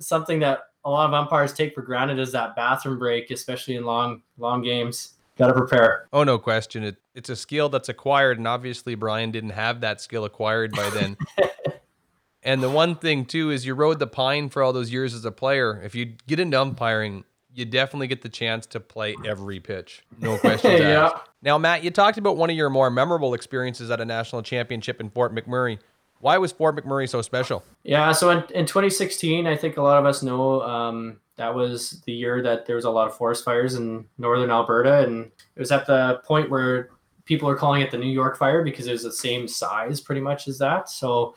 something 0.00 0.40
that 0.40 0.65
a 0.86 0.90
lot 0.90 1.06
of 1.08 1.14
umpires 1.14 1.52
take 1.52 1.74
for 1.74 1.82
granted 1.82 2.18
is 2.18 2.32
that 2.32 2.56
bathroom 2.56 2.98
break, 2.98 3.30
especially 3.30 3.74
in 3.76 3.84
long 3.84 4.22
long 4.38 4.62
games. 4.62 5.14
Got 5.36 5.48
to 5.48 5.52
prepare. 5.52 6.06
Oh, 6.14 6.24
no 6.24 6.38
question. 6.38 6.82
It, 6.82 6.96
it's 7.14 7.28
a 7.28 7.36
skill 7.36 7.68
that's 7.68 7.90
acquired, 7.90 8.38
and 8.38 8.48
obviously 8.48 8.94
Brian 8.94 9.30
didn't 9.32 9.50
have 9.50 9.82
that 9.82 10.00
skill 10.00 10.24
acquired 10.24 10.72
by 10.72 10.88
then. 10.88 11.18
and 12.42 12.62
the 12.62 12.70
one 12.70 12.94
thing 12.96 13.26
too 13.26 13.50
is 13.50 13.66
you 13.66 13.74
rode 13.74 13.98
the 13.98 14.06
pine 14.06 14.48
for 14.48 14.62
all 14.62 14.72
those 14.72 14.90
years 14.90 15.12
as 15.12 15.26
a 15.26 15.32
player. 15.32 15.82
If 15.84 15.94
you 15.94 16.14
get 16.26 16.40
into 16.40 16.58
umpiring, 16.58 17.24
you 17.52 17.64
definitely 17.66 18.06
get 18.06 18.22
the 18.22 18.28
chance 18.30 18.64
to 18.68 18.80
play 18.80 19.14
every 19.26 19.60
pitch. 19.60 20.04
No 20.20 20.38
questions 20.38 20.80
Yeah. 20.80 21.06
asked. 21.06 21.28
Now, 21.42 21.58
Matt, 21.58 21.84
you 21.84 21.90
talked 21.90 22.16
about 22.16 22.36
one 22.38 22.48
of 22.48 22.56
your 22.56 22.70
more 22.70 22.90
memorable 22.90 23.34
experiences 23.34 23.90
at 23.90 24.00
a 24.00 24.04
national 24.04 24.42
championship 24.42 25.00
in 25.00 25.10
Fort 25.10 25.34
McMurray. 25.34 25.78
Why 26.26 26.38
was 26.38 26.50
Fort 26.50 26.74
McMurray 26.74 27.08
so 27.08 27.22
special? 27.22 27.62
Yeah, 27.84 28.10
so 28.10 28.30
in, 28.30 28.38
in 28.52 28.66
2016, 28.66 29.46
I 29.46 29.56
think 29.56 29.76
a 29.76 29.80
lot 29.80 29.96
of 29.96 30.06
us 30.06 30.24
know 30.24 30.60
um, 30.62 31.20
that 31.36 31.54
was 31.54 32.02
the 32.04 32.12
year 32.12 32.42
that 32.42 32.66
there 32.66 32.74
was 32.74 32.84
a 32.84 32.90
lot 32.90 33.06
of 33.06 33.16
forest 33.16 33.44
fires 33.44 33.76
in 33.76 34.04
northern 34.18 34.50
Alberta, 34.50 35.04
and 35.04 35.26
it 35.26 35.60
was 35.60 35.70
at 35.70 35.86
the 35.86 36.20
point 36.24 36.50
where 36.50 36.90
people 37.26 37.48
are 37.48 37.54
calling 37.54 37.80
it 37.80 37.92
the 37.92 37.96
New 37.96 38.10
York 38.10 38.36
fire 38.36 38.64
because 38.64 38.88
it 38.88 38.90
was 38.90 39.04
the 39.04 39.12
same 39.12 39.46
size 39.46 40.00
pretty 40.00 40.20
much 40.20 40.48
as 40.48 40.58
that. 40.58 40.88
So 40.88 41.36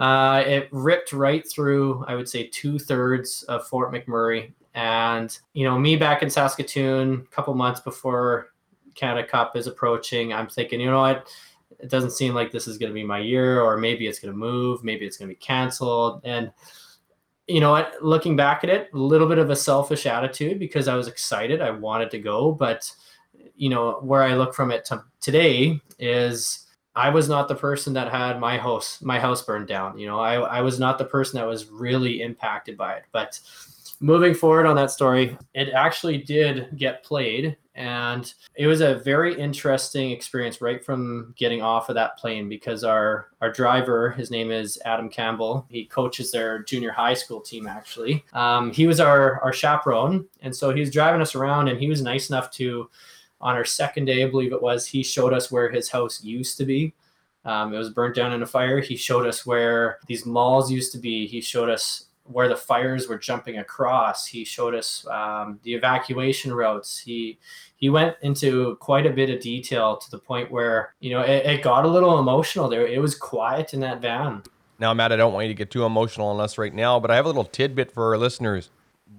uh, 0.00 0.42
it 0.44 0.68
ripped 0.72 1.12
right 1.12 1.48
through, 1.48 2.04
I 2.08 2.16
would 2.16 2.28
say, 2.28 2.48
two 2.48 2.76
thirds 2.76 3.44
of 3.44 3.68
Fort 3.68 3.92
McMurray. 3.92 4.50
And, 4.74 5.38
you 5.52 5.62
know, 5.62 5.78
me 5.78 5.94
back 5.94 6.24
in 6.24 6.28
Saskatoon 6.28 7.24
a 7.24 7.32
couple 7.32 7.54
months 7.54 7.78
before 7.78 8.48
Canada 8.96 9.24
Cup 9.24 9.54
is 9.54 9.68
approaching, 9.68 10.32
I'm 10.32 10.48
thinking, 10.48 10.80
you 10.80 10.90
know 10.90 11.02
what? 11.02 11.28
It 11.78 11.90
doesn't 11.90 12.10
seem 12.10 12.34
like 12.34 12.50
this 12.50 12.66
is 12.66 12.78
going 12.78 12.90
to 12.90 12.94
be 12.94 13.04
my 13.04 13.18
year, 13.18 13.60
or 13.60 13.76
maybe 13.76 14.06
it's 14.06 14.18
going 14.18 14.32
to 14.32 14.38
move, 14.38 14.82
maybe 14.82 15.06
it's 15.06 15.16
going 15.16 15.28
to 15.28 15.34
be 15.34 15.38
canceled. 15.38 16.20
And, 16.24 16.50
you 17.46 17.60
know 17.60 17.70
what? 17.70 17.94
Looking 18.02 18.36
back 18.36 18.64
at 18.64 18.70
it, 18.70 18.90
a 18.92 18.98
little 18.98 19.28
bit 19.28 19.38
of 19.38 19.50
a 19.50 19.56
selfish 19.56 20.06
attitude 20.06 20.58
because 20.58 20.88
I 20.88 20.96
was 20.96 21.08
excited. 21.08 21.62
I 21.62 21.70
wanted 21.70 22.10
to 22.10 22.18
go. 22.18 22.52
But, 22.52 22.90
you 23.56 23.70
know, 23.70 24.00
where 24.02 24.22
I 24.22 24.34
look 24.34 24.54
from 24.54 24.70
it 24.70 24.84
to 24.86 25.02
today 25.20 25.80
is 25.98 26.66
I 26.94 27.10
was 27.10 27.28
not 27.28 27.48
the 27.48 27.54
person 27.54 27.92
that 27.94 28.10
had 28.10 28.40
my 28.40 28.58
house 28.58 29.00
my 29.00 29.20
house 29.20 29.42
burned 29.42 29.68
down. 29.68 29.98
You 29.98 30.08
know, 30.08 30.18
I 30.18 30.34
I 30.34 30.60
was 30.60 30.80
not 30.80 30.98
the 30.98 31.04
person 31.04 31.38
that 31.38 31.46
was 31.46 31.68
really 31.68 32.22
impacted 32.22 32.76
by 32.76 32.94
it. 32.94 33.04
But 33.12 33.38
moving 34.00 34.34
forward 34.34 34.66
on 34.66 34.76
that 34.76 34.90
story, 34.90 35.36
it 35.54 35.70
actually 35.70 36.18
did 36.18 36.76
get 36.76 37.04
played 37.04 37.56
and 37.74 38.34
it 38.56 38.66
was 38.66 38.80
a 38.80 38.96
very 38.98 39.38
interesting 39.38 40.10
experience 40.10 40.60
right 40.60 40.84
from 40.84 41.32
getting 41.36 41.62
off 41.62 41.88
of 41.88 41.94
that 41.94 42.18
plane 42.18 42.48
because 42.48 42.82
our 42.82 43.28
our 43.40 43.52
driver 43.52 44.10
his 44.10 44.32
name 44.32 44.50
is 44.50 44.80
adam 44.84 45.08
campbell 45.08 45.64
he 45.70 45.84
coaches 45.84 46.32
their 46.32 46.64
junior 46.64 46.90
high 46.90 47.14
school 47.14 47.40
team 47.40 47.68
actually 47.68 48.24
um, 48.32 48.72
he 48.72 48.88
was 48.88 48.98
our 48.98 49.40
our 49.44 49.52
chaperone 49.52 50.26
and 50.42 50.54
so 50.54 50.74
he 50.74 50.80
was 50.80 50.90
driving 50.90 51.22
us 51.22 51.36
around 51.36 51.68
and 51.68 51.78
he 51.78 51.88
was 51.88 52.02
nice 52.02 52.30
enough 52.30 52.50
to 52.50 52.90
on 53.40 53.54
our 53.54 53.64
second 53.64 54.06
day, 54.06 54.24
I 54.24 54.28
believe 54.28 54.52
it 54.52 54.62
was, 54.62 54.86
he 54.86 55.02
showed 55.02 55.32
us 55.32 55.50
where 55.50 55.70
his 55.70 55.88
house 55.88 56.22
used 56.22 56.56
to 56.58 56.64
be. 56.64 56.94
Um, 57.44 57.72
it 57.72 57.78
was 57.78 57.90
burnt 57.90 58.16
down 58.16 58.32
in 58.32 58.42
a 58.42 58.46
fire. 58.46 58.80
He 58.80 58.96
showed 58.96 59.26
us 59.26 59.46
where 59.46 59.98
these 60.06 60.26
malls 60.26 60.70
used 60.70 60.92
to 60.92 60.98
be. 60.98 61.26
He 61.26 61.40
showed 61.40 61.70
us 61.70 62.06
where 62.30 62.48
the 62.48 62.56
fires 62.56 63.08
were 63.08 63.18
jumping 63.18 63.58
across. 63.58 64.26
He 64.26 64.44
showed 64.44 64.74
us 64.74 65.06
um, 65.08 65.58
the 65.62 65.74
evacuation 65.74 66.52
routes. 66.52 66.98
He 66.98 67.38
he 67.76 67.90
went 67.90 68.16
into 68.22 68.76
quite 68.76 69.06
a 69.06 69.10
bit 69.10 69.30
of 69.30 69.40
detail 69.40 69.96
to 69.96 70.10
the 70.10 70.18
point 70.18 70.50
where 70.50 70.94
you 71.00 71.10
know 71.10 71.20
it, 71.20 71.46
it 71.46 71.62
got 71.62 71.84
a 71.84 71.88
little 71.88 72.18
emotional 72.18 72.68
there. 72.68 72.86
It 72.86 73.00
was 73.00 73.14
quiet 73.14 73.74
in 73.74 73.80
that 73.80 74.00
van. 74.00 74.42
Now, 74.78 74.94
Matt, 74.94 75.10
I 75.10 75.16
don't 75.16 75.32
want 75.32 75.46
you 75.46 75.52
to 75.52 75.58
get 75.58 75.70
too 75.70 75.84
emotional 75.84 76.28
on 76.28 76.40
us 76.40 76.56
right 76.56 76.72
now, 76.72 77.00
but 77.00 77.10
I 77.10 77.16
have 77.16 77.24
a 77.24 77.28
little 77.28 77.44
tidbit 77.44 77.90
for 77.90 78.04
our 78.12 78.18
listeners. 78.18 78.70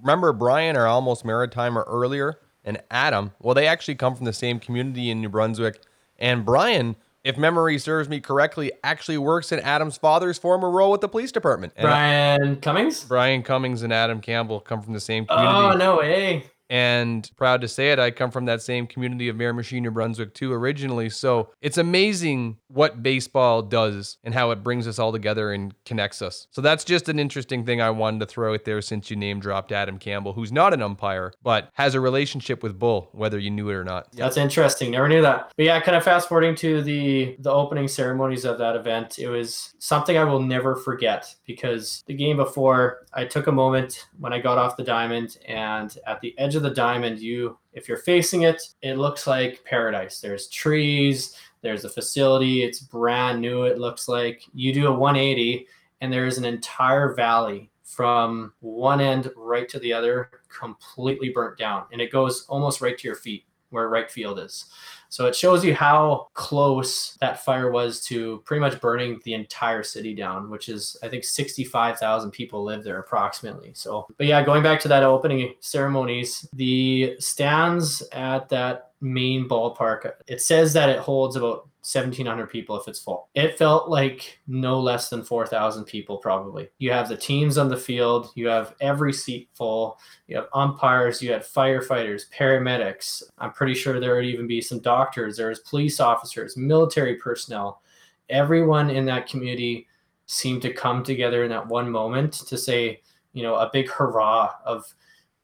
Remember 0.02 0.32
Brian, 0.32 0.78
our 0.78 0.88
almost 0.88 1.26
maritimer 1.26 1.84
earlier, 1.86 2.40
and 2.64 2.82
Adam? 2.90 3.32
Well, 3.42 3.56
they 3.56 3.68
actually 3.68 3.96
come 3.96 4.16
from 4.16 4.26
the 4.26 4.34
same 4.34 4.60
community 4.60 5.10
in 5.10 5.20
New 5.20 5.28
Brunswick. 5.28 5.82
And 6.18 6.46
Brian, 6.46 6.96
if 7.24 7.38
memory 7.38 7.78
serves 7.78 8.08
me 8.08 8.20
correctly, 8.20 8.72
actually 8.84 9.18
works 9.18 9.52
in 9.52 9.60
Adam's 9.60 9.98
father's 9.98 10.38
former 10.38 10.70
role 10.70 10.92
with 10.92 11.02
the 11.02 11.10
police 11.10 11.32
department. 11.32 11.74
And 11.76 11.86
Brian 11.86 12.56
Cummings. 12.58 13.04
Brian 13.04 13.44
Cummings 13.44 13.82
and 13.84 13.92
Adam 13.92 14.22
Campbell 14.22 14.60
come 14.60 14.82
from 14.82 14.94
the 14.94 15.00
same 15.00 15.26
oh, 15.30 15.36
community. 15.36 15.68
Oh 15.68 15.78
no 15.78 15.98
way! 15.98 16.46
And 16.70 17.30
proud 17.36 17.62
to 17.62 17.68
say 17.68 17.92
it, 17.92 17.98
I 17.98 18.12
come 18.12 18.30
from 18.30 18.46
that 18.46 18.62
same 18.62 18.86
community 18.86 19.28
of 19.28 19.36
Miramichi, 19.36 19.82
New 19.82 19.90
Brunswick, 19.90 20.36
too, 20.36 20.54
originally. 20.54 21.10
So 21.10 21.50
it's 21.62 21.80
amazing 21.80 22.59
what 22.70 23.04
baseball 23.04 23.62
does 23.62 24.18
and 24.24 24.34
how 24.34 24.52
it 24.52 24.64
brings 24.64 24.88
us 24.88 25.00
all 25.00 25.12
together 25.12 25.52
and 25.52 25.74
connects 25.86 26.22
us. 26.22 26.48
So 26.52 26.62
that's 26.62 26.84
just 26.84 27.10
an 27.10 27.20
interesting 27.20 27.66
thing 27.66 27.82
I 27.82 27.90
wanted 27.90 28.20
to 28.22 28.26
throw 28.26 28.54
out 28.54 28.66
there 28.66 28.82
since 28.82 29.10
you 29.10 29.18
name 29.18 29.40
dropped 29.40 29.72
Adam 29.72 29.98
Campbell, 29.98 30.34
who's 30.34 30.52
not 30.52 30.74
an 30.74 30.82
umpire, 30.82 31.34
but 31.44 31.70
has 31.74 31.96
a 31.96 32.00
relationship 32.00 32.64
with 32.64 32.78
Bull, 32.78 33.10
whether 33.12 33.40
you 33.40 33.50
knew 33.50 33.70
it 33.70 33.74
or 33.74 33.84
not. 33.84 34.12
That's 34.14 34.38
interesting. 34.38 34.92
Never 34.92 35.10
knew 35.10 35.22
that. 35.22 35.52
But 35.58 35.66
yeah, 35.66 35.80
kind 35.82 35.98
of 35.98 36.04
fast 36.04 36.28
forwarding 36.28 36.56
to 36.56 36.82
the 36.82 37.36
the 37.40 37.52
opening 37.52 37.88
ceremonies 37.88 38.46
of 38.46 38.58
that 38.60 38.76
event, 38.76 39.20
it 39.20 39.30
was 39.30 39.74
something 39.80 40.18
I 40.18 40.24
will 40.24 40.42
never 40.42 40.76
forget 40.76 41.34
because 41.46 42.04
the 42.06 42.14
game 42.14 42.38
before, 42.38 43.06
I 43.14 43.26
took 43.26 43.48
a 43.48 43.52
moment 43.52 44.08
when 44.20 44.34
I 44.34 44.40
got 44.40 44.58
off 44.58 44.78
the 44.78 44.84
diamond, 44.84 45.38
and 45.48 45.96
at 46.06 46.22
the 46.22 46.38
edge 46.38 46.56
of 46.56 46.64
the 46.64 46.70
diamond, 46.70 47.20
you 47.20 47.58
if 47.74 47.88
you're 47.88 47.98
facing 47.98 48.44
it, 48.44 48.62
it 48.82 48.98
looks 48.98 49.28
like 49.28 49.64
paradise. 49.64 50.20
There's 50.20 50.48
trees, 50.48 51.36
there's 51.62 51.86
a 51.86 51.90
facility, 51.90 52.64
it's 52.64 52.80
brand 52.80 53.42
new. 53.42 53.64
It 53.64 53.80
looks 53.80 54.08
like 54.08 54.44
you 54.54 54.74
do 54.74 54.88
a 54.88 54.92
180, 54.92 55.68
and 56.02 56.12
there 56.12 56.26
is 56.26 56.38
an 56.38 56.46
entire 56.46 57.14
valley 57.14 57.70
from 57.84 58.54
one 58.60 59.02
end 59.02 59.32
right 59.36 59.68
to 59.70 59.80
the 59.80 59.92
other, 59.92 60.30
completely 60.48 61.30
burnt 61.30 61.58
down, 61.58 61.86
and 61.92 62.00
it 62.00 62.12
goes 62.12 62.46
almost 62.48 62.82
right 62.82 62.98
to 62.98 63.08
your 63.08 63.16
feet 63.16 63.46
where 63.72 63.90
right 63.90 64.10
field 64.10 64.40
is. 64.40 64.66
So 65.10 65.26
it 65.26 65.36
shows 65.36 65.66
you 65.66 65.74
how 65.74 66.28
close 66.36 67.18
that 67.20 67.44
fire 67.44 67.72
was 67.72 68.02
to 68.06 68.42
pretty 68.46 68.62
much 68.62 68.80
burning 68.80 69.20
the 69.26 69.34
entire 69.34 69.84
city 69.84 70.14
down, 70.14 70.50
which 70.50 70.70
is 70.70 70.96
I 71.04 71.10
think 71.10 71.24
65,000 71.24 72.32
people 72.32 72.64
live 72.64 72.84
there 72.84 73.00
approximately. 73.00 73.72
So, 73.74 74.06
but 74.18 74.28
yeah, 74.28 74.44
going 74.44 74.64
back 74.64 74.80
to 74.82 74.88
that 74.88 75.04
opening 75.04 75.56
ceremonies, 75.60 76.48
the 76.54 77.16
stands 77.20 78.04
at 78.12 78.50
that 78.50 78.92
main 79.02 79.50
ballpark, 79.50 80.12
it 80.28 80.42
says 80.42 80.74
that 80.74 80.90
it 80.90 81.00
holds 81.00 81.36
about 81.36 81.68
1700 81.82 82.48
people 82.48 82.80
if 82.80 82.88
it's 82.88 83.00
full. 83.00 83.30
It 83.36 83.58
felt 83.58 83.90
like 83.90 84.40
no 84.48 84.80
less 84.80 85.10
than 85.10 85.24
4000 85.24 85.86
people 85.86 86.18
probably. 86.18 86.70
You 86.78 86.92
have 86.92 87.08
the 87.08 87.16
teams 87.16 87.58
on 87.58 87.70
the 87.70 87.78
field, 87.78 88.32
you 88.36 88.48
have 88.48 88.76
every 88.82 89.14
seat 89.14 89.50
full, 89.54 89.98
you 90.28 90.36
have 90.36 90.48
umpires, 90.54 91.22
you 91.22 91.32
had 91.32 91.44
firefighters, 91.44 92.24
paramedics. 92.36 93.24
I'm 93.38 93.54
pretty 93.54 93.76
sure 93.76 94.00
there 94.00 94.16
would 94.16 94.26
even 94.26 94.46
be 94.46 94.62
some 94.62 94.80
doctors, 94.80 95.38
there 95.38 95.50
was 95.50 95.60
police 95.60 96.00
officers, 96.00 96.58
military 96.58 97.16
personnel. 97.16 97.82
Everyone 98.30 98.90
in 98.90 99.06
that 99.06 99.28
community 99.28 99.88
seemed 100.26 100.62
to 100.64 100.74
come 100.74 101.02
together 101.02 101.44
in 101.44 101.50
that 101.50 101.66
one 101.66 101.90
moment 101.90 102.34
to 102.34 102.58
say, 102.58 103.02
you 103.34 103.42
know, 103.42 103.56
a 103.56 103.70
big 103.72 103.90
hurrah 103.90 104.52
of 104.66 104.94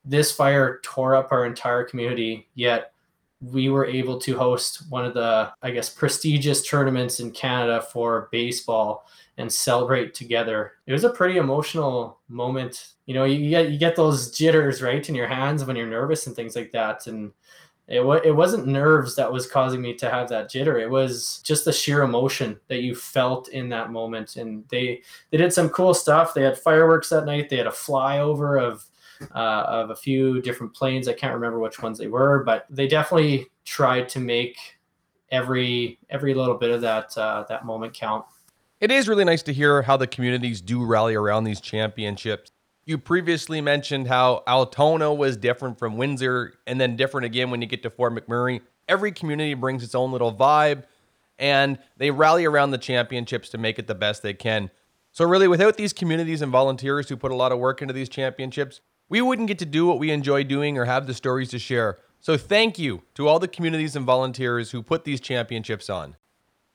this 0.04 0.32
fire 0.32 0.80
tore 0.84 1.16
up 1.16 1.32
our 1.32 1.46
entire 1.46 1.84
community, 1.84 2.48
yet 2.56 2.94
we 3.52 3.70
were 3.70 3.86
able 3.86 4.20
to 4.20 4.38
host 4.38 4.84
one 4.90 5.06
of 5.06 5.14
the, 5.14 5.52
I 5.62 5.72
guess, 5.72 5.90
prestigious 5.90 6.68
tournaments 6.68 7.20
in 7.20 7.32
Canada 7.32 7.82
for 7.82 8.30
baseball 8.32 9.08
and 9.38 9.52
celebrate 9.52 10.14
together. 10.14 10.74
It 10.88 10.94
was 10.94 11.04
a 11.04 11.10
pretty 11.10 11.38
emotional 11.38 12.20
moment. 12.30 12.94
You 13.06 13.14
know, 13.14 13.26
you 13.26 13.50
get 13.50 13.72
you 13.72 13.78
get 13.78 13.96
those 13.96 14.32
jitters 14.32 14.82
right 14.82 15.08
in 15.08 15.16
your 15.16 15.28
hands 15.28 15.66
when 15.66 15.76
you're 15.76 15.88
nervous 15.88 16.28
and 16.28 16.36
things 16.36 16.56
like 16.56 16.72
that. 16.72 17.08
And 17.08 17.34
it 17.88 18.04
wa- 18.04 18.22
it 18.24 18.32
wasn't 18.32 18.68
nerves 18.68 19.16
that 19.16 19.32
was 19.32 19.48
causing 19.48 19.82
me 19.82 19.94
to 19.96 20.10
have 20.10 20.30
that 20.30 20.50
jitter. 20.50 20.82
It 20.82 20.90
was 20.90 21.40
just 21.44 21.66
the 21.66 21.74
sheer 21.74 22.02
emotion 22.02 22.60
that 22.68 22.82
you 22.82 22.96
felt 22.96 23.50
in 23.50 23.70
that 23.70 23.92
moment. 23.92 24.38
And 24.38 24.64
they 24.70 25.02
they 25.30 25.38
did 25.38 25.54
some 25.54 25.70
cool 25.70 25.94
stuff. 25.94 26.34
They 26.34 26.42
had 26.42 26.58
fireworks 26.58 27.10
that 27.10 27.26
night. 27.26 27.50
They 27.50 27.58
had 27.58 27.68
a 27.68 27.72
flyover 27.72 28.62
of 28.62 28.86
uh, 29.34 29.64
of 29.68 29.90
a 29.90 29.96
few 29.96 30.42
different 30.42 30.74
planes. 30.74 31.08
I 31.08 31.14
can't 31.14 31.34
remember 31.34 31.60
which 31.60 31.82
ones 31.82 31.98
they 31.98 32.08
were, 32.08 32.44
but 32.44 32.66
they 32.70 32.88
definitely 32.88 33.48
tried 33.64 34.10
to 34.10 34.20
make 34.20 34.58
every 35.32 36.00
every 36.10 36.34
little 36.34 36.56
bit 36.56 36.72
of 36.72 36.82
that 36.82 37.18
uh, 37.18 37.46
that 37.50 37.66
moment 37.66 37.94
count. 37.94 38.26
It 38.80 38.92
is 38.92 39.08
really 39.08 39.24
nice 39.24 39.42
to 39.44 39.54
hear 39.54 39.82
how 39.82 39.98
the 39.98 40.08
communities 40.08 40.62
do 40.62 40.86
rally 40.86 41.16
around 41.16 41.46
these 41.46 41.62
championships. 41.62 42.52
You 42.86 42.98
previously 42.98 43.62
mentioned 43.62 44.08
how 44.08 44.44
Altona 44.48 45.14
was 45.14 45.38
different 45.38 45.80
from 45.80 45.98
Windsor 45.98 46.54
and 46.68 46.80
then 46.80 46.96
different 46.96 47.26
again 47.26 47.50
when 47.50 47.62
you 47.62 47.68
get 47.68 47.82
to 47.84 47.90
Fort 47.90 48.14
McMurray. 48.14 48.62
Every 48.88 49.12
community 49.12 49.56
brings 49.56 49.84
its 49.84 49.96
own 49.96 50.12
little 50.12 50.32
vibe 50.32 50.84
and 51.40 51.80
they 51.98 52.12
rally 52.12 52.46
around 52.46 52.72
the 52.72 52.78
championships 52.78 53.50
to 53.50 53.58
make 53.58 53.80
it 53.80 53.88
the 53.88 53.96
best 53.96 54.22
they 54.22 54.34
can. 54.34 54.70
So, 55.12 55.26
really, 55.26 55.48
without 55.48 55.78
these 55.78 55.94
communities 55.94 56.42
and 56.42 56.52
volunteers 56.52 57.08
who 57.08 57.16
put 57.16 57.32
a 57.32 57.36
lot 57.36 57.52
of 57.52 57.60
work 57.60 57.82
into 57.82 57.94
these 57.94 58.10
championships, 58.10 58.82
we 59.10 59.22
wouldn't 59.22 59.48
get 59.48 59.60
to 59.60 59.66
do 59.66 59.86
what 59.86 60.00
we 60.00 60.12
enjoy 60.12 60.44
doing 60.44 60.78
or 60.78 60.86
have 60.86 61.08
the 61.08 61.14
stories 61.14 61.50
to 61.50 61.60
share. 61.60 61.98
So, 62.20 62.38
thank 62.38 62.80
you 62.80 63.04
to 63.14 63.28
all 63.28 63.40
the 63.40 63.48
communities 63.48 63.96
and 63.96 64.06
volunteers 64.06 64.72
who 64.72 64.82
put 64.82 65.04
these 65.04 65.22
championships 65.22 65.90
on. 65.90 66.16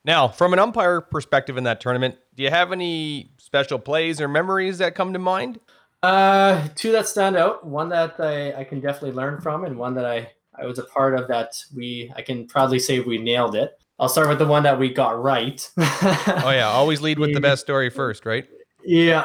Now, 0.04 0.28
from 0.28 0.52
an 0.52 0.58
umpire 0.58 1.00
perspective 1.00 1.56
in 1.56 1.64
that 1.64 1.80
tournament, 1.80 2.16
do 2.34 2.42
you 2.42 2.50
have 2.50 2.72
any 2.72 3.32
special 3.38 3.78
plays 3.78 4.20
or 4.20 4.28
memories 4.28 4.78
that 4.78 4.94
come 4.94 5.12
to 5.12 5.18
mind? 5.18 5.60
Uh, 6.02 6.68
two 6.74 6.92
that 6.92 7.06
stand 7.06 7.36
out. 7.36 7.66
One 7.66 7.90
that 7.90 8.18
I, 8.18 8.60
I 8.60 8.64
can 8.64 8.80
definitely 8.80 9.12
learn 9.12 9.40
from, 9.40 9.64
and 9.64 9.76
one 9.76 9.94
that 9.94 10.06
I 10.06 10.30
I 10.58 10.66
was 10.66 10.78
a 10.78 10.84
part 10.84 11.18
of 11.18 11.28
that 11.28 11.54
we 11.74 12.12
I 12.16 12.22
can 12.22 12.46
proudly 12.46 12.78
say 12.78 13.00
we 13.00 13.18
nailed 13.18 13.54
it. 13.54 13.76
I'll 13.98 14.08
start 14.08 14.28
with 14.28 14.38
the 14.38 14.46
one 14.46 14.62
that 14.62 14.78
we 14.78 14.92
got 14.92 15.22
right. 15.22 15.68
oh 15.76 16.50
yeah, 16.54 16.68
always 16.68 17.02
lead 17.02 17.18
with 17.18 17.34
the 17.34 17.40
best 17.48 17.60
story 17.60 17.90
first, 17.90 18.24
right? 18.24 18.48
Yeah. 18.84 19.24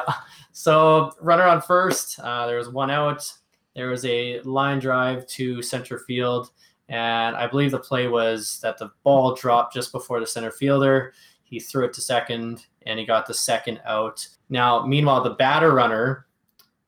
So 0.52 1.12
runner 1.20 1.44
on 1.44 1.60
first. 1.60 2.18
Uh, 2.18 2.46
there 2.46 2.58
was 2.58 2.68
one 2.68 2.90
out. 2.90 3.30
There 3.74 3.88
was 3.88 4.04
a 4.06 4.40
line 4.40 4.78
drive 4.78 5.26
to 5.28 5.60
center 5.60 5.98
field, 5.98 6.50
and 6.88 7.36
I 7.36 7.46
believe 7.46 7.72
the 7.72 7.78
play 7.78 8.08
was 8.08 8.58
that 8.62 8.78
the 8.78 8.90
ball 9.02 9.34
dropped 9.34 9.74
just 9.74 9.92
before 9.92 10.18
the 10.18 10.26
center 10.26 10.50
fielder. 10.50 11.12
He 11.44 11.60
threw 11.60 11.84
it 11.84 11.92
to 11.92 12.00
second, 12.00 12.64
and 12.86 12.98
he 12.98 13.04
got 13.04 13.26
the 13.26 13.34
second 13.34 13.80
out. 13.84 14.26
Now, 14.48 14.86
meanwhile, 14.86 15.22
the 15.22 15.34
batter 15.34 15.72
runner 15.72 16.26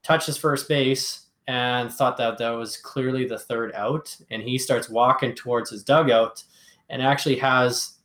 touches 0.02 0.38
first 0.38 0.66
base 0.66 1.26
and 1.46 1.92
thought 1.92 2.16
that 2.16 2.38
that 2.38 2.50
was 2.50 2.76
clearly 2.76 3.26
the 3.26 3.38
third 3.38 3.72
out. 3.74 4.16
And 4.30 4.42
he 4.42 4.58
starts 4.58 4.88
walking 4.88 5.34
towards 5.34 5.70
his 5.70 5.84
dugout 5.84 6.42
and 6.88 7.02
actually 7.02 7.36
has 7.36 7.98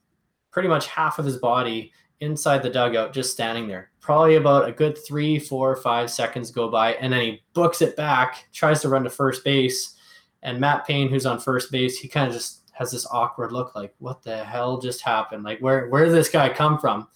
pretty 0.51 0.67
much 0.67 0.87
half 0.87 1.19
of 1.19 1.25
his 1.25 1.37
body 1.37 1.91
inside 2.19 2.63
the 2.63 2.69
dugout 2.69 3.13
just 3.13 3.31
standing 3.31 3.67
there. 3.67 3.91
Probably 4.03 4.35
about 4.35 4.67
a 4.67 4.71
good 4.71 4.97
three, 5.07 5.39
four, 5.39 5.75
five 5.75 6.11
seconds 6.11 6.51
go 6.51 6.69
by. 6.69 6.93
And 6.95 7.11
then 7.11 7.21
he 7.21 7.43
books 7.53 7.81
it 7.81 7.95
back, 7.95 8.45
tries 8.53 8.81
to 8.81 8.89
run 8.89 9.03
to 9.05 9.09
first 9.09 9.43
base. 9.43 9.95
And 10.43 10.59
Matt 10.59 10.85
Payne, 10.85 11.09
who's 11.09 11.25
on 11.25 11.39
first 11.39 11.71
base, 11.71 11.97
he 11.97 12.07
kind 12.07 12.27
of 12.27 12.33
just 12.33 12.69
has 12.73 12.91
this 12.91 13.07
awkward 13.09 13.51
look 13.51 13.75
like, 13.75 13.95
what 13.99 14.21
the 14.21 14.43
hell 14.43 14.77
just 14.77 15.01
happened? 15.01 15.43
Like, 15.43 15.59
where, 15.59 15.87
where 15.87 16.05
did 16.05 16.13
this 16.13 16.29
guy 16.29 16.49
come 16.49 16.77
from? 16.77 17.07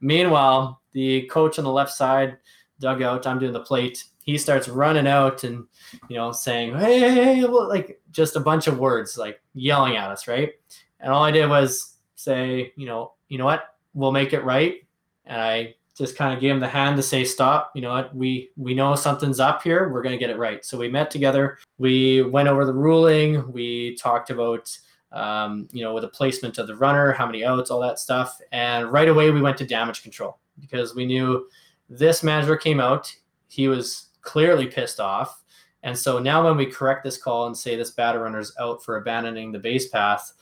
Meanwhile, 0.00 0.80
the 0.92 1.26
coach 1.26 1.58
on 1.58 1.64
the 1.64 1.70
left 1.70 1.92
side 1.92 2.38
dugout, 2.80 3.26
I'm 3.26 3.38
doing 3.38 3.52
the 3.52 3.60
plate 3.60 4.02
he 4.24 4.38
starts 4.38 4.68
running 4.68 5.06
out 5.06 5.44
and 5.44 5.66
you 6.08 6.16
know 6.16 6.32
saying 6.32 6.76
hey, 6.78 7.00
hey, 7.00 7.34
hey 7.36 7.44
like 7.44 8.00
just 8.10 8.36
a 8.36 8.40
bunch 8.40 8.66
of 8.66 8.78
words 8.78 9.18
like 9.18 9.40
yelling 9.54 9.96
at 9.96 10.10
us 10.10 10.28
right 10.28 10.52
and 11.00 11.12
all 11.12 11.24
i 11.24 11.30
did 11.30 11.48
was 11.48 11.96
say 12.14 12.72
you 12.76 12.86
know 12.86 13.12
you 13.28 13.38
know 13.38 13.44
what 13.44 13.74
we'll 13.94 14.12
make 14.12 14.32
it 14.32 14.44
right 14.44 14.86
and 15.26 15.40
i 15.40 15.74
just 15.96 16.16
kind 16.16 16.32
of 16.32 16.40
gave 16.40 16.50
him 16.52 16.60
the 16.60 16.68
hand 16.68 16.96
to 16.96 17.02
say 17.02 17.24
stop 17.24 17.72
you 17.74 17.82
know 17.82 17.92
what? 17.92 18.14
We 18.14 18.50
we 18.56 18.74
know 18.74 18.94
something's 18.94 19.40
up 19.40 19.62
here. 19.62 19.88
We're 19.88 20.02
going 20.02 20.14
to 20.14 20.18
get 20.18 20.30
it 20.30 20.38
right. 20.38 20.64
So 20.64 20.78
we 20.78 20.88
met 20.88 21.10
together. 21.10 21.58
We 21.78 22.22
went 22.22 22.48
over 22.48 22.64
the 22.64 22.72
ruling. 22.72 23.50
We 23.52 23.96
talked 23.96 24.30
about 24.30 24.76
um, 25.10 25.68
you 25.72 25.82
know 25.82 25.92
with 25.92 26.02
the 26.02 26.08
placement 26.08 26.58
of 26.58 26.66
the 26.66 26.76
runner 26.76 27.12
how 27.12 27.26
many 27.26 27.44
outs 27.44 27.70
all 27.70 27.80
that 27.80 27.98
stuff. 27.98 28.38
And 28.52 28.90
right 28.90 29.08
away 29.08 29.30
we 29.30 29.42
went 29.42 29.58
to 29.58 29.66
damage 29.66 30.02
control 30.02 30.38
because 30.58 30.94
we 30.94 31.06
knew 31.06 31.48
this 31.88 32.22
manager 32.22 32.56
came 32.56 32.80
out. 32.80 33.14
He 33.48 33.68
was 33.68 34.08
clearly 34.22 34.66
pissed 34.66 35.00
off. 35.00 35.42
And 35.82 35.98
so 35.98 36.18
now 36.18 36.44
when 36.44 36.56
we 36.56 36.66
correct 36.66 37.02
this 37.02 37.20
call 37.20 37.46
and 37.46 37.56
say 37.56 37.74
this 37.74 37.90
batter 37.90 38.20
runner's 38.20 38.54
out 38.60 38.84
for 38.84 38.96
abandoning 38.96 39.50
the 39.50 39.58
base 39.58 39.88
path, 39.88 40.32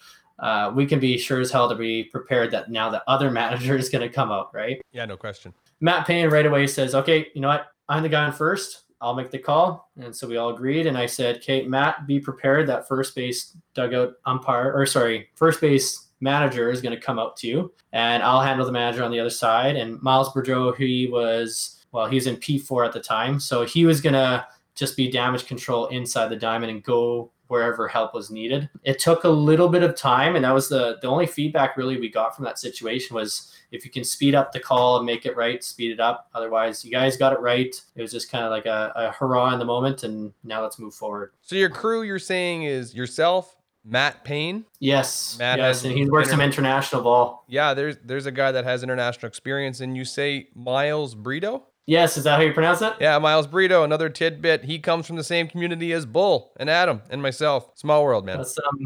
uh, 0.41 0.72
we 0.74 0.86
can 0.86 0.99
be 0.99 1.18
sure 1.18 1.41
as 1.41 1.51
hell 1.51 1.68
to 1.68 1.74
be 1.74 2.05
prepared 2.05 2.51
that 2.51 2.70
now 2.70 2.91
the 2.91 3.03
other 3.09 3.30
manager 3.41 3.76
is 3.76 3.88
going 3.88 4.07
to 4.07 4.14
come 4.14 4.30
out, 4.30 4.53
right? 4.55 4.80
Yeah, 4.93 5.05
no 5.05 5.16
question. 5.16 5.55
Matt 5.80 6.07
Payne 6.07 6.28
right 6.30 6.47
away 6.47 6.66
says, 6.66 6.95
okay, 6.95 7.28
you 7.34 7.41
know 7.41 7.49
what? 7.49 7.68
I'm 7.88 8.03
the 8.03 8.09
guy 8.09 8.24
on 8.24 8.32
first. 8.32 8.84
I'll 9.01 9.14
make 9.14 9.30
the 9.30 9.38
call. 9.38 9.91
And 9.99 10.14
so 10.14 10.28
we 10.28 10.36
all 10.36 10.51
agreed. 10.51 10.86
And 10.86 10.97
I 10.97 11.07
said, 11.07 11.36
okay, 11.36 11.66
Matt, 11.66 12.07
be 12.07 12.20
prepared 12.20 12.66
that 12.68 12.86
first 12.86 13.14
base 13.14 13.57
dugout 13.74 14.14
umpire, 14.26 14.72
or 14.74 14.84
sorry, 14.84 15.28
first 15.34 15.61
base 15.61 16.09
manager 16.20 16.70
is 16.70 16.82
going 16.82 16.95
to 16.95 17.01
come 17.01 17.18
out 17.18 17.36
to 17.38 17.47
you. 17.47 17.72
And 17.93 18.22
I'll 18.22 18.43
handle 18.43 18.66
the 18.66 18.72
manager 18.72 19.03
on 19.03 19.11
the 19.11 19.18
other 19.18 19.30
side. 19.30 19.76
And 19.76 20.01
Miles 20.03 20.28
Boudreau, 20.30 20.76
he 20.76 21.07
was 21.07 21.80
well, 21.93 22.07
he 22.07 22.14
was 22.14 22.26
in 22.26 22.36
P4 22.36 22.86
at 22.86 22.93
the 22.93 23.01
time. 23.01 23.41
So 23.41 23.64
he 23.64 23.84
was 23.84 24.01
going 24.01 24.12
to 24.12 24.47
just 24.74 24.97
be 24.97 25.11
damage 25.11 25.47
control 25.47 25.86
inside 25.88 26.28
the 26.28 26.36
diamond 26.36 26.70
and 26.70 26.82
go 26.82 27.30
wherever 27.51 27.88
help 27.88 28.14
was 28.14 28.30
needed. 28.30 28.70
It 28.84 28.98
took 28.98 29.24
a 29.24 29.28
little 29.28 29.68
bit 29.68 29.82
of 29.82 29.96
time. 29.96 30.36
And 30.36 30.44
that 30.44 30.55
was 30.55 30.68
the, 30.68 30.98
the 31.03 31.09
only 31.09 31.26
feedback 31.26 31.76
really 31.76 31.98
we 31.98 32.09
got 32.09 32.36
from 32.36 32.44
that 32.44 32.59
situation 32.59 33.14
was 33.14 33.53
if 33.72 33.84
you 33.84 33.90
can 33.90 34.05
speed 34.05 34.34
up 34.34 34.53
the 34.53 34.61
call 34.61 34.96
and 34.96 35.05
make 35.05 35.26
it 35.26 35.36
right, 35.36 35.62
speed 35.62 35.92
it 35.92 36.01
up. 36.01 36.30
Otherwise, 36.34 36.84
you 36.84 36.90
guys 36.90 37.16
got 37.16 37.32
it 37.32 37.40
right. 37.40 37.74
It 37.96 38.03
was 38.03 38.12
just 38.12 38.30
kind 38.30 38.44
of 38.44 38.51
like 38.51 38.66
a, 38.66 38.92
a 38.94 39.11
hurrah 39.11 39.53
in 39.53 39.59
the 39.59 39.64
moment. 39.64 40.05
And 40.05 40.32
now 40.44 40.62
let's 40.62 40.78
move 40.78 40.94
forward. 40.94 41.32
So 41.42 41.57
your 41.57 41.70
crew, 41.70 42.03
you're 42.03 42.18
saying 42.18 42.62
is 42.62 42.94
yourself, 42.94 43.57
Matt 43.84 44.24
Payne. 44.24 44.64
Yes, 44.78 45.36
Matt 45.38 45.59
yes, 45.59 45.84
and 45.84 45.92
he 45.92 46.09
works 46.09 46.28
inter- 46.28 46.32
some 46.32 46.40
international 46.42 47.03
ball. 47.03 47.44
Yeah, 47.48 47.72
there's 47.74 47.96
there's 48.05 48.26
a 48.26 48.32
guy 48.32 48.53
that 48.53 48.64
has 48.64 48.82
international 48.82 49.26
experience, 49.28 49.80
and 49.80 49.96
you 49.96 50.05
say 50.05 50.48
Miles 50.55 51.14
Brito. 51.14 51.64
Yes, 51.91 52.16
is 52.16 52.22
that 52.22 52.36
how 52.36 52.43
you 52.43 52.53
pronounce 52.53 52.82
it? 52.82 52.93
Yeah, 53.01 53.18
Miles 53.18 53.49
Brito, 53.49 53.82
another 53.82 54.09
tidbit. 54.09 54.62
He 54.62 54.78
comes 54.78 55.09
from 55.09 55.16
the 55.16 55.24
same 55.24 55.49
community 55.49 55.93
as 55.93 56.07
Bull 56.07 56.53
and 56.57 56.70
Adam 56.70 57.03
and 57.11 57.20
myself. 57.20 57.72
Small 57.74 58.05
world, 58.05 58.24
man. 58.24 58.36
That's, 58.36 58.57
um, 58.59 58.78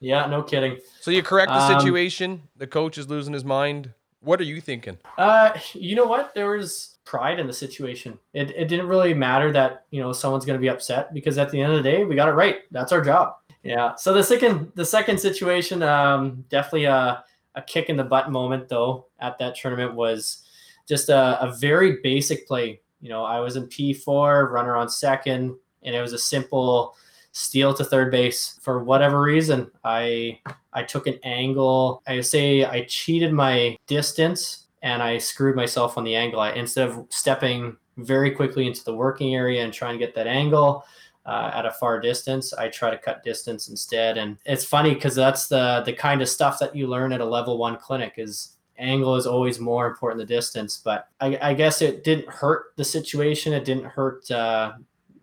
yeah, 0.00 0.26
no 0.26 0.42
kidding. 0.42 0.78
So 1.02 1.10
you 1.10 1.22
correct 1.22 1.50
the 1.50 1.60
um, 1.60 1.78
situation. 1.78 2.40
the 2.56 2.66
coach 2.66 2.96
is 2.96 3.06
losing 3.06 3.34
his 3.34 3.44
mind. 3.44 3.92
What 4.20 4.40
are 4.40 4.44
you 4.44 4.62
thinking? 4.62 4.96
Uh, 5.18 5.58
you 5.74 5.94
know 5.94 6.06
what? 6.06 6.34
There 6.34 6.48
was 6.56 6.96
pride 7.04 7.38
in 7.38 7.46
the 7.46 7.52
situation. 7.52 8.18
It, 8.32 8.50
it 8.56 8.68
didn't 8.68 8.88
really 8.88 9.12
matter 9.12 9.52
that 9.52 9.84
you 9.90 10.00
know 10.00 10.14
someone's 10.14 10.46
going 10.46 10.58
to 10.58 10.62
be 10.62 10.70
upset 10.70 11.12
because 11.12 11.36
at 11.36 11.50
the 11.50 11.60
end 11.60 11.72
of 11.72 11.84
the 11.84 11.90
day, 11.90 12.06
we 12.06 12.14
got 12.14 12.30
it 12.30 12.32
right. 12.32 12.60
That's 12.70 12.92
our 12.92 13.04
job. 13.04 13.34
Yeah. 13.62 13.94
So 13.96 14.14
the 14.14 14.24
second 14.24 14.72
the 14.74 14.86
second 14.86 15.20
situation, 15.20 15.82
um, 15.82 16.46
definitely 16.48 16.84
a 16.84 17.24
a 17.54 17.60
kick 17.60 17.90
in 17.90 17.98
the 17.98 18.04
butt 18.04 18.30
moment 18.32 18.70
though 18.70 19.04
at 19.20 19.36
that 19.38 19.54
tournament 19.54 19.94
was 19.94 20.47
just 20.88 21.08
a, 21.08 21.40
a 21.42 21.56
very 21.58 21.98
basic 22.02 22.46
play. 22.46 22.80
You 23.00 23.10
know, 23.10 23.24
I 23.24 23.40
was 23.40 23.56
in 23.56 23.66
P4, 23.66 24.50
runner 24.50 24.76
on 24.76 24.88
second, 24.88 25.56
and 25.82 25.94
it 25.94 26.00
was 26.00 26.12
a 26.12 26.18
simple 26.18 26.96
steal 27.32 27.72
to 27.74 27.84
third 27.84 28.10
base. 28.10 28.58
For 28.62 28.82
whatever 28.82 29.22
reason, 29.22 29.70
I 29.84 30.40
I 30.72 30.82
took 30.82 31.06
an 31.06 31.18
angle. 31.22 32.02
I 32.06 32.20
say 32.20 32.64
I 32.64 32.84
cheated 32.84 33.32
my 33.32 33.76
distance 33.86 34.66
and 34.82 35.02
I 35.02 35.18
screwed 35.18 35.56
myself 35.56 35.98
on 35.98 36.04
the 36.04 36.14
angle. 36.14 36.40
I, 36.40 36.50
instead 36.52 36.88
of 36.88 37.06
stepping 37.10 37.76
very 37.96 38.30
quickly 38.30 38.66
into 38.66 38.84
the 38.84 38.94
working 38.94 39.34
area 39.34 39.64
and 39.64 39.72
trying 39.72 39.98
to 39.98 40.04
get 40.04 40.14
that 40.14 40.26
angle 40.26 40.84
uh, 41.26 41.50
at 41.52 41.66
a 41.66 41.72
far 41.72 42.00
distance, 42.00 42.52
I 42.52 42.68
try 42.68 42.90
to 42.90 42.98
cut 42.98 43.24
distance 43.24 43.68
instead. 43.68 44.18
And 44.18 44.38
it's 44.44 44.64
funny 44.64 44.94
because 44.94 45.14
that's 45.14 45.46
the 45.46 45.82
the 45.84 45.92
kind 45.92 46.22
of 46.22 46.28
stuff 46.28 46.58
that 46.58 46.74
you 46.74 46.86
learn 46.86 47.12
at 47.12 47.20
a 47.20 47.24
level 47.24 47.58
one 47.58 47.76
clinic 47.76 48.14
is 48.16 48.56
angle 48.78 49.16
is 49.16 49.26
always 49.26 49.58
more 49.58 49.86
important 49.86 50.18
than 50.18 50.28
distance. 50.28 50.80
But 50.82 51.08
I, 51.20 51.38
I, 51.40 51.54
guess 51.54 51.82
it 51.82 52.04
didn't 52.04 52.28
hurt 52.28 52.76
the 52.76 52.84
situation. 52.84 53.52
It 53.52 53.64
didn't 53.64 53.84
hurt, 53.84 54.30
uh, 54.30 54.72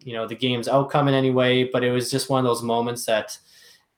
you 0.03 0.13
know, 0.13 0.27
the 0.27 0.35
game's 0.35 0.67
outcome 0.67 1.07
in 1.07 1.13
any 1.13 1.31
way. 1.31 1.63
But 1.63 1.83
it 1.83 1.91
was 1.91 2.11
just 2.11 2.29
one 2.29 2.39
of 2.39 2.45
those 2.45 2.61
moments 2.63 3.05
that 3.05 3.37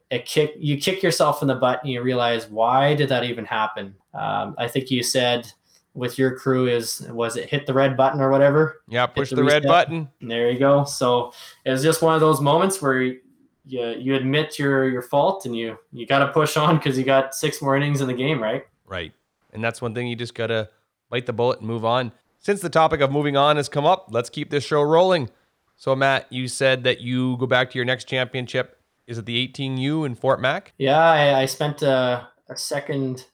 it 0.09 0.25
kick 0.25 0.53
you 0.57 0.77
kick 0.77 1.03
yourself 1.03 1.41
in 1.41 1.47
the 1.47 1.55
butt 1.55 1.81
and 1.83 1.91
you 1.91 2.01
realize 2.01 2.47
why 2.47 2.95
did 2.95 3.09
that 3.09 3.23
even 3.23 3.45
happen? 3.45 3.95
Um, 4.13 4.55
I 4.57 4.67
think 4.67 4.89
you 4.89 5.03
said 5.03 5.51
with 5.93 6.17
your 6.17 6.37
crew 6.37 6.67
is 6.67 7.01
was 7.09 7.35
it 7.35 7.49
hit 7.49 7.65
the 7.65 7.73
red 7.73 7.97
button 7.97 8.21
or 8.21 8.29
whatever? 8.29 8.83
Yeah, 8.87 9.05
push 9.07 9.31
the, 9.31 9.37
the 9.37 9.43
red 9.43 9.63
button. 9.63 10.07
There 10.21 10.49
you 10.49 10.59
go. 10.59 10.85
So 10.85 11.33
it 11.65 11.71
was 11.71 11.83
just 11.83 12.01
one 12.01 12.15
of 12.15 12.21
those 12.21 12.39
moments 12.39 12.81
where 12.81 13.01
you 13.01 13.19
you 13.65 14.15
admit 14.15 14.57
your 14.57 14.87
your 14.87 15.01
fault 15.01 15.45
and 15.45 15.55
you 15.55 15.77
you 15.91 16.05
got 16.05 16.19
to 16.19 16.31
push 16.31 16.55
on 16.55 16.77
because 16.77 16.97
you 16.97 17.03
got 17.03 17.35
six 17.35 17.61
more 17.61 17.75
innings 17.75 17.99
in 17.99 18.07
the 18.07 18.13
game, 18.13 18.41
right? 18.41 18.63
Right. 18.85 19.11
And 19.57 19.63
that's 19.63 19.81
one 19.81 19.95
thing 19.95 20.05
you 20.07 20.15
just 20.15 20.35
got 20.35 20.47
to 20.47 20.69
bite 21.09 21.25
the 21.25 21.33
bullet 21.33 21.57
and 21.57 21.67
move 21.67 21.83
on. 21.83 22.11
Since 22.37 22.61
the 22.61 22.69
topic 22.69 23.01
of 23.01 23.11
moving 23.11 23.35
on 23.35 23.55
has 23.55 23.67
come 23.67 23.87
up, 23.87 24.09
let's 24.11 24.29
keep 24.29 24.51
this 24.51 24.63
show 24.63 24.83
rolling. 24.83 25.31
So, 25.75 25.95
Matt, 25.95 26.31
you 26.31 26.47
said 26.47 26.83
that 26.83 27.01
you 27.01 27.37
go 27.37 27.47
back 27.47 27.71
to 27.71 27.79
your 27.79 27.83
next 27.83 28.05
championship. 28.05 28.79
Is 29.07 29.17
it 29.17 29.25
the 29.25 29.47
18U 29.47 30.05
in 30.05 30.13
Fort 30.13 30.39
Mac? 30.39 30.73
Yeah, 30.77 30.99
I, 30.99 31.41
I 31.41 31.45
spent 31.47 31.81
a, 31.81 32.27
a 32.47 32.55
second 32.55 33.25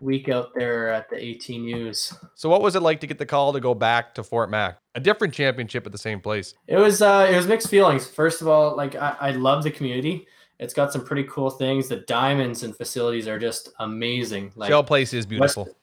week 0.00 0.30
out 0.30 0.54
there 0.54 0.90
at 0.90 1.10
the 1.10 1.16
18Us. 1.16 2.16
So, 2.34 2.48
what 2.48 2.62
was 2.62 2.74
it 2.74 2.80
like 2.80 3.00
to 3.00 3.06
get 3.06 3.18
the 3.18 3.26
call 3.26 3.52
to 3.52 3.60
go 3.60 3.74
back 3.74 4.14
to 4.14 4.22
Fort 4.22 4.48
Mac? 4.48 4.78
A 4.94 5.00
different 5.00 5.34
championship 5.34 5.84
at 5.84 5.92
the 5.92 5.98
same 5.98 6.22
place. 6.22 6.54
It 6.66 6.78
was 6.78 7.02
uh, 7.02 7.28
it 7.30 7.36
was 7.36 7.46
mixed 7.46 7.68
feelings. 7.68 8.06
First 8.06 8.40
of 8.40 8.48
all, 8.48 8.74
like 8.74 8.94
I, 8.94 9.16
I 9.20 9.30
love 9.32 9.64
the 9.64 9.70
community. 9.70 10.26
It's 10.58 10.74
got 10.74 10.92
some 10.92 11.04
pretty 11.04 11.24
cool 11.24 11.50
things. 11.50 11.88
The 11.88 11.98
diamonds 11.98 12.62
and 12.62 12.76
facilities 12.76 13.28
are 13.28 13.38
just 13.38 13.70
amazing. 13.78 14.52
Like 14.56 14.68
Shell 14.68 14.84
Place 14.84 15.14
is 15.14 15.24
beautiful. 15.24 15.64
West, 15.64 15.76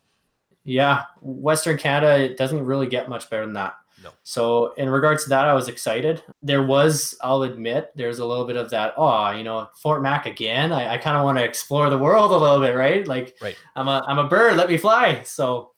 yeah, 0.64 1.04
Western 1.22 1.78
Canada 1.78 2.24
it 2.24 2.38
doesn't 2.38 2.64
really 2.64 2.88
get 2.88 3.08
much 3.08 3.30
better 3.30 3.46
than 3.46 3.54
that. 3.54 3.76
No. 4.04 4.12
So 4.24 4.74
in 4.74 4.90
regards 4.90 5.24
to 5.24 5.30
that, 5.30 5.46
I 5.46 5.54
was 5.54 5.68
excited. 5.68 6.22
There 6.44 6.64
was, 6.64 7.18
I'll 7.22 7.44
admit, 7.44 7.92
there's 7.96 8.20
a 8.20 8.26
little 8.26 8.46
bit 8.46 8.56
of 8.56 8.70
that. 8.70 8.94
Oh, 8.98 9.32
you 9.32 9.44
know, 9.44 9.68
Fort 9.82 10.02
Mac 10.02 10.26
again. 10.26 10.72
I, 10.72 10.94
I 10.94 10.98
kind 10.98 11.18
of 11.18 11.24
want 11.24 11.38
to 11.38 11.44
explore 11.44 11.90
the 11.90 11.98
world 11.98 12.32
a 12.32 12.38
little 12.38 12.60
bit, 12.60 12.76
right? 12.76 13.08
Like, 13.08 13.36
right. 13.42 13.56
I'm 13.76 13.88
a 13.88 14.04
I'm 14.08 14.20
a 14.20 14.28
bird. 14.28 14.58
Let 14.58 14.70
me 14.70 14.78
fly. 14.78 15.24
So, 15.24 15.72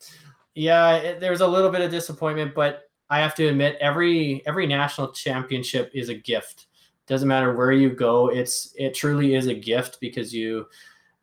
yeah, 0.54 0.96
it, 0.96 1.20
there's 1.20 1.40
a 1.40 1.46
little 1.46 1.70
bit 1.70 1.80
of 1.80 1.90
disappointment, 1.90 2.54
but 2.54 2.90
I 3.08 3.20
have 3.20 3.34
to 3.36 3.46
admit, 3.46 3.78
every 3.80 4.42
every 4.46 4.66
national 4.66 5.12
championship 5.12 5.90
is 5.94 6.08
a 6.08 6.14
gift 6.14 6.66
doesn't 7.08 7.28
matter 7.28 7.54
where 7.54 7.72
you 7.72 7.90
go 7.90 8.28
it's 8.28 8.72
it 8.76 8.94
truly 8.94 9.34
is 9.34 9.46
a 9.46 9.54
gift 9.54 9.98
because 10.00 10.32
you 10.32 10.66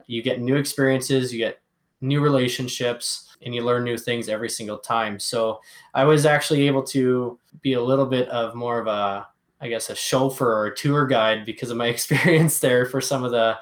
you 0.08 0.22
get 0.22 0.42
new 0.42 0.56
experiences 0.56 1.32
you 1.32 1.40
get 1.40 1.60
new 2.02 2.22
relationships 2.22 3.26
and 3.44 3.54
you 3.54 3.64
learn 3.64 3.84
new 3.84 3.98
things 3.98 4.30
every 4.30 4.50
single 4.50 4.78
time. 4.78 5.20
So 5.20 5.62
I 5.94 6.04
was 6.04 6.26
actually 6.26 6.68
able 6.68 6.84
to 6.84 7.40
be 7.62 7.74
a 7.74 7.82
little 7.82 8.06
bit 8.06 8.30
of 8.30 8.56
more 8.56 8.80
of 8.80 8.88
a, 8.88 9.28
I 9.62 9.68
guess, 9.70 9.90
a 9.90 9.96
chauffeur 9.96 10.52
or 10.52 10.66
a 10.68 10.76
tour 10.76 11.06
guide 11.06 11.46
because 11.46 11.70
of 11.70 11.78
my 11.78 11.88
experience 11.96 12.60
there 12.60 12.86
for 12.86 13.02
some 13.02 13.24
of 13.24 13.32
the 13.32 13.58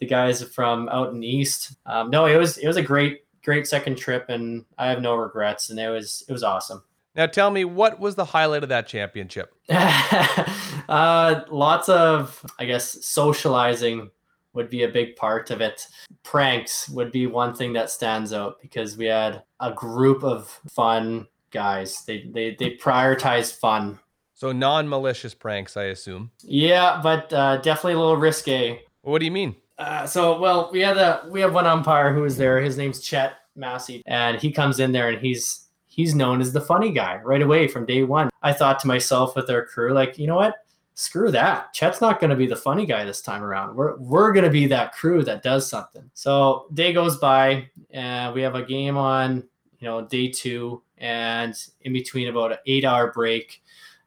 the 0.00 0.06
guys 0.06 0.42
from 0.42 0.88
out 0.88 1.12
in 1.12 1.20
the 1.20 1.26
east. 1.26 1.76
Um, 1.86 2.10
no, 2.10 2.26
it 2.26 2.36
was 2.36 2.58
it 2.58 2.66
was 2.66 2.76
a 2.76 2.82
great 2.82 3.24
great 3.44 3.66
second 3.66 3.96
trip, 3.96 4.26
and 4.28 4.64
I 4.76 4.88
have 4.88 5.00
no 5.00 5.14
regrets, 5.14 5.70
and 5.70 5.78
it 5.78 5.88
was 5.88 6.24
it 6.28 6.32
was 6.32 6.42
awesome. 6.42 6.82
Now 7.14 7.26
tell 7.26 7.50
me, 7.50 7.64
what 7.64 8.00
was 8.00 8.16
the 8.16 8.24
highlight 8.24 8.64
of 8.64 8.70
that 8.70 8.88
championship? 8.88 9.54
uh, 10.88 11.42
lots 11.50 11.88
of, 11.88 12.44
I 12.58 12.64
guess, 12.64 13.04
socializing 13.04 14.10
would 14.52 14.70
be 14.70 14.84
a 14.84 14.88
big 14.88 15.16
part 15.16 15.50
of 15.50 15.60
it. 15.60 15.86
Pranks 16.22 16.88
would 16.88 17.12
be 17.12 17.26
one 17.26 17.54
thing 17.54 17.72
that 17.74 17.90
stands 17.90 18.32
out 18.32 18.60
because 18.62 18.96
we 18.96 19.06
had 19.06 19.42
a 19.60 19.72
group 19.72 20.22
of 20.22 20.60
fun 20.70 21.26
guys. 21.50 22.04
They 22.04 22.30
they 22.32 22.56
they 22.58 22.76
prioritize 22.76 23.56
fun. 23.56 23.98
So 24.34 24.52
non-malicious 24.52 25.34
pranks, 25.34 25.76
I 25.76 25.84
assume. 25.84 26.30
Yeah, 26.42 27.00
but 27.02 27.32
uh, 27.32 27.58
definitely 27.58 27.94
a 27.94 27.98
little 27.98 28.16
risque. 28.16 28.80
What 29.02 29.20
do 29.20 29.24
you 29.24 29.30
mean? 29.30 29.56
Uh, 29.78 30.06
so 30.06 30.38
well, 30.38 30.70
we 30.72 30.80
had 30.80 30.96
a 30.96 31.26
we 31.30 31.40
have 31.40 31.54
one 31.54 31.66
umpire 31.66 32.12
who 32.12 32.22
was 32.22 32.36
there. 32.36 32.60
His 32.60 32.76
name's 32.76 33.00
Chet 33.00 33.34
Massey, 33.56 34.02
and 34.06 34.40
he 34.40 34.52
comes 34.52 34.80
in 34.80 34.92
there 34.92 35.08
and 35.08 35.18
he's 35.18 35.66
he's 35.86 36.14
known 36.14 36.40
as 36.40 36.52
the 36.52 36.60
funny 36.60 36.90
guy 36.90 37.20
right 37.24 37.42
away 37.42 37.68
from 37.68 37.86
day 37.86 38.02
one. 38.02 38.28
I 38.42 38.52
thought 38.52 38.80
to 38.80 38.88
myself 38.88 39.36
with 39.36 39.48
our 39.48 39.64
crew, 39.64 39.92
like, 39.92 40.18
you 40.18 40.26
know 40.26 40.36
what? 40.36 40.54
Screw 40.94 41.30
that. 41.32 41.72
Chet's 41.72 42.00
not 42.00 42.20
going 42.20 42.30
to 42.30 42.36
be 42.36 42.46
the 42.46 42.56
funny 42.56 42.86
guy 42.86 43.04
this 43.04 43.20
time 43.20 43.42
around. 43.42 43.74
We're 43.74 43.96
we're 43.96 44.32
going 44.32 44.44
to 44.44 44.50
be 44.50 44.66
that 44.68 44.94
crew 44.94 45.22
that 45.24 45.42
does 45.42 45.68
something. 45.68 46.08
So 46.14 46.66
day 46.74 46.92
goes 46.92 47.18
by, 47.18 47.68
and 47.90 48.32
we 48.34 48.42
have 48.42 48.54
a 48.54 48.64
game 48.64 48.96
on, 48.96 49.44
you 49.78 49.88
know, 49.88 50.06
day 50.06 50.28
two, 50.28 50.82
and 50.98 51.54
in 51.82 51.92
between 51.92 52.28
about 52.28 52.52
an 52.52 52.58
eight-hour 52.66 53.12
break, 53.12 53.62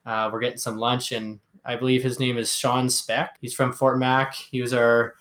uh, 0.06 0.30
we're 0.32 0.40
getting 0.40 0.58
some 0.58 0.78
lunch, 0.78 1.12
and 1.12 1.40
I 1.66 1.76
believe 1.76 2.02
his 2.02 2.20
name 2.20 2.38
is 2.38 2.56
Sean 2.56 2.90
Speck. 2.90 3.38
He's 3.42 3.54
from 3.54 3.74
Fort 3.74 4.00
Mac. 4.00 4.34
He 4.34 4.62
was 4.62 4.74
our 4.74 5.16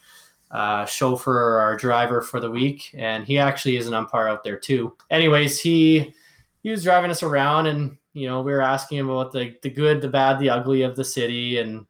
uh, 0.52 0.84
chauffeur 0.86 1.58
our 1.58 1.76
driver 1.76 2.22
for 2.22 2.38
the 2.38 2.50
week, 2.50 2.94
and 2.94 3.24
he 3.26 3.38
actually 3.38 3.76
is 3.76 3.88
an 3.88 3.94
umpire 3.94 4.28
out 4.28 4.44
there 4.44 4.56
too. 4.56 4.96
Anyways, 5.10 5.60
he 5.60 6.14
he 6.62 6.70
was 6.70 6.84
driving 6.84 7.10
us 7.10 7.24
around 7.24 7.66
and 7.66 7.96
you 8.16 8.26
know, 8.26 8.40
we 8.40 8.50
were 8.50 8.62
asking 8.62 8.96
him 8.96 9.10
about 9.10 9.30
the, 9.30 9.54
the 9.60 9.68
good, 9.68 10.00
the 10.00 10.08
bad, 10.08 10.38
the 10.38 10.48
ugly 10.48 10.80
of 10.82 10.96
the 10.96 11.04
city, 11.04 11.58
and 11.58 11.84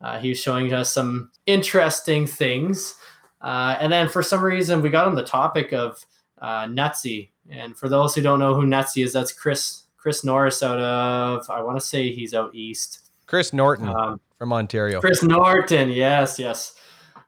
uh, 0.00 0.16
he 0.20 0.28
was 0.28 0.38
showing 0.38 0.72
us 0.72 0.94
some 0.94 1.30
interesting 1.46 2.24
things. 2.24 2.94
Uh, 3.40 3.76
and 3.80 3.92
then 3.92 4.08
for 4.08 4.22
some 4.22 4.42
reason, 4.42 4.80
we 4.80 4.90
got 4.90 5.08
on 5.08 5.16
the 5.16 5.24
topic 5.24 5.72
of 5.72 5.98
uh, 6.40 6.66
Nutsy. 6.66 7.30
And 7.50 7.76
for 7.76 7.88
those 7.88 8.14
who 8.14 8.22
don't 8.22 8.38
know 8.38 8.54
who 8.54 8.62
Nutsy 8.62 9.04
is, 9.04 9.12
that's 9.12 9.32
Chris 9.32 9.82
Chris 9.96 10.24
Norris 10.24 10.62
out 10.62 10.78
of 10.78 11.50
I 11.50 11.60
want 11.62 11.78
to 11.78 11.84
say 11.84 12.12
he's 12.12 12.32
out 12.32 12.54
east. 12.54 13.10
Chris 13.26 13.52
Norton 13.52 13.88
um, 13.88 14.20
from 14.38 14.52
Ontario. 14.52 15.00
Chris 15.00 15.22
Norton, 15.24 15.90
yes, 15.90 16.38
yes. 16.38 16.74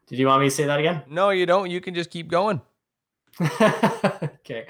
Did 0.06 0.20
you 0.20 0.28
want 0.28 0.42
me 0.42 0.48
to 0.48 0.54
say 0.54 0.64
that 0.66 0.78
again? 0.78 1.02
No, 1.08 1.30
you 1.30 1.46
don't. 1.46 1.70
You 1.70 1.80
can 1.80 1.94
just 1.94 2.10
keep 2.10 2.28
going. 2.28 2.60
okay. 3.40 4.66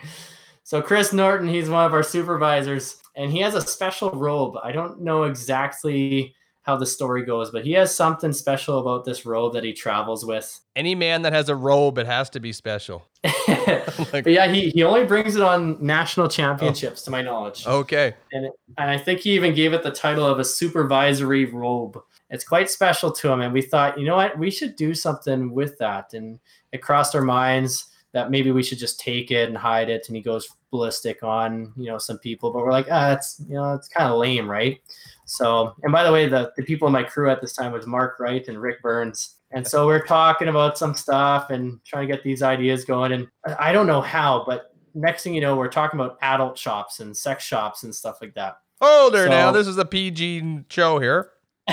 So 0.64 0.80
Chris 0.80 1.12
Norton, 1.12 1.46
he's 1.46 1.68
one 1.68 1.84
of 1.84 1.92
our 1.92 2.02
supervisors, 2.02 2.96
and 3.14 3.30
he 3.30 3.40
has 3.40 3.54
a 3.54 3.60
special 3.60 4.10
robe. 4.10 4.56
I 4.62 4.72
don't 4.72 5.02
know 5.02 5.24
exactly 5.24 6.34
how 6.62 6.74
the 6.76 6.86
story 6.86 7.22
goes, 7.22 7.50
but 7.50 7.64
he 7.64 7.72
has 7.72 7.94
something 7.94 8.32
special 8.32 8.78
about 8.78 9.04
this 9.04 9.26
robe 9.26 9.52
that 9.52 9.62
he 9.62 9.74
travels 9.74 10.24
with. 10.24 10.60
Any 10.74 10.94
man 10.94 11.20
that 11.22 11.34
has 11.34 11.50
a 11.50 11.54
robe, 11.54 11.98
it 11.98 12.06
has 12.06 12.30
to 12.30 12.40
be 12.40 12.52
special. 12.52 13.06
Oh 13.56 14.08
like, 14.12 14.24
but 14.24 14.32
yeah, 14.32 14.48
he, 14.48 14.70
he 14.70 14.82
only 14.82 15.04
brings 15.04 15.36
it 15.36 15.42
on 15.42 15.76
national 15.84 16.28
championships, 16.28 17.02
oh. 17.02 17.04
to 17.04 17.10
my 17.10 17.22
knowledge. 17.22 17.64
Oh, 17.66 17.78
okay. 17.78 18.14
And, 18.32 18.46
and 18.78 18.90
I 18.90 18.98
think 18.98 19.20
he 19.20 19.32
even 19.32 19.54
gave 19.54 19.72
it 19.72 19.82
the 19.82 19.90
title 19.90 20.26
of 20.26 20.38
a 20.38 20.44
supervisory 20.44 21.44
robe. 21.44 22.00
It's 22.30 22.44
quite 22.44 22.70
special 22.70 23.12
to 23.12 23.30
him. 23.30 23.40
And 23.40 23.52
we 23.52 23.62
thought, 23.62 23.98
you 23.98 24.06
know 24.06 24.16
what, 24.16 24.38
we 24.38 24.50
should 24.50 24.76
do 24.76 24.94
something 24.94 25.52
with 25.52 25.78
that. 25.78 26.14
And 26.14 26.40
it 26.72 26.82
crossed 26.82 27.14
our 27.14 27.22
minds 27.22 27.93
that 28.14 28.30
maybe 28.30 28.52
we 28.52 28.62
should 28.62 28.78
just 28.78 28.98
take 29.00 29.32
it 29.32 29.48
and 29.48 29.58
hide 29.58 29.90
it. 29.90 30.06
And 30.06 30.16
he 30.16 30.22
goes 30.22 30.48
ballistic 30.70 31.22
on, 31.24 31.72
you 31.76 31.86
know, 31.86 31.98
some 31.98 32.16
people, 32.18 32.52
but 32.52 32.64
we're 32.64 32.70
like, 32.70 32.86
ah, 32.90 33.12
it's, 33.12 33.42
you 33.48 33.54
know, 33.54 33.74
it's 33.74 33.88
kind 33.88 34.10
of 34.10 34.18
lame, 34.18 34.48
right? 34.48 34.80
So, 35.26 35.74
and 35.82 35.92
by 35.92 36.04
the 36.04 36.12
way, 36.12 36.28
the, 36.28 36.52
the 36.56 36.62
people 36.62 36.86
in 36.86 36.92
my 36.92 37.02
crew 37.02 37.28
at 37.28 37.40
this 37.40 37.54
time 37.54 37.72
was 37.72 37.88
Mark 37.88 38.20
Wright 38.20 38.46
and 38.46 38.62
Rick 38.62 38.82
Burns. 38.82 39.34
And 39.50 39.66
so 39.66 39.86
we're 39.86 40.06
talking 40.06 40.46
about 40.46 40.78
some 40.78 40.94
stuff 40.94 41.50
and 41.50 41.84
trying 41.84 42.06
to 42.06 42.14
get 42.14 42.22
these 42.22 42.42
ideas 42.42 42.84
going. 42.84 43.12
And 43.12 43.26
I 43.58 43.72
don't 43.72 43.88
know 43.88 44.00
how, 44.00 44.44
but 44.46 44.74
next 44.94 45.24
thing 45.24 45.34
you 45.34 45.40
know, 45.40 45.56
we're 45.56 45.68
talking 45.68 45.98
about 45.98 46.16
adult 46.22 46.56
shops 46.56 47.00
and 47.00 47.16
sex 47.16 47.42
shops 47.42 47.82
and 47.82 47.92
stuff 47.92 48.18
like 48.20 48.34
that. 48.34 48.58
Oh, 48.80 49.10
there 49.10 49.26
so, 49.26 49.30
now. 49.30 49.50
This 49.50 49.66
is 49.66 49.78
a 49.78 49.84
PG 49.84 50.66
show 50.68 51.00
here. 51.00 51.30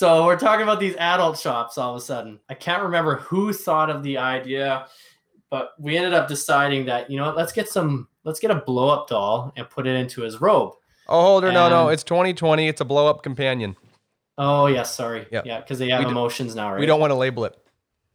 So 0.00 0.24
we're 0.24 0.38
talking 0.38 0.62
about 0.62 0.80
these 0.80 0.96
adult 0.96 1.38
shops 1.38 1.76
all 1.76 1.90
of 1.90 1.98
a 1.98 2.00
sudden. 2.00 2.40
I 2.48 2.54
can't 2.54 2.82
remember 2.82 3.16
who 3.16 3.52
thought 3.52 3.90
of 3.90 4.02
the 4.02 4.16
idea, 4.16 4.86
but 5.50 5.72
we 5.78 5.94
ended 5.94 6.14
up 6.14 6.26
deciding 6.26 6.86
that, 6.86 7.10
you 7.10 7.18
know 7.18 7.26
what, 7.26 7.36
let's 7.36 7.52
get 7.52 7.68
some 7.68 8.08
let's 8.24 8.40
get 8.40 8.50
a 8.50 8.54
blow 8.54 8.88
up 8.88 9.10
doll 9.10 9.52
and 9.58 9.68
put 9.68 9.86
it 9.86 9.96
into 9.96 10.22
his 10.22 10.40
robe. 10.40 10.72
Oh, 11.06 11.20
hold 11.20 11.42
her, 11.42 11.52
no, 11.52 11.68
no, 11.68 11.88
it's 11.88 12.02
2020. 12.02 12.66
It's 12.66 12.80
a 12.80 12.84
blow 12.86 13.08
up 13.08 13.22
companion. 13.22 13.76
Oh 14.38 14.68
yes, 14.68 14.96
sorry. 14.96 15.26
Yep. 15.30 15.44
Yeah, 15.44 15.60
because 15.60 15.78
they 15.78 15.90
have 15.90 16.06
we 16.06 16.10
emotions 16.10 16.54
now, 16.54 16.70
right? 16.70 16.80
We 16.80 16.86
don't 16.86 16.98
want 16.98 17.10
to 17.10 17.16
label 17.16 17.44
it. 17.44 17.58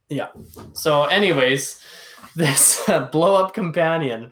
Yeah. 0.09 0.29
So, 0.73 1.03
anyways, 1.03 1.83
this 2.35 2.89
uh, 2.89 3.05
blow 3.11 3.35
up 3.35 3.53
companion 3.53 4.31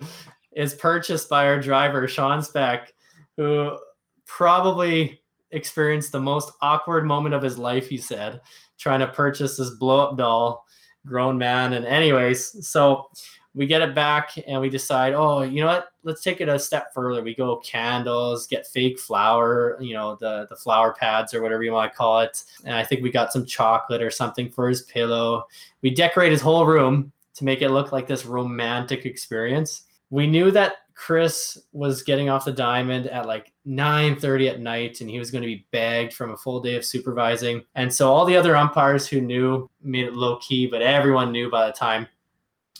is 0.53 0.73
purchased 0.73 1.29
by 1.29 1.45
our 1.45 1.59
driver 1.59 2.07
Sean 2.07 2.41
Speck, 2.41 2.95
who 3.37 3.77
probably 4.25 5.21
experienced 5.53 6.11
the 6.11 6.19
most 6.19 6.51
awkward 6.61 7.05
moment 7.05 7.33
of 7.33 7.41
his 7.41 7.57
life, 7.57 7.87
he 7.87 7.97
said, 7.97 8.41
trying 8.77 8.99
to 8.99 9.07
purchase 9.07 9.57
this 9.57 9.71
blow 9.71 9.99
up 9.99 10.17
doll, 10.17 10.65
grown 11.05 11.37
man. 11.37 11.73
And, 11.73 11.85
anyways, 11.85 12.67
so 12.67 13.07
we 13.55 13.67
get 13.67 13.81
it 13.81 13.93
back 13.93 14.31
and 14.47 14.59
we 14.59 14.69
decide, 14.69 15.13
oh, 15.13 15.43
you 15.43 15.61
know 15.61 15.67
what? 15.67 15.89
Let's 16.03 16.23
take 16.23 16.41
it 16.41 16.49
a 16.49 16.57
step 16.57 16.93
further. 16.93 17.21
We 17.21 17.35
go 17.35 17.57
candles, 17.57 18.47
get 18.47 18.67
fake 18.67 18.99
flower, 18.99 19.77
you 19.79 19.93
know, 19.93 20.17
the 20.19 20.47
the 20.49 20.55
flower 20.55 20.93
pads 20.93 21.33
or 21.33 21.41
whatever 21.41 21.63
you 21.63 21.71
want 21.71 21.91
to 21.91 21.97
call 21.97 22.21
it. 22.21 22.43
And 22.65 22.75
I 22.75 22.83
think 22.83 23.03
we 23.03 23.11
got 23.11 23.31
some 23.31 23.45
chocolate 23.45 24.01
or 24.01 24.09
something 24.09 24.49
for 24.49 24.67
his 24.67 24.81
pillow. 24.83 25.45
We 25.81 25.91
decorate 25.91 26.31
his 26.31 26.41
whole 26.41 26.65
room 26.65 27.11
to 27.35 27.43
make 27.45 27.61
it 27.61 27.69
look 27.69 27.91
like 27.91 28.07
this 28.07 28.25
romantic 28.25 29.05
experience. 29.05 29.83
We 30.09 30.27
knew 30.27 30.51
that 30.51 30.77
Chris 30.95 31.57
was 31.71 32.03
getting 32.03 32.29
off 32.29 32.45
the 32.45 32.51
diamond 32.51 33.07
at 33.07 33.25
like 33.25 33.51
9:30 33.67 34.49
at 34.49 34.59
night 34.59 35.01
and 35.01 35.09
he 35.09 35.19
was 35.19 35.31
going 35.31 35.41
to 35.41 35.47
be 35.47 35.65
bagged 35.71 36.13
from 36.13 36.31
a 36.31 36.37
full 36.37 36.59
day 36.59 36.75
of 36.75 36.85
supervising. 36.85 37.63
And 37.75 37.93
so 37.93 38.11
all 38.11 38.25
the 38.25 38.37
other 38.37 38.55
umpires 38.55 39.07
who 39.07 39.21
knew 39.21 39.69
made 39.81 40.05
it 40.05 40.13
low 40.13 40.37
key, 40.37 40.67
but 40.67 40.81
everyone 40.81 41.31
knew 41.31 41.49
by 41.49 41.65
the 41.65 41.73
time. 41.73 42.07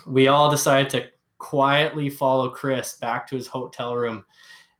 We 0.05 0.27
all 0.27 0.51
decided 0.51 0.89
to 0.91 1.07
quietly 1.37 2.09
follow 2.09 2.49
Chris 2.49 2.95
back 2.95 3.27
to 3.27 3.35
his 3.35 3.47
hotel 3.47 3.95
room. 3.95 4.25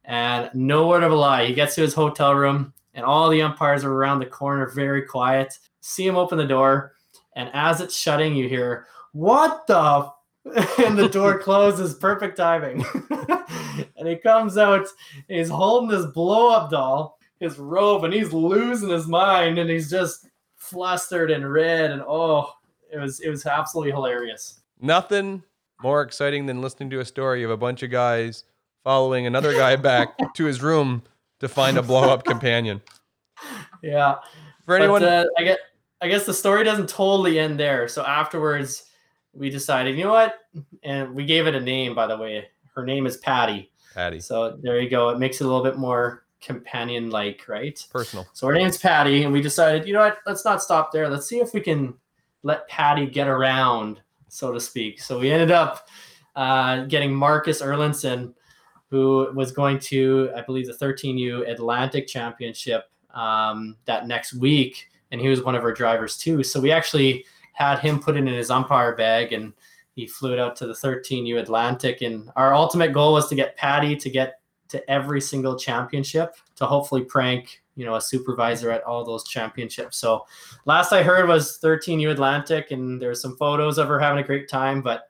And 0.06 0.50
no 0.54 0.88
word 0.88 1.04
of 1.04 1.12
a 1.12 1.16
lie, 1.16 1.46
he 1.46 1.54
gets 1.54 1.76
to 1.76 1.82
his 1.82 1.94
hotel 1.94 2.36
room 2.36 2.74
and 2.94 3.06
all 3.06 3.30
the 3.30 3.42
umpires 3.42 3.84
are 3.84 3.94
around 3.94 4.20
the 4.20 4.26
corner 4.26 4.70
very 4.70 5.04
quiet. 5.04 5.58
See 5.82 6.06
him 6.06 6.16
open 6.18 6.38
the 6.38 6.46
door 6.46 6.94
and 7.36 7.50
as 7.54 7.82
it's 7.82 7.98
shutting 7.98 8.36
you 8.36 8.48
hear, 8.48 8.86
"What 9.12 9.66
the 9.68 10.12
and 10.80 10.98
the 10.98 11.10
door 11.10 11.40
closes. 11.40 11.94
Perfect 11.94 12.38
timing. 12.38 12.86
and 13.98 14.08
he 14.08 14.18
comes 14.18 14.58
out. 14.58 14.88
He's 15.28 15.50
holding 15.50 15.90
this 15.90 16.06
blow 16.08 16.50
up 16.50 16.70
doll, 16.70 17.18
his 17.40 17.58
robe, 17.58 18.04
and 18.04 18.14
he's 18.14 18.34
losing 18.34 18.90
his 18.90 19.08
mind. 19.08 19.58
And 19.58 19.70
he's 19.70 19.90
just 19.90 20.28
flustered 20.58 21.32
and 21.32 21.52
red. 21.52 21.92
And 21.92 22.02
oh, 22.06 22.52
it 22.92 22.98
was 22.98 23.22
it 23.22 23.30
was 23.30 23.46
absolutely 23.46 23.92
hilarious. 23.92 24.62
Nothing 24.82 25.44
more 25.82 26.02
exciting 26.02 26.46
than 26.46 26.62
listening 26.62 26.90
to 26.90 27.00
a 27.00 27.06
story 27.06 27.44
of 27.44 27.50
a 27.50 27.58
bunch 27.58 27.84
of 27.84 27.90
guys 27.90 28.44
following 28.84 29.26
another 29.26 29.54
guy 29.54 29.76
back 29.78 30.18
to 30.36 30.46
his 30.46 30.62
room 30.62 31.04
to 31.40 31.48
find 31.48 31.78
a 31.78 31.84
blow 31.84 32.10
up 32.10 32.26
companion. 32.26 32.82
Yeah. 33.82 34.16
For 34.66 34.76
anyone, 34.76 35.02
but, 35.02 35.26
uh, 35.26 35.30
I 35.38 35.44
get. 35.44 35.60
I 36.02 36.10
guess 36.10 36.26
the 36.26 36.34
story 36.34 36.66
doesn't 36.66 36.90
totally 36.90 37.40
end 37.40 37.58
there. 37.58 37.88
So 37.88 38.04
afterwards 38.04 38.84
we 39.34 39.50
decided, 39.50 39.98
you 39.98 40.04
know 40.04 40.12
what? 40.12 40.36
And 40.84 41.14
we 41.14 41.26
gave 41.26 41.48
it 41.48 41.56
a 41.56 41.60
name, 41.60 41.96
by 41.96 42.08
the 42.08 42.18
way. 42.18 42.48
Her 42.76 42.86
name 42.86 43.06
is 43.06 43.18
Patty. 43.18 43.72
Patty. 43.94 44.20
So 44.20 44.58
there 44.62 44.80
you 44.80 44.90
go. 44.90 45.10
It 45.10 45.20
makes 45.20 45.42
it 45.42 45.46
a 45.46 45.48
little 45.48 45.64
bit 45.64 45.78
more 45.78 46.24
companion 46.42 47.10
like, 47.10 47.48
right? 47.48 47.84
Personal. 47.92 48.28
So 48.34 48.48
her 48.48 48.54
name's 48.54 48.78
Patty, 48.78 49.24
and 49.24 49.34
we 49.34 49.42
decided, 49.42 49.88
you 49.88 49.94
know 49.94 50.00
what? 50.00 50.20
Let's 50.26 50.46
not 50.46 50.62
stop 50.62 50.92
there. 50.92 51.10
Let's 51.10 51.28
see 51.28 51.40
if 51.40 51.54
we 51.54 51.62
can 51.62 51.94
let 52.44 52.68
Patty 52.68 53.08
get 53.08 53.28
around, 53.28 54.02
so 54.28 54.52
to 54.52 54.60
speak. 54.60 55.02
So 55.02 55.20
we 55.20 55.32
ended 55.32 55.52
up 55.52 55.88
uh, 56.36 56.84
getting 56.86 57.14
Marcus 57.14 57.62
Erlinson, 57.62 58.34
who 58.90 59.32
was 59.34 59.52
going 59.52 59.80
to, 59.80 60.32
I 60.36 60.42
believe, 60.42 60.68
the 60.68 60.74
13U 60.74 61.50
Atlantic 61.50 62.08
Championship 62.08 62.90
um, 63.14 63.78
that 63.86 64.08
next 64.08 64.34
week, 64.34 64.90
and 65.12 65.22
he 65.22 65.28
was 65.30 65.44
one 65.44 65.56
of 65.56 65.64
our 65.64 65.72
drivers 65.72 66.18
too. 66.18 66.44
So 66.44 66.60
we 66.60 66.72
actually 66.72 67.26
had 67.54 67.80
him 67.80 68.00
put 68.00 68.16
it 68.16 68.20
in 68.20 68.28
his 68.28 68.50
umpire 68.52 68.96
bag 68.96 69.32
and 69.34 69.54
he 69.96 70.08
flew 70.08 70.34
it 70.34 70.40
out 70.40 70.56
to 70.58 70.68
the 70.68 70.74
13U 70.74 71.40
Atlantic. 71.40 72.02
And 72.02 72.30
our 72.36 72.54
ultimate 72.54 72.94
goal 72.94 73.14
was 73.14 73.28
to 73.30 73.36
get 73.36 73.56
Patty 73.56 73.96
to 73.96 74.10
get 74.10 74.40
to 74.70 74.90
every 74.92 75.22
single 75.22 75.58
championship 75.58 76.36
to 76.56 76.66
hopefully 76.66 77.04
prank 77.04 77.62
you 77.76 77.86
know 77.86 77.96
a 77.96 78.02
supervisor 78.02 78.70
at 78.72 78.84
all 78.84 79.04
those 79.04 79.24
championships 79.28 79.98
so 79.98 80.26
last 80.66 80.92
i 80.94 81.02
heard 81.02 81.28
was 81.28 81.60
13u 81.64 82.12
atlantic 82.12 82.70
and 82.70 83.02
there's 83.02 83.20
some 83.22 83.36
photos 83.36 83.78
of 83.80 83.88
her 83.88 84.00
having 84.00 84.24
a 84.24 84.26
great 84.26 84.48
time 84.48 84.82
but 84.82 85.10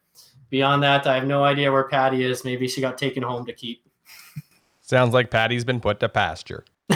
beyond 0.49 0.81
that 0.81 1.05
i 1.07 1.15
have 1.15 1.25
no 1.27 1.43
idea 1.43 1.69
where 1.71 1.87
patty 1.89 2.23
is 2.23 2.45
maybe 2.45 2.65
she 2.67 2.79
got 2.79 2.97
taken 2.97 3.21
home 3.23 3.45
to 3.45 3.51
keep 3.53 3.83
Sounds 4.81 5.13
like 5.13 5.31
Patty's 5.31 5.63
been 5.63 5.79
put 5.79 6.01
to 6.01 6.09
pasture. 6.09 6.65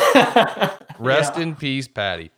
Rest 1.00 1.36
Yeah. 1.36 1.40
in 1.40 1.56
peace, 1.56 1.88
Patty. 1.88 2.32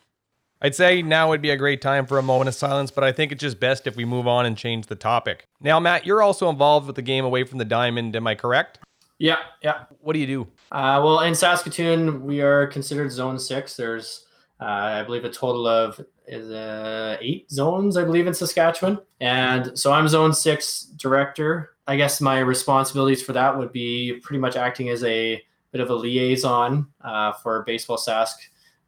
I'd 0.62 0.76
say 0.76 1.02
now 1.02 1.30
would 1.30 1.42
be 1.42 1.52
a 1.52 1.58
great 1.58 1.82
time 1.82 2.06
for 2.06 2.18
a 2.18 2.24
moment 2.24 2.50
of 2.50 2.56
silence, 2.56 2.92
but 2.92 3.04
I 3.04 3.12
think 3.12 3.32
it's 3.32 3.42
just 3.42 3.60
best 3.60 3.88
if 3.88 3.96
we 3.96 4.04
move 4.04 4.28
on 4.28 4.46
and 4.46 4.58
change 4.58 4.88
the 4.88 4.96
topic. 4.96 5.48
Now, 5.62 5.80
Matt, 5.80 6.06
you're 6.06 6.22
also 6.22 6.50
involved 6.50 6.86
with 6.88 6.98
the 6.98 7.02
game 7.02 7.24
away 7.24 7.46
from 7.46 7.60
the 7.60 7.66
diamond. 7.66 8.16
Am 8.16 8.28
I 8.28 8.36
correct? 8.36 8.80
yeah 9.20 9.40
yeah 9.62 9.84
What 10.00 10.14
do 10.14 10.20
you 10.20 10.28
do? 10.28 10.48
Uh, 10.72 11.02
well, 11.04 11.20
in 11.22 11.36
Saskatoon, 11.36 12.24
we 12.24 12.42
are 12.42 12.68
considered 12.68 13.12
Zone 13.12 13.38
Six. 13.38 13.76
There's, 13.76 14.26
uh, 14.60 14.66
I 14.66 15.04
believe, 15.04 15.26
a 15.26 15.30
total 15.30 15.68
of 15.68 16.00
uh, 16.32 17.18
eight 17.20 17.50
zones, 17.52 17.98
I 17.98 18.04
believe, 18.04 18.28
in 18.28 18.34
Saskatchewan, 18.34 19.00
and 19.20 19.78
so 19.78 19.92
I'm 19.92 20.08
Zone 20.08 20.34
Six 20.34 20.84
director. 20.98 21.72
I 21.88 21.96
guess 21.96 22.22
my 22.22 22.40
responsibilities 22.40 23.22
for 23.22 23.34
that 23.34 23.58
would 23.58 23.72
be 23.72 24.20
pretty 24.22 24.40
much 24.40 24.56
acting 24.56 24.90
as 24.90 25.04
a 25.04 25.42
bit 25.72 25.82
of 25.82 25.90
a 25.90 25.96
liaison 25.96 26.88
uh, 27.02 27.34
for 27.34 27.64
Baseball 27.64 27.98
Sask 27.98 28.36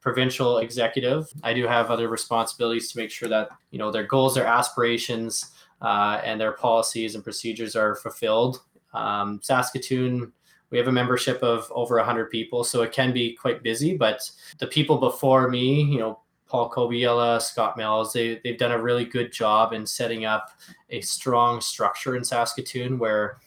provincial 0.02 0.58
executive. 0.58 1.32
I 1.44 1.54
do 1.54 1.68
have 1.68 1.90
other 1.90 2.10
responsibilities 2.10 2.92
to 2.92 2.98
make 2.98 3.12
sure 3.12 3.30
that 3.30 3.50
you 3.72 3.80
know 3.80 3.92
their 3.92 4.06
goals, 4.06 4.36
their 4.36 4.48
aspirations, 4.48 5.52
uh, 5.82 6.22
and 6.24 6.42
their 6.42 6.54
policies 6.54 7.16
and 7.16 7.24
procedures 7.24 7.76
are 7.76 7.96
fulfilled. 7.96 8.62
Um, 8.94 9.40
Saskatoon 9.42 10.34
we 10.72 10.78
have 10.78 10.88
a 10.88 10.92
membership 10.92 11.44
of 11.44 11.72
over 11.72 11.98
100 11.98 12.32
people 12.32 12.64
so 12.64 12.82
it 12.82 12.92
can 12.92 13.14
be 13.14 13.34
quite 13.34 13.62
busy 13.62 13.96
but 13.96 14.30
the 14.58 14.68
people 14.68 14.98
before 14.98 15.50
me 15.50 15.84
you 15.84 16.00
know 16.00 16.20
paul 16.48 16.70
kobiela 16.70 17.42
scott 17.42 17.78
mills 17.78 18.14
they, 18.14 18.40
they've 18.44 18.58
done 18.58 18.72
a 18.72 18.82
really 18.82 19.06
good 19.06 19.32
job 19.32 19.74
in 19.74 19.86
setting 19.86 20.26
up 20.26 20.50
a 20.90 21.02
strong 21.02 21.62
structure 21.62 22.16
in 22.16 22.24
saskatoon 22.24 22.98
where 22.98 23.38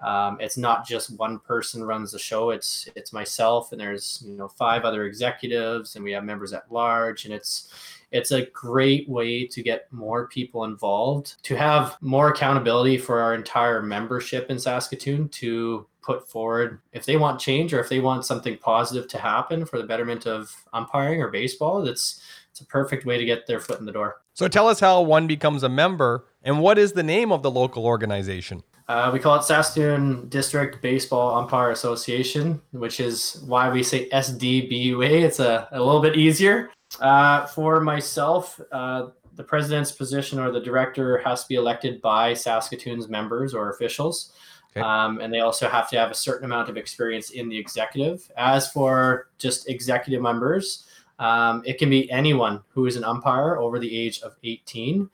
um, 0.00 0.38
it's 0.40 0.56
not 0.56 0.86
just 0.86 1.16
one 1.18 1.38
person 1.38 1.84
runs 1.84 2.12
the 2.12 2.18
show 2.18 2.50
it's 2.50 2.88
it's 2.96 3.12
myself 3.12 3.72
and 3.72 3.80
there's 3.80 4.22
you 4.26 4.36
know 4.36 4.48
five 4.48 4.84
other 4.84 5.04
executives 5.04 5.96
and 5.96 6.04
we 6.04 6.12
have 6.12 6.24
members 6.24 6.52
at 6.52 6.70
large 6.70 7.24
and 7.24 7.34
it's 7.34 7.72
it's 8.10 8.30
a 8.30 8.46
great 8.46 9.08
way 9.08 9.46
to 9.46 9.62
get 9.62 9.92
more 9.92 10.28
people 10.28 10.64
involved 10.64 11.42
to 11.42 11.56
have 11.56 11.96
more 12.00 12.28
accountability 12.28 12.98
for 12.98 13.20
our 13.20 13.34
entire 13.34 13.82
membership 13.82 14.50
in 14.50 14.58
saskatoon 14.58 15.28
to 15.28 15.86
put 16.02 16.28
forward 16.28 16.80
if 16.92 17.06
they 17.06 17.16
want 17.16 17.40
change 17.40 17.72
or 17.72 17.80
if 17.80 17.88
they 17.88 18.00
want 18.00 18.24
something 18.24 18.58
positive 18.58 19.08
to 19.08 19.18
happen 19.18 19.64
for 19.64 19.78
the 19.78 19.86
betterment 19.86 20.26
of 20.26 20.54
umpiring 20.72 21.22
or 21.22 21.28
baseball 21.28 21.82
that's 21.82 22.20
it's 22.50 22.60
a 22.60 22.66
perfect 22.66 23.04
way 23.04 23.18
to 23.18 23.24
get 23.24 23.48
their 23.48 23.58
foot 23.58 23.80
in 23.80 23.86
the 23.86 23.90
door 23.90 24.18
So 24.34 24.46
tell 24.46 24.68
us 24.68 24.78
how 24.78 25.02
one 25.02 25.26
becomes 25.26 25.62
a 25.62 25.68
member 25.68 26.26
and 26.44 26.60
what 26.60 26.78
is 26.78 26.92
the 26.92 27.02
name 27.02 27.32
of 27.32 27.42
the 27.42 27.50
local 27.50 27.86
organization? 27.86 28.62
Uh, 28.88 29.10
we 29.12 29.18
call 29.18 29.36
it 29.36 29.44
Saskatoon 29.44 30.28
District 30.28 30.80
Baseball 30.82 31.36
Umpire 31.36 31.70
Association, 31.70 32.60
which 32.72 33.00
is 33.00 33.42
why 33.46 33.70
we 33.70 33.82
say 33.82 34.08
SDBUA. 34.10 35.22
It's 35.22 35.40
a, 35.40 35.68
a 35.72 35.82
little 35.82 36.02
bit 36.02 36.16
easier. 36.16 36.70
Uh, 37.00 37.46
for 37.46 37.80
myself, 37.80 38.60
uh, 38.72 39.08
the 39.36 39.42
president's 39.42 39.90
position 39.90 40.38
or 40.38 40.50
the 40.50 40.60
director 40.60 41.18
has 41.18 41.42
to 41.42 41.48
be 41.48 41.54
elected 41.54 42.00
by 42.02 42.34
Saskatoon's 42.34 43.08
members 43.08 43.54
or 43.54 43.70
officials. 43.70 44.32
Okay. 44.76 44.84
Um, 44.84 45.20
and 45.20 45.32
they 45.32 45.40
also 45.40 45.68
have 45.68 45.88
to 45.90 45.98
have 45.98 46.10
a 46.10 46.14
certain 46.14 46.44
amount 46.44 46.68
of 46.68 46.76
experience 46.76 47.30
in 47.30 47.48
the 47.48 47.56
executive. 47.56 48.30
As 48.36 48.70
for 48.70 49.28
just 49.38 49.68
executive 49.68 50.20
members, 50.20 50.86
um, 51.18 51.62
it 51.64 51.78
can 51.78 51.88
be 51.88 52.10
anyone 52.10 52.60
who 52.68 52.86
is 52.86 52.96
an 52.96 53.04
umpire 53.04 53.56
over 53.56 53.78
the 53.78 53.98
age 53.98 54.20
of 54.22 54.34
18, 54.42 55.08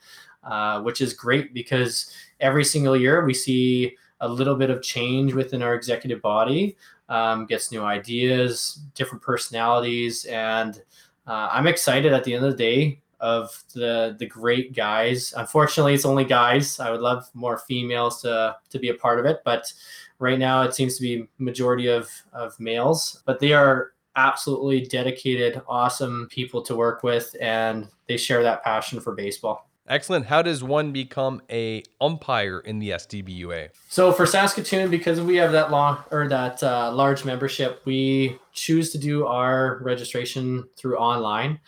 uh, 0.45 0.81
which 0.81 1.01
is 1.01 1.13
great 1.13 1.53
because 1.53 2.11
every 2.41 2.65
single 2.65 2.97
year 2.97 3.25
we 3.25 3.35
see 3.35 3.97
a 4.21 4.29
little 4.29 4.55
bit 4.55 4.71
of 4.71 4.83
change 4.83 5.33
within 5.33 5.63
our 5.63 5.75
executive 5.75 6.21
body, 6.21 6.77
um, 7.09 7.47
gets 7.47 7.73
new 7.73 7.83
ideas, 7.83 8.81
different 8.95 9.23
personalities, 9.23 10.25
and 10.27 10.83
uh, 11.27 11.49
I'm 11.53 11.67
excited 11.67 12.13
at 12.13 12.25
the 12.25 12.35
end 12.35 12.45
of 12.45 12.53
the 12.53 12.57
day 12.57 13.01
of 13.21 13.63
the 13.75 14.17
the 14.19 14.27
great 14.27 14.75
guys. 14.75 15.35
Unfortunately, 15.37 15.95
it's 15.95 16.05
only 16.05 16.25
guys. 16.25 16.81
I 16.81 16.91
would 16.91 17.01
love 17.01 17.31
more 17.35 17.59
females 17.59 18.21
to 18.23 18.57
to 18.71 18.79
be 18.79 18.89
a 18.89 18.95
part 18.95 19.19
of 19.19 19.27
it, 19.27 19.43
but 19.45 19.73
right 20.19 20.39
now 20.39 20.63
it 20.63 20.75
seems 20.75 20.97
to 20.97 21.03
be 21.03 21.29
majority 21.39 21.87
of 21.87 22.11
of 22.33 22.59
males. 22.59 23.23
But 23.27 23.41
they 23.41 23.53
are 23.53 23.93
absolutely 24.17 24.83
dedicated, 24.83 25.63
awesome 25.69 26.29
people 26.31 26.63
to 26.63 26.75
work 26.75 27.03
with, 27.03 27.35
and 27.41 27.89
they 28.09 28.17
share 28.17 28.43
that 28.43 28.65
passion 28.65 29.01
for 29.01 29.15
baseball. 29.15 29.70
Excellent. 29.91 30.27
How 30.27 30.41
does 30.41 30.63
one 30.63 30.93
become 30.93 31.43
a 31.51 31.83
umpire 32.01 32.61
in 32.61 32.79
the 32.79 32.91
SDBUA? 32.91 33.71
So 33.89 34.13
for 34.13 34.25
Saskatoon, 34.25 34.89
because 34.89 35.21
we 35.21 35.35
have 35.35 35.51
that 35.51 35.73
long 35.73 35.99
or 36.13 36.29
that 36.29 36.63
uh, 36.63 36.93
large 36.93 37.25
membership, 37.25 37.83
we 37.85 38.39
choose 38.53 38.93
to 38.93 38.99
do 38.99 39.27
our 39.27 39.81
registration 39.83 40.63
through 40.77 40.97
online, 40.97 41.59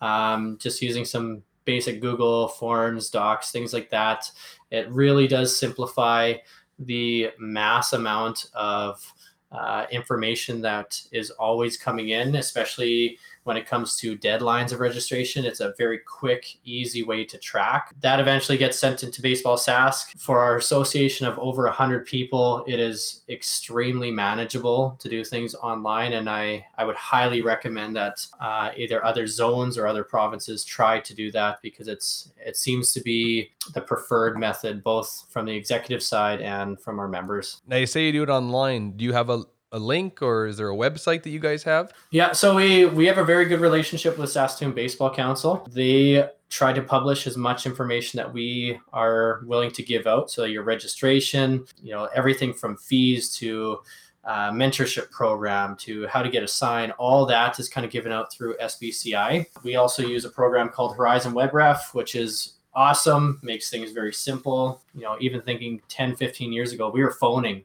um, 0.00 0.58
just 0.60 0.80
using 0.80 1.04
some 1.04 1.42
basic 1.64 2.00
Google 2.00 2.46
forms, 2.46 3.10
docs, 3.10 3.50
things 3.50 3.72
like 3.72 3.90
that. 3.90 4.30
It 4.70 4.88
really 4.88 5.26
does 5.26 5.58
simplify 5.58 6.34
the 6.78 7.30
mass 7.40 7.94
amount 7.94 8.46
of 8.54 9.12
uh, 9.50 9.86
information 9.90 10.60
that 10.62 11.02
is 11.10 11.30
always 11.30 11.76
coming 11.76 12.10
in, 12.10 12.36
especially 12.36 13.18
when 13.44 13.56
it 13.56 13.66
comes 13.66 13.96
to 13.96 14.16
deadlines 14.16 14.72
of 14.72 14.80
registration. 14.80 15.44
It's 15.44 15.60
a 15.60 15.74
very 15.76 15.98
quick, 15.98 16.46
easy 16.64 17.02
way 17.02 17.24
to 17.24 17.38
track. 17.38 17.94
That 18.00 18.20
eventually 18.20 18.58
gets 18.58 18.78
sent 18.78 19.02
into 19.02 19.22
Baseball 19.22 19.56
Sask. 19.56 20.18
For 20.18 20.38
our 20.38 20.56
association 20.56 21.26
of 21.26 21.38
over 21.38 21.64
100 21.64 22.06
people, 22.06 22.64
it 22.66 22.78
is 22.78 23.22
extremely 23.28 24.10
manageable 24.10 24.96
to 25.00 25.08
do 25.08 25.24
things 25.24 25.54
online. 25.54 26.14
And 26.14 26.28
I, 26.28 26.66
I 26.78 26.84
would 26.84 26.96
highly 26.96 27.42
recommend 27.42 27.96
that 27.96 28.24
uh, 28.40 28.70
either 28.76 29.04
other 29.04 29.26
zones 29.26 29.76
or 29.76 29.86
other 29.86 30.04
provinces 30.04 30.64
try 30.64 31.00
to 31.00 31.14
do 31.14 31.30
that 31.32 31.60
because 31.62 31.88
it's 31.88 32.32
it 32.44 32.56
seems 32.56 32.92
to 32.92 33.00
be 33.00 33.50
the 33.74 33.80
preferred 33.80 34.38
method, 34.38 34.82
both 34.82 35.26
from 35.30 35.46
the 35.46 35.54
executive 35.54 36.02
side 36.02 36.40
and 36.40 36.80
from 36.80 36.98
our 36.98 37.08
members. 37.08 37.62
Now, 37.66 37.76
you 37.76 37.86
say 37.86 38.06
you 38.06 38.12
do 38.12 38.22
it 38.22 38.28
online. 38.28 38.96
Do 38.96 39.04
you 39.04 39.12
have 39.12 39.30
a, 39.30 39.44
a 39.72 39.78
link 39.78 40.22
or 40.22 40.46
is 40.46 40.56
there 40.58 40.70
a 40.70 40.76
website 40.76 41.22
that 41.22 41.30
you 41.30 41.40
guys 41.40 41.62
have? 41.64 41.92
Yeah, 42.10 42.32
so 42.32 42.54
we 42.54 42.86
we 42.86 43.06
have 43.06 43.18
a 43.18 43.24
very 43.24 43.46
good 43.46 43.60
relationship 43.60 44.18
with 44.18 44.30
Saskatoon 44.30 44.72
Baseball 44.72 45.12
Council. 45.12 45.66
They 45.70 46.28
try 46.50 46.72
to 46.72 46.82
publish 46.82 47.26
as 47.26 47.36
much 47.36 47.64
information 47.64 48.18
that 48.18 48.30
we 48.30 48.78
are 48.92 49.40
willing 49.46 49.70
to 49.70 49.82
give 49.82 50.06
out. 50.06 50.30
So 50.30 50.44
your 50.44 50.64
registration, 50.64 51.64
you 51.82 51.92
know, 51.94 52.10
everything 52.14 52.52
from 52.52 52.76
fees 52.76 53.34
to 53.36 53.78
uh, 54.24 54.50
mentorship 54.50 55.10
program 55.10 55.76
to 55.76 56.06
how 56.08 56.22
to 56.22 56.28
get 56.28 56.42
a 56.42 56.48
sign, 56.48 56.90
all 56.92 57.24
that 57.26 57.58
is 57.58 57.68
kind 57.70 57.84
of 57.84 57.90
given 57.90 58.12
out 58.12 58.30
through 58.30 58.54
SBCI. 58.58 59.46
We 59.64 59.76
also 59.76 60.06
use 60.06 60.26
a 60.26 60.30
program 60.30 60.68
called 60.68 60.94
Horizon 60.94 61.32
WebRef, 61.32 61.94
which 61.94 62.14
is 62.14 62.54
awesome, 62.74 63.40
makes 63.42 63.70
things 63.70 63.90
very 63.90 64.12
simple. 64.12 64.82
You 64.94 65.02
know, 65.02 65.16
even 65.20 65.40
thinking 65.40 65.80
10, 65.88 66.16
15 66.16 66.52
years 66.52 66.72
ago, 66.72 66.90
we 66.90 67.02
were 67.02 67.12
phoning, 67.12 67.64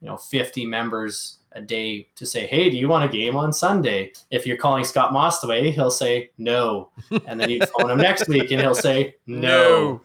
you 0.00 0.08
know, 0.08 0.16
50 0.16 0.66
members 0.66 1.38
a 1.54 1.62
day 1.62 2.08
to 2.16 2.26
say, 2.26 2.46
hey, 2.46 2.70
do 2.70 2.76
you 2.76 2.88
want 2.88 3.04
a 3.04 3.12
game 3.12 3.36
on 3.36 3.52
Sunday? 3.52 4.12
If 4.30 4.46
you're 4.46 4.56
calling 4.56 4.84
Scott 4.84 5.12
Mostaway, 5.12 5.72
he'll 5.72 5.90
say 5.90 6.30
no. 6.38 6.90
And 7.26 7.40
then 7.40 7.50
you 7.50 7.60
phone 7.78 7.90
him 7.90 7.98
next 7.98 8.28
week 8.28 8.50
and 8.50 8.60
he'll 8.60 8.74
say 8.74 9.14
no. 9.26 10.02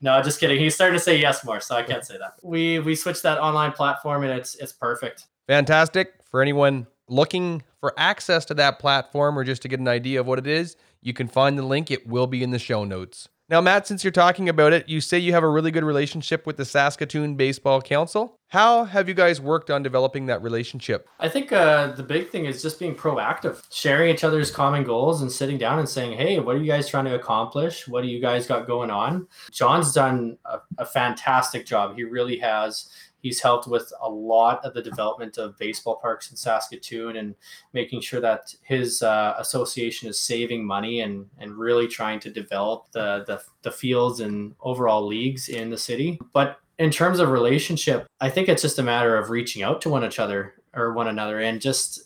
No, 0.00 0.22
just 0.22 0.38
kidding. 0.38 0.58
He's 0.58 0.74
starting 0.74 0.98
to 0.98 1.02
say 1.02 1.18
yes 1.18 1.44
more, 1.44 1.60
so 1.60 1.76
I 1.76 1.82
can't 1.82 2.04
say 2.04 2.18
that. 2.18 2.34
We 2.42 2.78
we 2.78 2.94
switched 2.94 3.22
that 3.22 3.38
online 3.38 3.72
platform 3.72 4.22
and 4.22 4.32
it's 4.32 4.54
it's 4.56 4.72
perfect. 4.72 5.26
Fantastic. 5.46 6.14
For 6.30 6.42
anyone 6.42 6.86
looking 7.08 7.62
for 7.80 7.94
access 7.96 8.44
to 8.46 8.54
that 8.54 8.78
platform 8.78 9.38
or 9.38 9.44
just 9.44 9.62
to 9.62 9.68
get 9.68 9.80
an 9.80 9.88
idea 9.88 10.20
of 10.20 10.26
what 10.26 10.38
it 10.38 10.46
is, 10.46 10.76
you 11.00 11.12
can 11.12 11.28
find 11.28 11.58
the 11.58 11.62
link. 11.62 11.90
It 11.90 12.06
will 12.06 12.26
be 12.26 12.42
in 12.42 12.50
the 12.50 12.58
show 12.58 12.84
notes. 12.84 13.28
Now, 13.50 13.60
Matt, 13.60 13.86
since 13.86 14.02
you're 14.02 14.10
talking 14.10 14.48
about 14.48 14.72
it, 14.72 14.88
you 14.88 15.02
say 15.02 15.18
you 15.18 15.34
have 15.34 15.42
a 15.42 15.48
really 15.48 15.70
good 15.70 15.84
relationship 15.84 16.46
with 16.46 16.56
the 16.56 16.64
Saskatoon 16.64 17.34
Baseball 17.34 17.82
Council. 17.82 18.38
How 18.48 18.84
have 18.84 19.06
you 19.06 19.14
guys 19.14 19.38
worked 19.38 19.70
on 19.70 19.82
developing 19.82 20.26
that 20.26 20.40
relationship? 20.40 21.06
I 21.18 21.28
think 21.28 21.52
uh, 21.52 21.88
the 21.88 22.02
big 22.02 22.30
thing 22.30 22.46
is 22.46 22.62
just 22.62 22.78
being 22.78 22.94
proactive, 22.94 23.62
sharing 23.70 24.08
each 24.08 24.24
other's 24.24 24.50
common 24.50 24.82
goals 24.82 25.20
and 25.20 25.30
sitting 25.30 25.58
down 25.58 25.78
and 25.78 25.88
saying, 25.88 26.16
hey, 26.16 26.38
what 26.40 26.56
are 26.56 26.58
you 26.58 26.70
guys 26.70 26.88
trying 26.88 27.04
to 27.04 27.16
accomplish? 27.16 27.86
What 27.86 28.02
do 28.02 28.08
you 28.08 28.18
guys 28.18 28.46
got 28.46 28.66
going 28.66 28.90
on? 28.90 29.28
John's 29.50 29.92
done 29.92 30.38
a, 30.46 30.60
a 30.78 30.86
fantastic 30.86 31.66
job. 31.66 31.96
He 31.96 32.04
really 32.04 32.38
has. 32.38 32.88
He's 33.24 33.40
helped 33.40 33.66
with 33.66 33.90
a 34.02 34.08
lot 34.10 34.62
of 34.66 34.74
the 34.74 34.82
development 34.82 35.38
of 35.38 35.56
baseball 35.56 35.96
parks 35.96 36.30
in 36.30 36.36
Saskatoon 36.36 37.16
and 37.16 37.34
making 37.72 38.02
sure 38.02 38.20
that 38.20 38.54
his 38.60 39.02
uh, 39.02 39.34
association 39.38 40.10
is 40.10 40.20
saving 40.20 40.62
money 40.62 41.00
and, 41.00 41.24
and 41.38 41.56
really 41.56 41.88
trying 41.88 42.20
to 42.20 42.30
develop 42.30 42.92
the, 42.92 43.24
the, 43.26 43.40
the 43.62 43.70
fields 43.70 44.20
and 44.20 44.54
overall 44.60 45.06
leagues 45.06 45.48
in 45.48 45.70
the 45.70 45.78
city. 45.78 46.20
But 46.34 46.58
in 46.78 46.90
terms 46.90 47.18
of 47.18 47.30
relationship, 47.30 48.06
I 48.20 48.28
think 48.28 48.50
it's 48.50 48.60
just 48.60 48.78
a 48.78 48.82
matter 48.82 49.16
of 49.16 49.30
reaching 49.30 49.62
out 49.62 49.80
to 49.80 49.88
one 49.88 50.04
another 50.04 50.56
or 50.74 50.92
one 50.92 51.08
another 51.08 51.40
and 51.40 51.62
just 51.62 52.04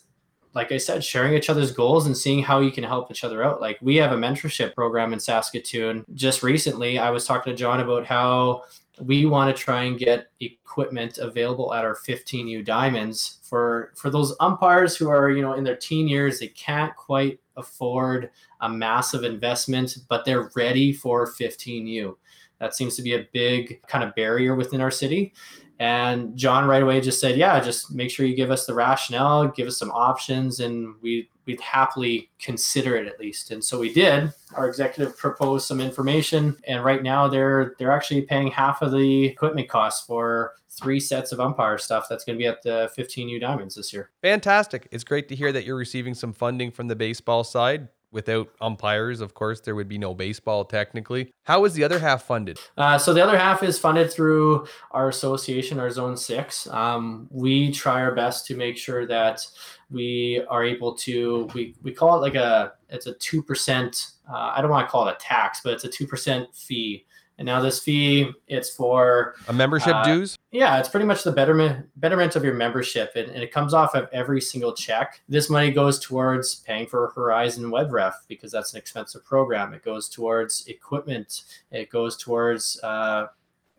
like 0.53 0.71
I 0.71 0.77
said, 0.77 1.03
sharing 1.03 1.33
each 1.33 1.49
other's 1.49 1.71
goals 1.71 2.07
and 2.07 2.17
seeing 2.17 2.41
how 2.41 2.59
you 2.59 2.71
can 2.71 2.83
help 2.83 3.11
each 3.11 3.23
other 3.23 3.43
out. 3.43 3.61
Like 3.61 3.77
we 3.81 3.97
have 3.97 4.13
a 4.13 4.17
mentorship 4.17 4.73
program 4.73 5.13
in 5.13 5.19
Saskatoon. 5.19 6.05
Just 6.13 6.43
recently, 6.43 6.97
I 6.97 7.09
was 7.11 7.25
talking 7.25 7.53
to 7.53 7.57
John 7.57 7.81
about 7.81 8.05
how 8.05 8.63
we 9.01 9.25
want 9.25 9.55
to 9.55 9.61
try 9.63 9.83
and 9.83 9.97
get 9.97 10.31
equipment 10.39 11.17
available 11.17 11.73
at 11.73 11.85
our 11.85 11.95
15U 11.95 12.63
diamonds 12.65 13.39
for 13.43 13.93
for 13.95 14.09
those 14.09 14.35
umpires 14.39 14.95
who 14.95 15.09
are 15.09 15.29
you 15.29 15.41
know 15.41 15.53
in 15.53 15.63
their 15.63 15.75
teen 15.75 16.07
years 16.07 16.39
they 16.39 16.47
can't 16.47 16.95
quite 16.95 17.39
afford 17.57 18.29
a 18.61 18.69
massive 18.69 19.23
investment 19.23 19.97
but 20.07 20.25
they're 20.25 20.51
ready 20.55 20.93
for 20.93 21.27
15U 21.27 22.15
that 22.59 22.75
seems 22.75 22.95
to 22.95 23.01
be 23.01 23.13
a 23.13 23.27
big 23.33 23.81
kind 23.87 24.03
of 24.03 24.13
barrier 24.15 24.55
within 24.55 24.81
our 24.81 24.91
city. 24.91 25.33
And 25.79 26.35
John 26.37 26.67
right 26.67 26.83
away 26.83 26.99
just 26.99 27.21
said, 27.21 27.37
"Yeah, 27.37 27.59
just 27.61 27.93
make 27.93 28.11
sure 28.11 28.25
you 28.25 28.35
give 28.35 28.51
us 28.51 28.65
the 28.65 28.73
rationale, 28.73 29.47
give 29.47 29.67
us 29.67 29.77
some 29.77 29.91
options, 29.91 30.59
and 30.59 30.93
we 31.01 31.29
we'd 31.49 31.61
happily 31.61 32.29
consider 32.39 32.95
it 32.95 33.07
at 33.07 33.19
least." 33.19 33.51
And 33.51 33.63
so 33.63 33.79
we 33.79 33.91
did. 33.91 34.31
Our 34.55 34.67
executive 34.67 35.17
proposed 35.17 35.67
some 35.67 35.81
information, 35.81 36.57
and 36.67 36.83
right 36.83 37.01
now 37.03 37.27
they're 37.27 37.75
they're 37.79 37.91
actually 37.91 38.21
paying 38.21 38.51
half 38.51 38.81
of 38.81 38.91
the 38.91 39.25
equipment 39.25 39.67
costs 39.67 40.05
for 40.05 40.53
three 40.69 40.99
sets 40.99 41.31
of 41.31 41.39
umpire 41.39 41.77
stuff 41.77 42.05
that's 42.07 42.23
going 42.23 42.37
to 42.37 42.41
be 42.41 42.47
at 42.47 42.61
the 42.61 42.89
15U 42.97 43.41
Diamonds 43.41 43.75
this 43.75 43.91
year. 43.91 44.11
Fantastic! 44.21 44.87
It's 44.91 45.03
great 45.03 45.27
to 45.29 45.35
hear 45.35 45.51
that 45.51 45.65
you're 45.65 45.75
receiving 45.75 46.13
some 46.13 46.31
funding 46.33 46.71
from 46.71 46.87
the 46.87 46.95
baseball 46.95 47.43
side 47.43 47.89
without 48.11 48.49
umpires, 48.61 49.21
of 49.21 49.33
course, 49.33 49.61
there 49.61 49.75
would 49.75 49.87
be 49.87 49.97
no 49.97 50.13
baseball 50.13 50.65
technically. 50.65 51.31
How 51.43 51.65
is 51.65 51.73
the 51.73 51.83
other 51.83 51.99
half 51.99 52.23
funded? 52.23 52.59
Uh, 52.77 52.97
so 52.97 53.13
the 53.13 53.23
other 53.23 53.37
half 53.37 53.63
is 53.63 53.77
funded 53.77 54.11
through 54.11 54.67
our 54.91 55.09
association, 55.09 55.79
our 55.79 55.89
Zone 55.89 56.17
Six. 56.17 56.67
Um, 56.67 57.27
we 57.31 57.71
try 57.71 58.01
our 58.01 58.13
best 58.13 58.45
to 58.47 58.55
make 58.55 58.77
sure 58.77 59.05
that 59.07 59.45
we 59.89 60.43
are 60.49 60.63
able 60.63 60.95
to. 60.95 61.49
We 61.53 61.75
we 61.81 61.93
call 61.93 62.17
it 62.17 62.21
like 62.21 62.35
a 62.35 62.73
it's 62.89 63.07
a 63.07 63.13
two 63.15 63.43
percent. 63.43 64.11
Uh, 64.29 64.53
I 64.55 64.61
don't 64.61 64.71
want 64.71 64.87
to 64.87 64.91
call 64.91 65.07
it 65.07 65.13
a 65.13 65.17
tax, 65.17 65.61
but 65.63 65.73
it's 65.73 65.83
a 65.83 65.89
two 65.89 66.07
percent 66.07 66.53
fee 66.55 67.05
and 67.39 67.45
now 67.45 67.61
this 67.61 67.79
fee, 67.79 68.29
it's 68.47 68.69
for 68.69 69.35
a 69.47 69.53
membership 69.53 69.95
uh, 69.95 70.03
dues. 70.03 70.37
Yeah, 70.51 70.79
it's 70.79 70.89
pretty 70.89 71.05
much 71.05 71.23
the 71.23 71.31
betterment 71.31 71.87
betterment 71.97 72.35
of 72.35 72.43
your 72.43 72.55
membership, 72.55 73.11
and, 73.15 73.29
and, 73.29 73.43
it 73.43 73.51
comes 73.51 73.75
off 73.75 73.93
of 73.93 74.09
every 74.11 74.41
single 74.41 74.73
check. 74.73 75.21
This 75.29 75.47
money 75.47 75.69
goes 75.69 75.99
towards 75.99 76.55
paying 76.55 76.87
for 76.87 77.11
Horizon 77.15 77.65
WebRef 77.65 78.13
because 78.27 78.51
that's 78.51 78.73
an 78.73 78.79
expensive 78.79 79.23
program. 79.23 79.73
It 79.75 79.83
goes 79.83 80.09
towards 80.09 80.65
equipment. 80.65 81.43
It 81.71 81.91
goes 81.91 82.17
towards 82.17 82.79
uh, 82.81 83.27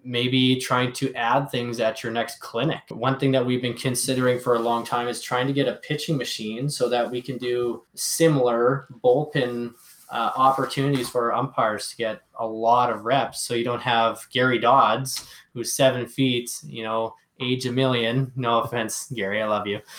maybe 0.04 0.60
trying 0.60 0.92
to 0.92 1.12
add 1.14 1.50
things 1.50 1.80
at 1.80 2.04
your 2.04 2.12
next 2.12 2.38
clinic. 2.38 2.82
One 2.88 3.18
thing 3.18 3.32
that 3.32 3.44
we've 3.44 3.62
been 3.62 3.74
considering 3.74 4.38
for 4.38 4.54
a 4.54 4.60
long 4.60 4.84
time 4.84 5.08
is 5.08 5.20
trying 5.20 5.48
to 5.48 5.52
get 5.52 5.66
a 5.66 5.74
pitching 5.76 6.16
machine 6.16 6.70
so 6.70 6.88
that 6.88 7.10
we 7.10 7.20
can 7.20 7.36
do 7.36 7.82
similar 7.94 8.86
bullpen 9.02 9.74
uh, 10.10 10.32
opportunities 10.36 11.08
for 11.08 11.34
umpires 11.34 11.88
to 11.90 11.96
get 11.96 12.22
a 12.38 12.46
lot 12.46 12.90
of 12.90 13.04
reps. 13.04 13.42
So 13.42 13.54
you 13.54 13.64
don't 13.64 13.82
have 13.82 14.20
Gary 14.32 14.58
Dodds, 14.58 15.28
who's 15.54 15.72
seven 15.72 16.06
feet, 16.06 16.50
you 16.64 16.82
know, 16.82 17.14
age 17.40 17.66
a 17.66 17.72
million. 17.72 18.30
No 18.36 18.60
offense, 18.60 19.10
Gary, 19.14 19.42
I 19.42 19.46
love 19.46 19.66
you. 19.66 19.80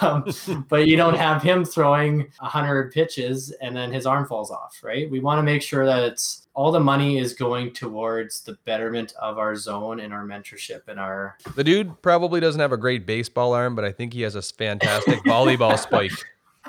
Um, 0.00 0.24
but 0.68 0.86
you 0.86 0.96
don't 0.96 1.16
have 1.16 1.42
him 1.42 1.64
throwing 1.64 2.18
100 2.38 2.92
pitches 2.92 3.50
and 3.62 3.74
then 3.74 3.92
his 3.92 4.06
arm 4.06 4.26
falls 4.26 4.50
off, 4.50 4.80
right? 4.82 5.10
We 5.10 5.20
want 5.20 5.38
to 5.38 5.42
make 5.42 5.62
sure 5.62 5.86
that 5.86 6.04
it's 6.04 6.46
all 6.54 6.70
the 6.70 6.80
money 6.80 7.18
is 7.18 7.32
going 7.34 7.72
towards 7.72 8.42
the 8.42 8.58
betterment 8.64 9.14
of 9.20 9.38
our 9.38 9.56
zone 9.56 10.00
and 10.00 10.12
our 10.12 10.24
mentorship 10.24 10.82
and 10.88 11.00
our. 11.00 11.36
The 11.54 11.64
dude 11.64 12.00
probably 12.02 12.40
doesn't 12.40 12.60
have 12.60 12.72
a 12.72 12.76
great 12.76 13.06
baseball 13.06 13.54
arm, 13.54 13.74
but 13.74 13.84
I 13.84 13.92
think 13.92 14.12
he 14.12 14.22
has 14.22 14.34
a 14.34 14.42
fantastic 14.42 15.20
volleyball 15.24 15.78
spike. 15.78 16.12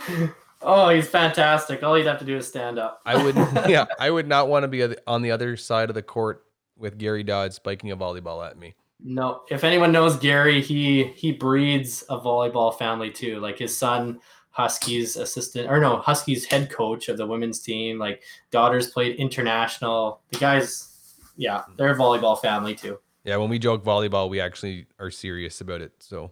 Oh, 0.62 0.90
he's 0.90 1.08
fantastic. 1.08 1.84
All 1.84 1.96
he'd 1.96 2.06
have 2.06 2.20
to 2.20 2.26
do 2.26 2.38
is 2.38 2.48
stand 2.48 2.80
up. 2.80 3.02
I 3.06 3.22
would, 3.22 3.36
yeah, 3.68 3.86
I 4.00 4.12
would 4.12 4.28
not 4.28 4.50
want 4.50 4.64
to 4.64 4.68
be 4.68 4.96
on 5.08 5.22
the 5.22 5.32
other 5.32 5.56
side 5.56 5.90
of 5.90 5.96
the 5.96 6.02
court 6.02 6.44
with 6.78 6.98
Gary 6.98 7.24
Dodd 7.24 7.54
spiking 7.54 7.92
a 7.92 7.98
volleyball 7.98 8.46
at 8.46 8.58
me. 8.58 8.76
No, 9.02 9.44
if 9.50 9.64
anyone 9.64 9.92
knows 9.92 10.18
Gary, 10.18 10.62
he 10.62 11.06
he 11.16 11.32
breeds 11.32 12.04
a 12.10 12.20
volleyball 12.20 12.78
family 12.78 13.10
too. 13.10 13.40
Like 13.40 13.58
his 13.58 13.76
son, 13.76 14.20
Huskies 14.52 15.16
assistant, 15.16 15.70
or 15.70 15.80
no, 15.80 15.98
Huskies 15.98 16.44
head 16.44 16.70
coach 16.70 17.08
of 17.08 17.16
the 17.16 17.26
women's 17.26 17.60
team. 17.62 17.98
Like 17.98 18.24
daughters 18.52 18.88
played 18.88 19.16
international. 19.16 20.20
The 20.32 20.40
guys, 20.40 21.16
yeah, 21.38 21.64
they're 21.78 21.92
a 21.92 21.98
volleyball 21.98 22.42
family 22.42 22.76
too. 22.76 23.00
Yeah, 23.24 23.38
when 23.38 23.50
we 23.50 23.58
joke 23.58 23.86
volleyball, 23.86 24.30
we 24.30 24.42
actually 24.42 24.88
are 25.00 25.12
serious 25.12 25.62
about 25.62 25.80
it. 25.80 25.94
So 26.00 26.32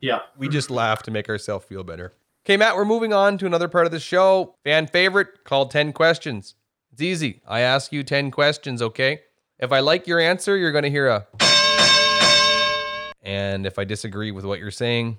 yeah, 0.00 0.20
we 0.38 0.48
just 0.48 0.70
laugh 0.70 1.02
to 1.02 1.10
make 1.10 1.28
ourselves 1.28 1.66
feel 1.66 1.84
better. 1.84 2.14
Okay, 2.48 2.56
Matt, 2.56 2.76
we're 2.76 2.86
moving 2.86 3.12
on 3.12 3.36
to 3.36 3.44
another 3.44 3.68
part 3.68 3.84
of 3.84 3.92
the 3.92 4.00
show. 4.00 4.54
Fan 4.64 4.86
favorite 4.86 5.44
called 5.44 5.70
10 5.70 5.92
questions. 5.92 6.54
It's 6.90 7.02
easy. 7.02 7.42
I 7.46 7.60
ask 7.60 7.92
you 7.92 8.02
10 8.02 8.30
questions, 8.30 8.80
okay? 8.80 9.20
If 9.58 9.70
I 9.70 9.80
like 9.80 10.06
your 10.06 10.18
answer, 10.18 10.56
you're 10.56 10.72
going 10.72 10.84
to 10.84 10.90
hear 10.90 11.08
a. 11.08 11.26
And 13.20 13.66
if 13.66 13.78
I 13.78 13.84
disagree 13.84 14.30
with 14.30 14.46
what 14.46 14.60
you're 14.60 14.70
saying, 14.70 15.18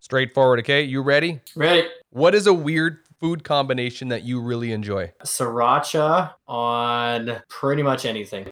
straightforward, 0.00 0.58
okay? 0.58 0.82
You 0.82 1.00
ready? 1.00 1.40
Ready. 1.56 1.88
What 2.10 2.34
is 2.34 2.46
a 2.46 2.52
weird 2.52 2.98
food 3.18 3.42
combination 3.42 4.08
that 4.08 4.24
you 4.24 4.42
really 4.42 4.72
enjoy? 4.72 5.14
Sriracha 5.24 6.34
on 6.46 7.40
pretty 7.48 7.82
much 7.82 8.04
anything. 8.04 8.46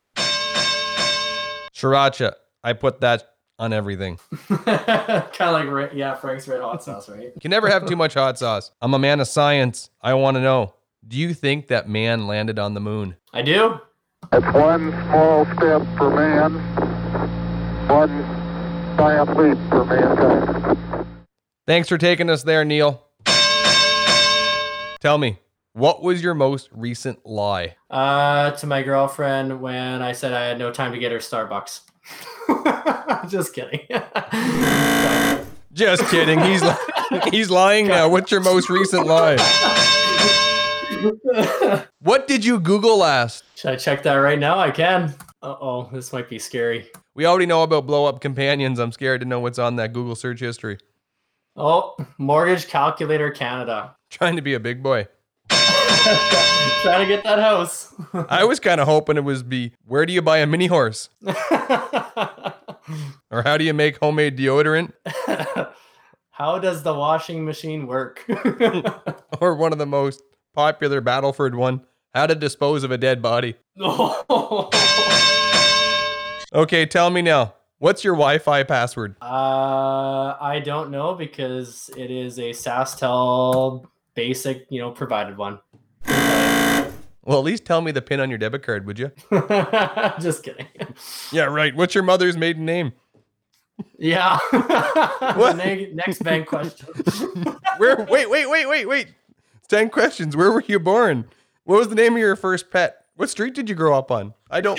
Sriracha. 1.74 2.32
I 2.64 2.72
put 2.72 3.02
that 3.02 3.35
on 3.58 3.72
everything. 3.72 4.18
kind 4.48 5.40
of 5.40 5.76
like 5.76 5.92
yeah, 5.94 6.14
Frank's 6.14 6.46
red 6.48 6.60
hot 6.60 6.82
sauce, 6.82 7.08
right? 7.08 7.32
You 7.34 7.40
can 7.40 7.50
never 7.50 7.68
have 7.68 7.86
too 7.86 7.96
much 7.96 8.14
hot 8.14 8.38
sauce. 8.38 8.70
I'm 8.80 8.94
a 8.94 8.98
man 8.98 9.20
of 9.20 9.28
science. 9.28 9.90
I 10.00 10.14
want 10.14 10.36
to 10.36 10.40
know. 10.40 10.74
Do 11.06 11.16
you 11.18 11.34
think 11.34 11.68
that 11.68 11.88
man 11.88 12.26
landed 12.26 12.58
on 12.58 12.74
the 12.74 12.80
moon? 12.80 13.16
I 13.32 13.42
do. 13.42 13.80
It's 14.32 14.54
one 14.54 14.90
small 14.90 15.44
step 15.56 15.82
for 15.96 16.10
man, 16.10 16.54
one 17.88 18.10
giant 18.96 19.36
leap 19.36 19.58
for 19.70 19.84
mankind. 19.84 21.06
Thanks 21.66 21.88
for 21.88 21.98
taking 21.98 22.28
us 22.30 22.42
there, 22.42 22.64
Neil. 22.64 23.02
Tell 25.00 25.18
me, 25.18 25.38
what 25.74 26.02
was 26.02 26.22
your 26.22 26.34
most 26.34 26.68
recent 26.72 27.24
lie? 27.24 27.76
Uh, 27.90 28.50
to 28.52 28.66
my 28.66 28.82
girlfriend 28.82 29.60
when 29.60 30.02
I 30.02 30.12
said 30.12 30.32
I 30.32 30.46
had 30.46 30.58
no 30.58 30.72
time 30.72 30.92
to 30.92 30.98
get 30.98 31.12
her 31.12 31.18
Starbucks. 31.18 31.82
Just 33.28 33.54
kidding. 33.54 33.80
Just 35.72 36.08
kidding. 36.10 36.40
He's 36.40 36.62
he's 37.30 37.50
lying 37.50 37.88
now. 37.88 38.08
What's 38.08 38.30
your 38.30 38.40
most 38.40 38.70
recent 38.70 39.06
lie? 39.06 39.36
what 42.00 42.26
did 42.26 42.44
you 42.44 42.58
Google 42.60 42.98
last? 42.98 43.44
Should 43.56 43.72
I 43.72 43.76
check 43.76 44.02
that 44.04 44.14
right 44.14 44.38
now? 44.38 44.58
I 44.58 44.70
can. 44.70 45.14
Uh 45.42 45.56
oh, 45.60 45.90
this 45.92 46.12
might 46.12 46.30
be 46.30 46.38
scary. 46.38 46.90
We 47.14 47.26
already 47.26 47.46
know 47.46 47.62
about 47.62 47.86
blow 47.86 48.06
up 48.06 48.20
companions. 48.20 48.78
I'm 48.78 48.92
scared 48.92 49.20
to 49.20 49.26
know 49.26 49.40
what's 49.40 49.58
on 49.58 49.76
that 49.76 49.92
Google 49.92 50.14
search 50.14 50.40
history. 50.40 50.78
Oh, 51.56 51.96
Mortgage 52.18 52.68
Calculator 52.68 53.30
Canada. 53.30 53.96
Trying 54.10 54.36
to 54.36 54.42
be 54.42 54.54
a 54.54 54.60
big 54.60 54.82
boy. 54.82 55.08
Trying 56.82 57.00
to 57.00 57.06
get 57.06 57.24
that 57.24 57.38
house. 57.38 57.94
I 58.28 58.44
was 58.44 58.60
kind 58.60 58.80
of 58.80 58.86
hoping 58.86 59.16
it 59.16 59.24
was 59.24 59.42
be 59.42 59.72
where 59.84 60.06
do 60.06 60.12
you 60.12 60.22
buy 60.22 60.38
a 60.38 60.46
mini 60.46 60.66
horse? 60.66 61.08
or 63.30 63.42
how 63.42 63.56
do 63.56 63.64
you 63.64 63.74
make 63.74 63.98
homemade 63.98 64.36
deodorant? 64.36 64.92
how 66.30 66.58
does 66.58 66.82
the 66.82 66.94
washing 66.94 67.44
machine 67.44 67.86
work? 67.86 68.24
or 69.40 69.54
one 69.56 69.72
of 69.72 69.78
the 69.78 69.86
most 69.86 70.22
popular 70.54 71.00
Battleford 71.00 71.54
one, 71.54 71.82
how 72.14 72.26
to 72.26 72.34
dispose 72.34 72.84
of 72.84 72.90
a 72.90 72.98
dead 72.98 73.20
body. 73.22 73.56
okay, 76.54 76.86
tell 76.86 77.10
me 77.10 77.22
now. 77.22 77.54
What's 77.78 78.04
your 78.04 78.14
Wi-Fi 78.14 78.62
password? 78.62 79.16
Uh, 79.20 80.34
I 80.40 80.62
don't 80.64 80.90
know 80.90 81.14
because 81.14 81.90
it 81.94 82.10
is 82.10 82.38
a 82.38 82.50
SaskTel 82.50 83.84
basic, 84.14 84.66
you 84.70 84.80
know, 84.80 84.90
provided 84.90 85.36
one. 85.36 85.60
Well, 87.26 87.38
at 87.38 87.44
least 87.44 87.64
tell 87.64 87.80
me 87.80 87.90
the 87.90 88.02
pin 88.02 88.20
on 88.20 88.30
your 88.30 88.38
debit 88.38 88.62
card, 88.62 88.86
would 88.86 89.00
you? 89.00 89.10
Just 90.20 90.44
kidding. 90.44 90.68
Yeah, 91.32 91.46
right. 91.46 91.74
What's 91.74 91.92
your 91.92 92.04
mother's 92.04 92.36
maiden 92.36 92.64
name? 92.64 92.92
Yeah. 93.98 94.38
what? 95.34 95.56
next 95.56 96.22
bank 96.22 96.46
question. 96.46 96.86
Where? 97.78 98.06
Wait, 98.08 98.30
wait, 98.30 98.48
wait, 98.48 98.66
wait, 98.66 98.86
wait. 98.86 99.08
Ten 99.68 99.90
questions. 99.90 100.36
Where 100.36 100.52
were 100.52 100.62
you 100.68 100.78
born? 100.78 101.28
What 101.64 101.80
was 101.80 101.88
the 101.88 101.96
name 101.96 102.12
of 102.12 102.20
your 102.20 102.36
first 102.36 102.70
pet? 102.70 103.04
What 103.16 103.28
street 103.28 103.54
did 103.54 103.68
you 103.68 103.74
grow 103.74 103.98
up 103.98 104.12
on? 104.12 104.34
I 104.48 104.60
don't. 104.60 104.78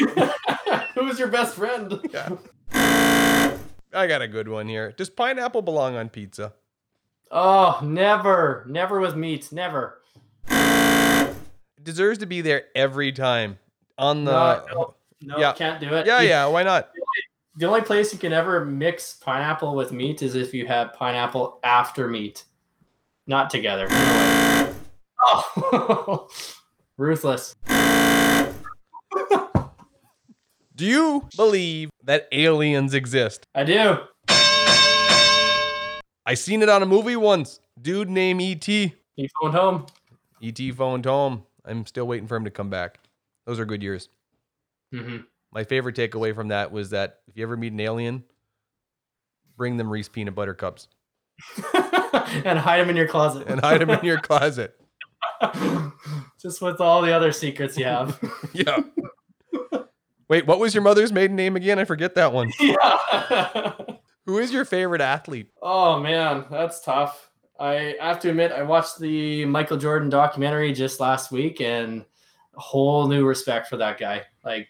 Who 0.96 1.04
was 1.04 1.20
your 1.20 1.28
best 1.28 1.56
friend? 1.56 2.00
Yeah. 2.14 2.38
I 3.94 4.08
got 4.08 4.22
a 4.22 4.28
good 4.28 4.48
one 4.48 4.70
here. 4.70 4.94
Does 4.94 5.10
pineapple 5.10 5.64
belong 5.64 5.98
on 5.98 6.08
pizza? 6.08 6.54
Oh, 7.30 7.82
never. 7.84 8.66
Never 8.70 9.02
with 9.02 9.18
meat. 9.18 9.52
Never. 9.52 10.00
Deserves 11.88 12.20
to 12.20 12.26
be 12.26 12.42
there 12.42 12.66
every 12.76 13.14
time. 13.14 13.58
On 13.98 14.26
the 14.26 14.62
No, 15.22 15.38
Yeah. 15.40 15.54
can't 15.54 15.80
do 15.80 15.94
it. 15.94 16.06
Yeah, 16.06 16.20
yeah. 16.20 16.46
Why 16.46 16.62
not? 16.64 16.90
The 17.56 17.66
only 17.66 17.80
place 17.80 18.12
you 18.12 18.20
can 18.20 18.34
ever 18.34 18.66
mix 18.66 19.14
pineapple 19.14 19.74
with 19.74 19.94
meat 19.94 20.22
is 20.22 20.36
if 20.36 20.54
you 20.54 20.68
have 20.68 20.92
pineapple 20.92 21.62
after 21.64 22.10
meat, 22.10 22.44
not 23.26 23.50
together. 23.50 23.88
Oh, 25.20 26.28
ruthless. 26.98 27.56
Do 30.76 30.86
you 30.86 31.28
believe 31.36 31.90
that 32.04 32.28
aliens 32.32 32.94
exist? 32.94 33.46
I 33.56 33.64
do. 33.64 33.98
I 36.26 36.36
seen 36.36 36.62
it 36.62 36.70
on 36.70 36.84
a 36.84 36.86
movie 36.86 37.16
once. 37.16 37.60
Dude 37.82 38.10
named 38.12 38.42
E.T. 38.42 38.94
He 39.16 39.30
phoned 39.42 39.56
home. 39.56 39.86
E.T. 40.40 40.72
phoned 40.74 41.06
home. 41.06 41.47
I'm 41.68 41.86
still 41.86 42.08
waiting 42.08 42.28
for 42.28 42.36
him 42.36 42.46
to 42.46 42.52
come 42.52 42.70
back. 42.70 43.00
Those 43.46 43.60
are 43.60 43.66
good 43.66 43.84
years. 43.84 44.10
hmm 44.92 45.18
My 45.52 45.64
favorite 45.64 45.96
takeaway 45.96 46.34
from 46.34 46.48
that 46.50 46.72
was 46.72 46.90
that 46.92 47.20
if 47.28 47.38
you 47.38 47.44
ever 47.44 47.58
meet 47.58 47.74
an 47.74 47.80
alien, 47.80 48.24
bring 49.56 49.78
them 49.78 49.90
Reese 49.90 50.10
peanut 50.10 50.36
butter 50.36 50.54
cups 50.54 50.88
and 51.74 52.60
hide 52.60 52.80
them 52.82 52.90
in 52.90 52.96
your 52.96 53.08
closet. 53.08 53.48
and 53.48 53.60
hide 53.62 53.82
them 53.82 53.90
in 53.90 54.04
your 54.06 54.20
closet. 54.20 54.80
Just 56.42 56.62
with 56.62 56.80
all 56.82 57.02
the 57.02 57.12
other 57.12 57.32
secrets 57.32 57.78
you 57.78 57.86
have. 57.86 58.20
Yeah. 58.54 58.78
Wait, 60.30 60.46
what 60.46 60.60
was 60.60 60.74
your 60.74 60.84
mother's 60.84 61.12
maiden 61.12 61.36
name 61.36 61.56
again? 61.56 61.80
I 61.80 61.86
forget 61.86 62.16
that 62.16 62.34
one. 62.34 62.52
yeah. 62.60 63.74
Who 64.26 64.40
is 64.40 64.52
your 64.52 64.66
favorite 64.66 65.00
athlete? 65.02 65.50
Oh 65.62 66.00
man, 66.00 66.46
that's 66.52 66.82
tough. 66.82 67.30
I 67.60 67.96
have 68.00 68.20
to 68.22 68.30
admit, 68.30 68.52
I 68.52 68.64
watched 68.64 69.00
the 69.00 69.46
Michael 69.46 69.78
Jordan 69.78 70.10
documentary 70.10 70.74
just 70.74 71.00
last 71.00 71.32
week, 71.32 71.62
and 71.62 72.06
a 72.56 72.60
whole 72.60 73.08
new 73.08 73.26
respect 73.26 73.68
for 73.68 73.78
that 73.78 74.00
guy. 74.00 74.24
Like, 74.44 74.68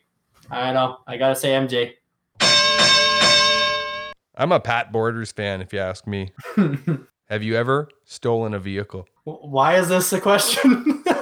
I 0.49 0.65
don't 0.65 0.73
know, 0.73 0.97
I 1.07 1.17
gotta 1.17 1.35
say 1.35 1.49
MJ. 1.49 1.93
I'm 4.35 4.51
a 4.51 4.59
Pat 4.59 4.91
Borders 4.91 5.31
fan, 5.31 5.61
if 5.61 5.73
you 5.73 5.79
ask 5.79 6.05
me. 6.05 6.31
Have 7.29 7.43
you 7.43 7.55
ever 7.55 7.89
stolen 8.05 8.53
a 8.53 8.59
vehicle? 8.59 9.07
Why 9.23 9.77
is 9.77 9.89
this 9.89 10.13
a 10.13 10.21
question? 10.21 11.03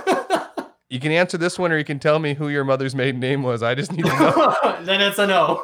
You 0.87 0.99
can 0.99 1.11
answer 1.11 1.37
this 1.37 1.57
one 1.57 1.71
or 1.71 1.77
you 1.77 1.83
can 1.83 1.99
tell 1.99 2.19
me 2.19 2.35
who 2.35 2.47
your 2.47 2.63
mother's 2.63 2.95
maiden 2.95 3.19
name 3.19 3.41
was. 3.41 3.63
I 3.63 3.73
just 3.73 3.91
need 3.91 4.05
to 4.05 4.17
know. 4.17 4.77
then 4.83 5.01
it's 5.01 5.17
a 5.17 5.25
no. 5.25 5.61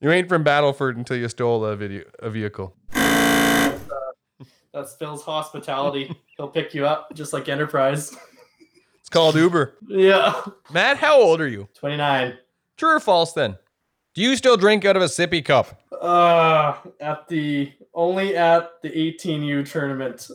you 0.00 0.10
ain't 0.10 0.28
from 0.28 0.44
Battleford 0.44 0.96
until 0.96 1.16
you 1.16 1.28
stole 1.28 1.64
a 1.64 1.76
video 1.76 2.04
a 2.20 2.30
vehicle. 2.30 2.74
That's 4.76 4.92
Phil's 4.94 5.22
hospitality. 5.24 6.14
He'll 6.36 6.48
pick 6.48 6.74
you 6.74 6.84
up 6.86 7.08
just 7.14 7.32
like 7.32 7.48
Enterprise. 7.48 8.14
It's 9.00 9.08
called 9.08 9.34
Uber. 9.34 9.78
Yeah. 9.88 10.38
Matt, 10.70 10.98
how 10.98 11.18
old 11.18 11.40
are 11.40 11.48
you? 11.48 11.66
29. 11.78 12.34
True 12.76 12.96
or 12.96 13.00
false 13.00 13.32
then? 13.32 13.56
Do 14.12 14.20
you 14.20 14.36
still 14.36 14.58
drink 14.58 14.84
out 14.84 14.94
of 14.94 15.00
a 15.00 15.06
sippy 15.06 15.42
cup? 15.42 15.80
Uh, 15.98 16.76
at 17.00 17.26
the 17.28 17.72
only 17.94 18.36
at 18.36 18.72
the 18.82 18.90
18U 18.90 19.66
tournament. 19.70 20.28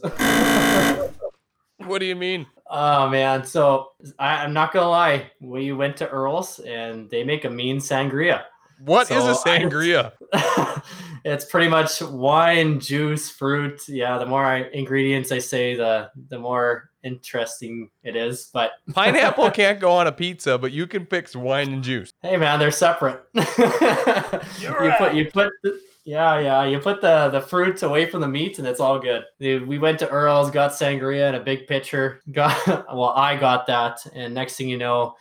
What 1.86 2.00
do 2.00 2.06
you 2.06 2.16
mean? 2.16 2.48
oh 2.74 3.10
man, 3.10 3.46
so 3.46 3.90
I, 4.18 4.44
I'm 4.44 4.54
not 4.54 4.72
gonna 4.74 4.90
lie. 4.90 5.30
We 5.40 5.72
went 5.72 5.98
to 5.98 6.10
Earl's 6.10 6.58
and 6.60 7.10
they 7.12 7.24
make 7.24 7.46
a 7.46 7.50
mean 7.50 7.78
sangria. 7.78 8.44
What 8.86 9.12
is 9.12 9.24
a 9.24 9.36
So 9.36 9.42
I- 9.46 9.60
sangria? 9.60 10.14
it's 11.24 11.46
pretty 11.46 11.68
much 11.68 12.02
wine, 12.02 12.80
juice, 12.80 13.30
fruit. 13.30 13.88
Yeah, 13.88 14.18
the 14.18 14.26
more 14.26 14.44
I, 14.44 14.64
ingredients 14.74 15.32
I 15.32 15.40
say, 15.40 15.76
the 15.76 16.10
the 16.30 16.40
more 16.40 16.90
interesting 17.04 17.90
it 18.04 18.16
is. 18.16 18.50
But 18.54 18.72
Pineapple 18.94 19.52
can't 19.52 19.80
go 19.80 19.92
on 19.92 20.08
a 20.08 20.12
pizza, 20.12 20.58
but 20.58 20.72
you 20.72 20.88
can 20.88 21.06
fix 21.06 21.36
wine 21.36 21.74
and 21.74 21.84
juice. 21.84 22.12
hey, 22.22 22.38
man, 22.38 22.60
they're 22.60 22.72
separate. 22.72 23.24
you 23.34 24.94
put 24.98 25.14
you 25.14 25.30
put 25.32 25.52
the, 25.64 25.80
yeah 26.04 26.40
yeah 26.40 26.64
you 26.64 26.80
put 26.80 27.00
the 27.00 27.30
the 27.30 27.40
fruits 27.40 27.84
away 27.84 28.08
from 28.08 28.22
the 28.22 28.28
meat 28.28 28.58
and 28.58 28.68
it's 28.68 28.80
all 28.80 29.00
good. 29.00 29.24
We 29.40 29.78
went 29.78 30.00
to 30.00 30.10
Earl's, 30.10 30.50
got 30.52 30.72
sangria 30.72 31.28
and 31.28 31.36
a 31.36 31.42
big 31.42 31.68
pitcher. 31.68 32.22
Got 32.32 32.68
well, 32.68 33.14
I 33.16 33.36
got 33.36 33.68
that, 33.68 34.00
and 34.14 34.34
next 34.34 34.56
thing 34.56 34.70
you 34.70 34.78
know, 34.78 35.16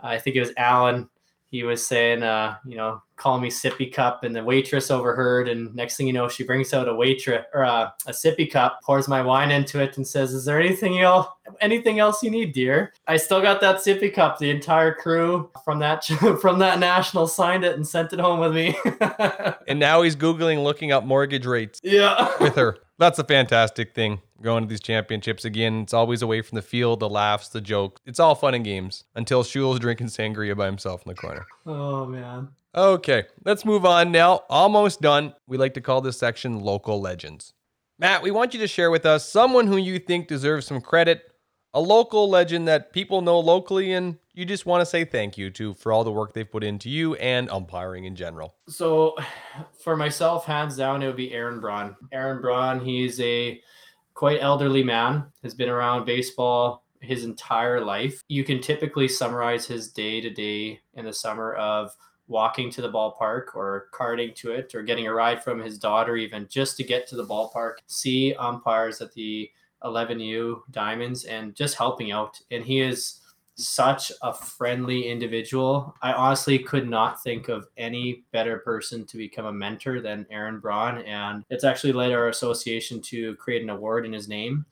I 0.00 0.18
think 0.18 0.36
it 0.36 0.40
was 0.40 0.52
Alan. 0.56 1.08
He 1.54 1.62
was 1.62 1.86
saying, 1.86 2.24
uh, 2.24 2.56
you 2.66 2.76
know, 2.76 3.00
call 3.14 3.38
me 3.38 3.48
sippy 3.48 3.92
cup, 3.92 4.24
and 4.24 4.34
the 4.34 4.42
waitress 4.42 4.90
overheard. 4.90 5.48
And 5.48 5.72
next 5.72 5.96
thing 5.96 6.08
you 6.08 6.12
know, 6.12 6.28
she 6.28 6.42
brings 6.42 6.74
out 6.74 6.88
a 6.88 6.94
waitress 6.94 7.46
or 7.54 7.64
uh, 7.64 7.90
a 8.06 8.10
sippy 8.10 8.50
cup, 8.50 8.80
pours 8.82 9.06
my 9.06 9.22
wine 9.22 9.52
into 9.52 9.80
it, 9.80 9.96
and 9.96 10.04
says, 10.04 10.34
"Is 10.34 10.44
there 10.44 10.60
anything 10.60 11.00
else, 11.00 11.28
anything 11.60 12.00
else 12.00 12.24
you 12.24 12.30
need, 12.32 12.54
dear?" 12.54 12.92
I 13.06 13.16
still 13.18 13.40
got 13.40 13.60
that 13.60 13.76
sippy 13.76 14.12
cup. 14.12 14.40
The 14.40 14.50
entire 14.50 14.92
crew 14.92 15.48
from 15.64 15.78
that 15.78 16.04
from 16.40 16.58
that 16.58 16.80
national 16.80 17.28
signed 17.28 17.62
it 17.62 17.76
and 17.76 17.86
sent 17.86 18.12
it 18.12 18.18
home 18.18 18.40
with 18.40 18.52
me. 18.52 18.76
And 19.66 19.78
now 19.78 20.02
he's 20.02 20.14
Googling 20.14 20.62
looking 20.62 20.92
up 20.92 21.04
mortgage 21.04 21.46
rates 21.46 21.80
yeah. 21.82 22.30
with 22.38 22.54
her. 22.56 22.76
That's 22.98 23.18
a 23.18 23.24
fantastic 23.24 23.94
thing. 23.94 24.20
Going 24.40 24.62
to 24.64 24.68
these 24.68 24.80
championships 24.80 25.44
again. 25.44 25.82
It's 25.82 25.94
always 25.94 26.22
away 26.22 26.42
from 26.42 26.56
the 26.56 26.62
field, 26.62 27.00
the 27.00 27.08
laughs, 27.08 27.48
the 27.48 27.60
jokes. 27.60 28.00
It's 28.06 28.20
all 28.20 28.34
fun 28.34 28.54
and 28.54 28.64
games 28.64 29.04
until 29.14 29.42
Schule's 29.42 29.80
drinking 29.80 30.08
sangria 30.08 30.56
by 30.56 30.66
himself 30.66 31.02
in 31.04 31.10
the 31.10 31.14
corner. 31.14 31.46
Oh 31.66 32.06
man. 32.06 32.48
Okay, 32.74 33.24
let's 33.44 33.64
move 33.64 33.84
on 33.84 34.10
now. 34.10 34.42
Almost 34.50 35.00
done. 35.00 35.34
We 35.46 35.56
like 35.56 35.74
to 35.74 35.80
call 35.80 36.00
this 36.00 36.18
section 36.18 36.60
local 36.60 37.00
legends. 37.00 37.52
Matt, 37.98 38.22
we 38.22 38.32
want 38.32 38.52
you 38.52 38.60
to 38.60 38.66
share 38.66 38.90
with 38.90 39.06
us 39.06 39.28
someone 39.28 39.68
who 39.68 39.76
you 39.76 40.00
think 40.00 40.26
deserves 40.26 40.66
some 40.66 40.80
credit, 40.80 41.22
a 41.74 41.80
local 41.80 42.30
legend 42.30 42.68
that 42.68 42.92
people 42.92 43.20
know 43.20 43.38
locally, 43.40 43.92
and 43.92 44.16
you 44.32 44.44
just 44.44 44.64
want 44.64 44.80
to 44.80 44.86
say 44.86 45.04
thank 45.04 45.36
you 45.36 45.50
to 45.50 45.74
for 45.74 45.92
all 45.92 46.04
the 46.04 46.12
work 46.12 46.32
they've 46.32 46.50
put 46.50 46.62
into 46.62 46.88
you 46.88 47.16
and 47.16 47.50
umpiring 47.50 48.04
in 48.04 48.14
general. 48.14 48.54
So, 48.68 49.16
for 49.82 49.96
myself, 49.96 50.46
hands 50.46 50.76
down, 50.76 51.02
it 51.02 51.06
would 51.06 51.16
be 51.16 51.34
Aaron 51.34 51.60
Braun. 51.60 51.96
Aaron 52.12 52.40
Braun, 52.40 52.84
he's 52.84 53.20
a 53.20 53.60
quite 54.14 54.40
elderly 54.40 54.84
man, 54.84 55.24
has 55.42 55.54
been 55.54 55.68
around 55.68 56.06
baseball 56.06 56.84
his 57.00 57.24
entire 57.24 57.84
life. 57.84 58.22
You 58.28 58.44
can 58.44 58.60
typically 58.60 59.08
summarize 59.08 59.66
his 59.66 59.90
day 59.90 60.20
to 60.20 60.30
day 60.30 60.80
in 60.94 61.04
the 61.04 61.12
summer 61.12 61.54
of 61.54 61.90
walking 62.26 62.70
to 62.70 62.80
the 62.80 62.90
ballpark 62.90 63.54
or 63.54 63.88
carting 63.92 64.32
to 64.34 64.52
it 64.52 64.74
or 64.74 64.82
getting 64.82 65.06
a 65.06 65.12
ride 65.12 65.42
from 65.42 65.60
his 65.60 65.78
daughter, 65.78 66.16
even 66.16 66.46
just 66.48 66.76
to 66.78 66.84
get 66.84 67.06
to 67.08 67.16
the 67.16 67.26
ballpark, 67.26 67.74
see 67.86 68.34
umpires 68.34 69.00
at 69.02 69.12
the 69.12 69.50
11U 69.84 70.62
Diamonds 70.70 71.24
and 71.24 71.54
just 71.54 71.76
helping 71.76 72.12
out. 72.12 72.40
And 72.50 72.64
he 72.64 72.80
is 72.80 73.20
such 73.56 74.10
a 74.22 74.32
friendly 74.32 75.08
individual. 75.08 75.94
I 76.02 76.12
honestly 76.12 76.58
could 76.58 76.88
not 76.88 77.22
think 77.22 77.48
of 77.48 77.68
any 77.76 78.24
better 78.32 78.58
person 78.58 79.06
to 79.06 79.16
become 79.16 79.46
a 79.46 79.52
mentor 79.52 80.00
than 80.00 80.26
Aaron 80.30 80.58
Braun. 80.58 80.98
And 81.02 81.44
it's 81.50 81.64
actually 81.64 81.92
led 81.92 82.12
our 82.12 82.28
association 82.28 83.00
to 83.02 83.36
create 83.36 83.62
an 83.62 83.70
award 83.70 84.06
in 84.06 84.12
his 84.12 84.28
name. 84.28 84.66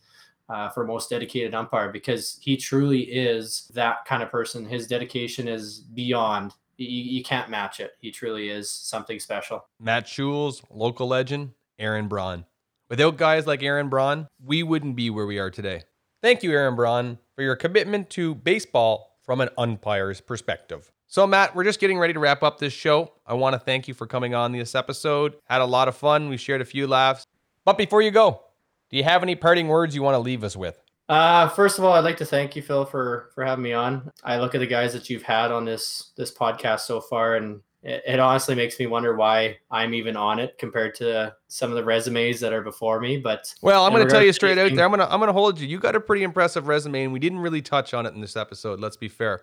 Uh, 0.49 0.69
for 0.69 0.85
most 0.85 1.09
dedicated 1.09 1.55
umpire 1.55 1.91
because 1.91 2.39
he 2.43 2.59
truly 2.59 3.03
is 3.05 3.71
that 3.73 4.05
kind 4.05 4.23
of 4.23 4.31
person. 4.31 4.67
His 4.67 4.87
dedication 4.87 5.49
is 5.49 5.79
beyond. 5.95 6.53
You, 6.77 6.89
you 6.89 7.23
can't 7.23 7.49
match 7.49 7.81
it. 7.81 7.93
He 8.01 8.11
truly 8.11 8.51
is 8.51 8.71
something 8.71 9.19
special. 9.19 9.65
Matt 9.81 10.07
Schule's, 10.07 10.61
local 10.69 11.09
legend, 11.09 11.53
Aaron 11.79 12.07
Braun. 12.07 12.45
Without 12.93 13.17
guys 13.17 13.47
like 13.47 13.63
Aaron 13.63 13.89
Braun, 13.89 14.29
we 14.45 14.63
wouldn't 14.63 14.97
be 14.97 15.09
where 15.09 15.25
we 15.25 15.39
are 15.39 15.51
today. 15.51 15.85
Thank 16.21 16.43
you, 16.43 16.53
Aaron 16.53 16.77
Braun, 16.77 17.19
for 17.35 17.41
your 17.41 17.57
commitment 17.57 18.11
to 18.11 18.35
baseball 18.35 19.17
from 19.23 19.41
an 19.41 19.49
umpire's 19.57 20.21
perspective. 20.21 20.93
So, 21.07 21.27
Matt, 21.27 21.57
we're 21.57 21.65
just 21.65 21.81
getting 21.81 21.99
ready 21.99 22.13
to 22.13 22.19
wrap 22.19 22.43
up 22.43 22.59
this 22.59 22.75
show. 22.75 23.15
I 23.27 23.33
want 23.33 23.55
to 23.55 23.59
thank 23.59 23.89
you 23.89 23.95
for 23.95 24.07
coming 24.07 24.35
on 24.35 24.53
this 24.53 24.75
episode. 24.75 25.37
Had 25.49 25.63
a 25.63 25.65
lot 25.65 25.89
of 25.89 25.97
fun. 25.97 26.29
We 26.29 26.37
shared 26.37 26.61
a 26.61 26.67
few 26.67 26.87
laughs. 26.87 27.25
But 27.65 27.79
before 27.79 28.03
you 28.03 28.11
go, 28.11 28.43
do 28.91 28.99
you 28.99 29.05
have 29.05 29.23
any 29.23 29.37
parting 29.37 29.69
words 29.69 29.95
you 29.95 30.03
want 30.03 30.17
to 30.17 30.19
leave 30.19 30.45
us 30.45 30.55
with? 30.55 30.79
Uh, 31.09 31.49
first 31.49 31.79
of 31.79 31.87
all, 31.87 31.95
I'd 31.95 32.05
like 32.05 32.19
to 32.19 32.27
thank 32.27 32.57
you, 32.57 32.61
Phil, 32.61 32.85
for 32.85 33.31
for 33.35 33.43
having 33.43 33.65
me 33.65 33.73
on. 33.73 34.11
I 34.23 34.39
look 34.39 34.55
at 34.55 34.59
the 34.59 34.67
guys 34.67 34.93
that 34.93 35.09
you've 35.09 35.23
had 35.23 35.51
on 35.51 35.65
this 35.65 36.13
this 36.19 36.31
podcast 36.31 36.81
so 36.81 37.01
far, 37.01 37.37
and 37.37 37.63
it, 37.83 38.03
it 38.07 38.21
honestly 38.21 38.55
makes 38.55 38.79
me 38.79 38.87
wonder 38.87 39.17
why 39.17 39.59
I'm 39.71 39.95
even 39.95 40.17
on 40.17 40.39
it 40.39 40.57
compared 40.59 40.95
to 40.97 41.35
some 41.49 41.71
of 41.71 41.77
the 41.77 41.85
resumes 41.85 42.41
that 42.41 42.53
are 42.53 42.63
before 42.63 43.01
me. 43.01 43.19
But 43.19 43.53
Well, 43.61 43.85
I'm 43.85 43.93
going 43.93 44.07
to 44.07 44.11
tell 44.11 44.23
you 44.23 44.33
straight 44.33 44.59
out 44.59 44.75
there. 44.75 44.85
I'm 44.85 44.91
going 44.91 45.01
to 45.01 45.13
I'm 45.13 45.19
going 45.19 45.29
to 45.29 45.33
hold 45.33 45.59
you. 45.59 45.67
You 45.67 45.79
got 45.79 45.97
a 45.97 46.01
pretty 46.01 46.23
impressive 46.23 46.69
resume, 46.69 47.05
and 47.05 47.13
we 47.13 47.19
didn't 47.19 47.41
really 47.41 47.63
touch 47.63 47.93
on 47.93 48.07
it 48.07 48.15
in 48.15 48.21
this 48.21 48.37
episode. 48.37 48.81
Let's 48.81 48.97
be 48.97 49.09
fair. 49.09 49.43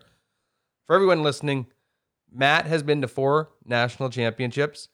For 0.87 0.95
everyone 0.95 1.21
listening, 1.21 1.67
Matt 2.31 2.65
has 2.65 2.81
been 2.81 3.01
to 3.01 3.07
four 3.07 3.49
national 3.65 4.09
championships, 4.09 4.87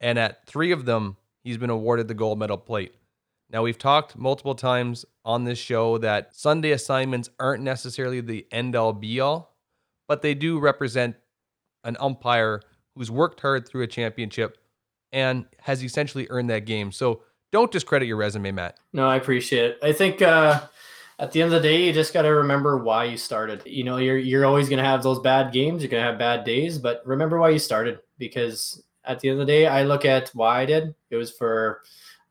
and 0.00 0.18
at 0.18 0.46
three 0.46 0.72
of 0.72 0.86
them, 0.86 1.16
he's 1.44 1.58
been 1.58 1.70
awarded 1.70 2.08
the 2.08 2.14
gold 2.14 2.38
medal 2.38 2.58
plate. 2.58 2.94
Now, 3.48 3.62
we've 3.62 3.78
talked 3.78 4.16
multiple 4.16 4.56
times 4.56 5.04
on 5.24 5.44
this 5.44 5.58
show 5.58 5.98
that 5.98 6.34
Sunday 6.34 6.72
assignments 6.72 7.30
aren't 7.38 7.62
necessarily 7.62 8.20
the 8.20 8.44
end 8.50 8.74
all 8.74 8.92
be 8.92 9.20
all, 9.20 9.54
but 10.08 10.22
they 10.22 10.34
do 10.34 10.58
represent 10.58 11.14
an 11.84 11.96
umpire 12.00 12.60
who's 12.96 13.10
worked 13.10 13.40
hard 13.40 13.68
through 13.68 13.82
a 13.82 13.86
championship 13.86 14.58
and 15.12 15.44
has 15.60 15.84
essentially 15.84 16.26
earned 16.30 16.50
that 16.50 16.64
game. 16.66 16.90
So 16.90 17.22
don't 17.52 17.70
discredit 17.70 18.08
your 18.08 18.16
resume, 18.16 18.50
Matt. 18.52 18.78
no, 18.92 19.08
I 19.08 19.16
appreciate 19.16 19.64
it. 19.64 19.78
I 19.82 19.92
think 19.92 20.20
uh, 20.20 20.62
at 21.18 21.32
the 21.32 21.40
end 21.42 21.52
of 21.52 21.62
the 21.62 21.68
day, 21.68 21.86
you 21.86 21.92
just 21.92 22.12
got 22.12 22.22
to 22.22 22.28
remember 22.28 22.78
why 22.78 23.04
you 23.04 23.16
started. 23.16 23.62
You 23.64 23.84
know, 23.84 23.98
you're 23.98 24.18
you're 24.18 24.44
always 24.44 24.68
going 24.68 24.78
to 24.78 24.84
have 24.84 25.02
those 25.02 25.20
bad 25.20 25.52
games. 25.52 25.82
You're 25.82 25.90
going 25.90 26.02
to 26.02 26.10
have 26.10 26.18
bad 26.18 26.44
days, 26.44 26.78
but 26.78 27.02
remember 27.06 27.38
why 27.38 27.50
you 27.50 27.58
started. 27.58 28.00
Because 28.18 28.82
at 29.04 29.20
the 29.20 29.28
end 29.28 29.40
of 29.40 29.46
the 29.46 29.52
day, 29.52 29.66
I 29.66 29.84
look 29.84 30.04
at 30.04 30.30
why 30.30 30.60
I 30.60 30.66
did. 30.66 30.94
It 31.10 31.16
was 31.16 31.30
for 31.30 31.82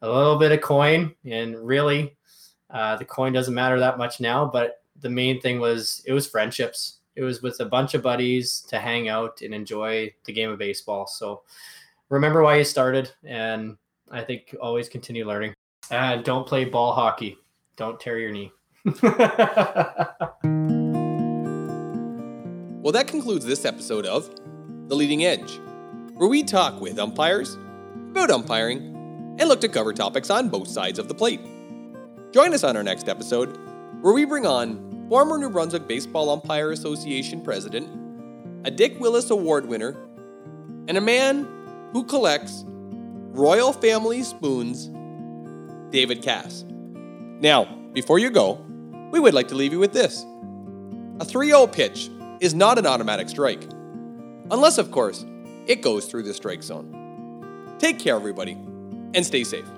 a 0.01 0.09
little 0.09 0.37
bit 0.37 0.51
of 0.51 0.61
coin, 0.61 1.15
and 1.23 1.57
really, 1.57 2.17
uh, 2.69 2.97
the 2.97 3.05
coin 3.05 3.33
doesn't 3.33 3.53
matter 3.53 3.79
that 3.79 3.97
much 3.97 4.19
now. 4.19 4.45
But 4.45 4.83
the 4.99 5.09
main 5.09 5.41
thing 5.41 5.59
was 5.59 6.03
it 6.05 6.13
was 6.13 6.27
friendships. 6.27 6.94
It 7.15 7.23
was 7.23 7.41
with 7.41 7.59
a 7.59 7.65
bunch 7.65 7.93
of 7.93 8.01
buddies 8.01 8.61
to 8.69 8.79
hang 8.79 9.09
out 9.09 9.41
and 9.41 9.53
enjoy 9.53 10.13
the 10.25 10.33
game 10.33 10.49
of 10.49 10.59
baseball. 10.59 11.07
So 11.07 11.43
remember 12.09 12.43
why 12.43 12.57
you 12.57 12.63
started, 12.63 13.11
and 13.23 13.77
I 14.11 14.21
think 14.21 14.55
always 14.61 14.89
continue 14.89 15.25
learning. 15.25 15.53
And 15.91 16.23
don't 16.23 16.47
play 16.47 16.65
ball 16.65 16.93
hockey. 16.93 17.37
Don't 17.75 17.99
tear 17.99 18.19
your 18.19 18.31
knee. 18.31 18.51
Well, 22.85 22.91
that 22.91 23.07
concludes 23.07 23.43
this 23.43 23.65
episode 23.65 24.05
of 24.05 24.29
The 24.89 24.95
Leading 24.95 25.25
Edge, 25.25 25.59
where 26.17 26.29
we 26.29 26.43
talk 26.43 26.79
with 26.79 26.99
umpires 26.99 27.57
about 28.11 28.29
umpiring 28.29 28.77
and 29.39 29.49
look 29.49 29.59
to 29.61 29.67
cover 29.67 29.91
topics 29.91 30.29
on 30.29 30.49
both 30.49 30.67
sides 30.67 30.99
of 30.99 31.07
the 31.07 31.15
plate. 31.15 31.39
Join 32.31 32.53
us 32.53 32.63
on 32.63 32.77
our 32.77 32.83
next 32.83 33.09
episode, 33.09 33.57
where 34.01 34.13
we 34.13 34.23
bring 34.23 34.45
on 34.45 34.94
former 35.09 35.37
New 35.37 35.49
Brunswick 35.49 35.87
Baseball 35.87 36.29
Umpire 36.29 36.71
Association 36.71 37.41
president, 37.41 37.87
a 38.65 38.71
Dick 38.71 38.99
Willis 38.99 39.29
Award 39.29 39.67
winner, 39.67 39.95
and 40.87 40.97
a 40.97 41.01
man 41.01 41.47
who 41.93 42.03
collects 42.03 42.63
royal 42.67 43.71
family 43.71 44.23
spoons, 44.23 44.89
David 45.91 46.21
Cass. 46.21 46.65
Now, 47.39 47.65
before 47.93 48.19
you 48.19 48.29
go, 48.29 48.63
we 49.11 49.19
would 49.19 49.33
like 49.33 49.47
to 49.49 49.55
leave 49.55 49.71
you 49.71 49.79
with 49.79 49.93
this. 49.93 50.25
A 51.19 51.25
3 51.25 51.47
0 51.47 51.67
pitch 51.67 52.09
is 52.39 52.53
not 52.53 52.77
an 52.77 52.87
automatic 52.87 53.29
strike. 53.29 53.63
Unless, 54.51 54.77
of 54.77 54.91
course, 54.91 55.25
it 55.67 55.81
goes 55.81 56.05
through 56.05 56.23
the 56.23 56.33
strike 56.33 56.63
zone. 56.63 57.75
Take 57.79 57.99
care, 57.99 58.15
everybody, 58.15 58.53
and 59.13 59.25
stay 59.25 59.43
safe. 59.43 59.69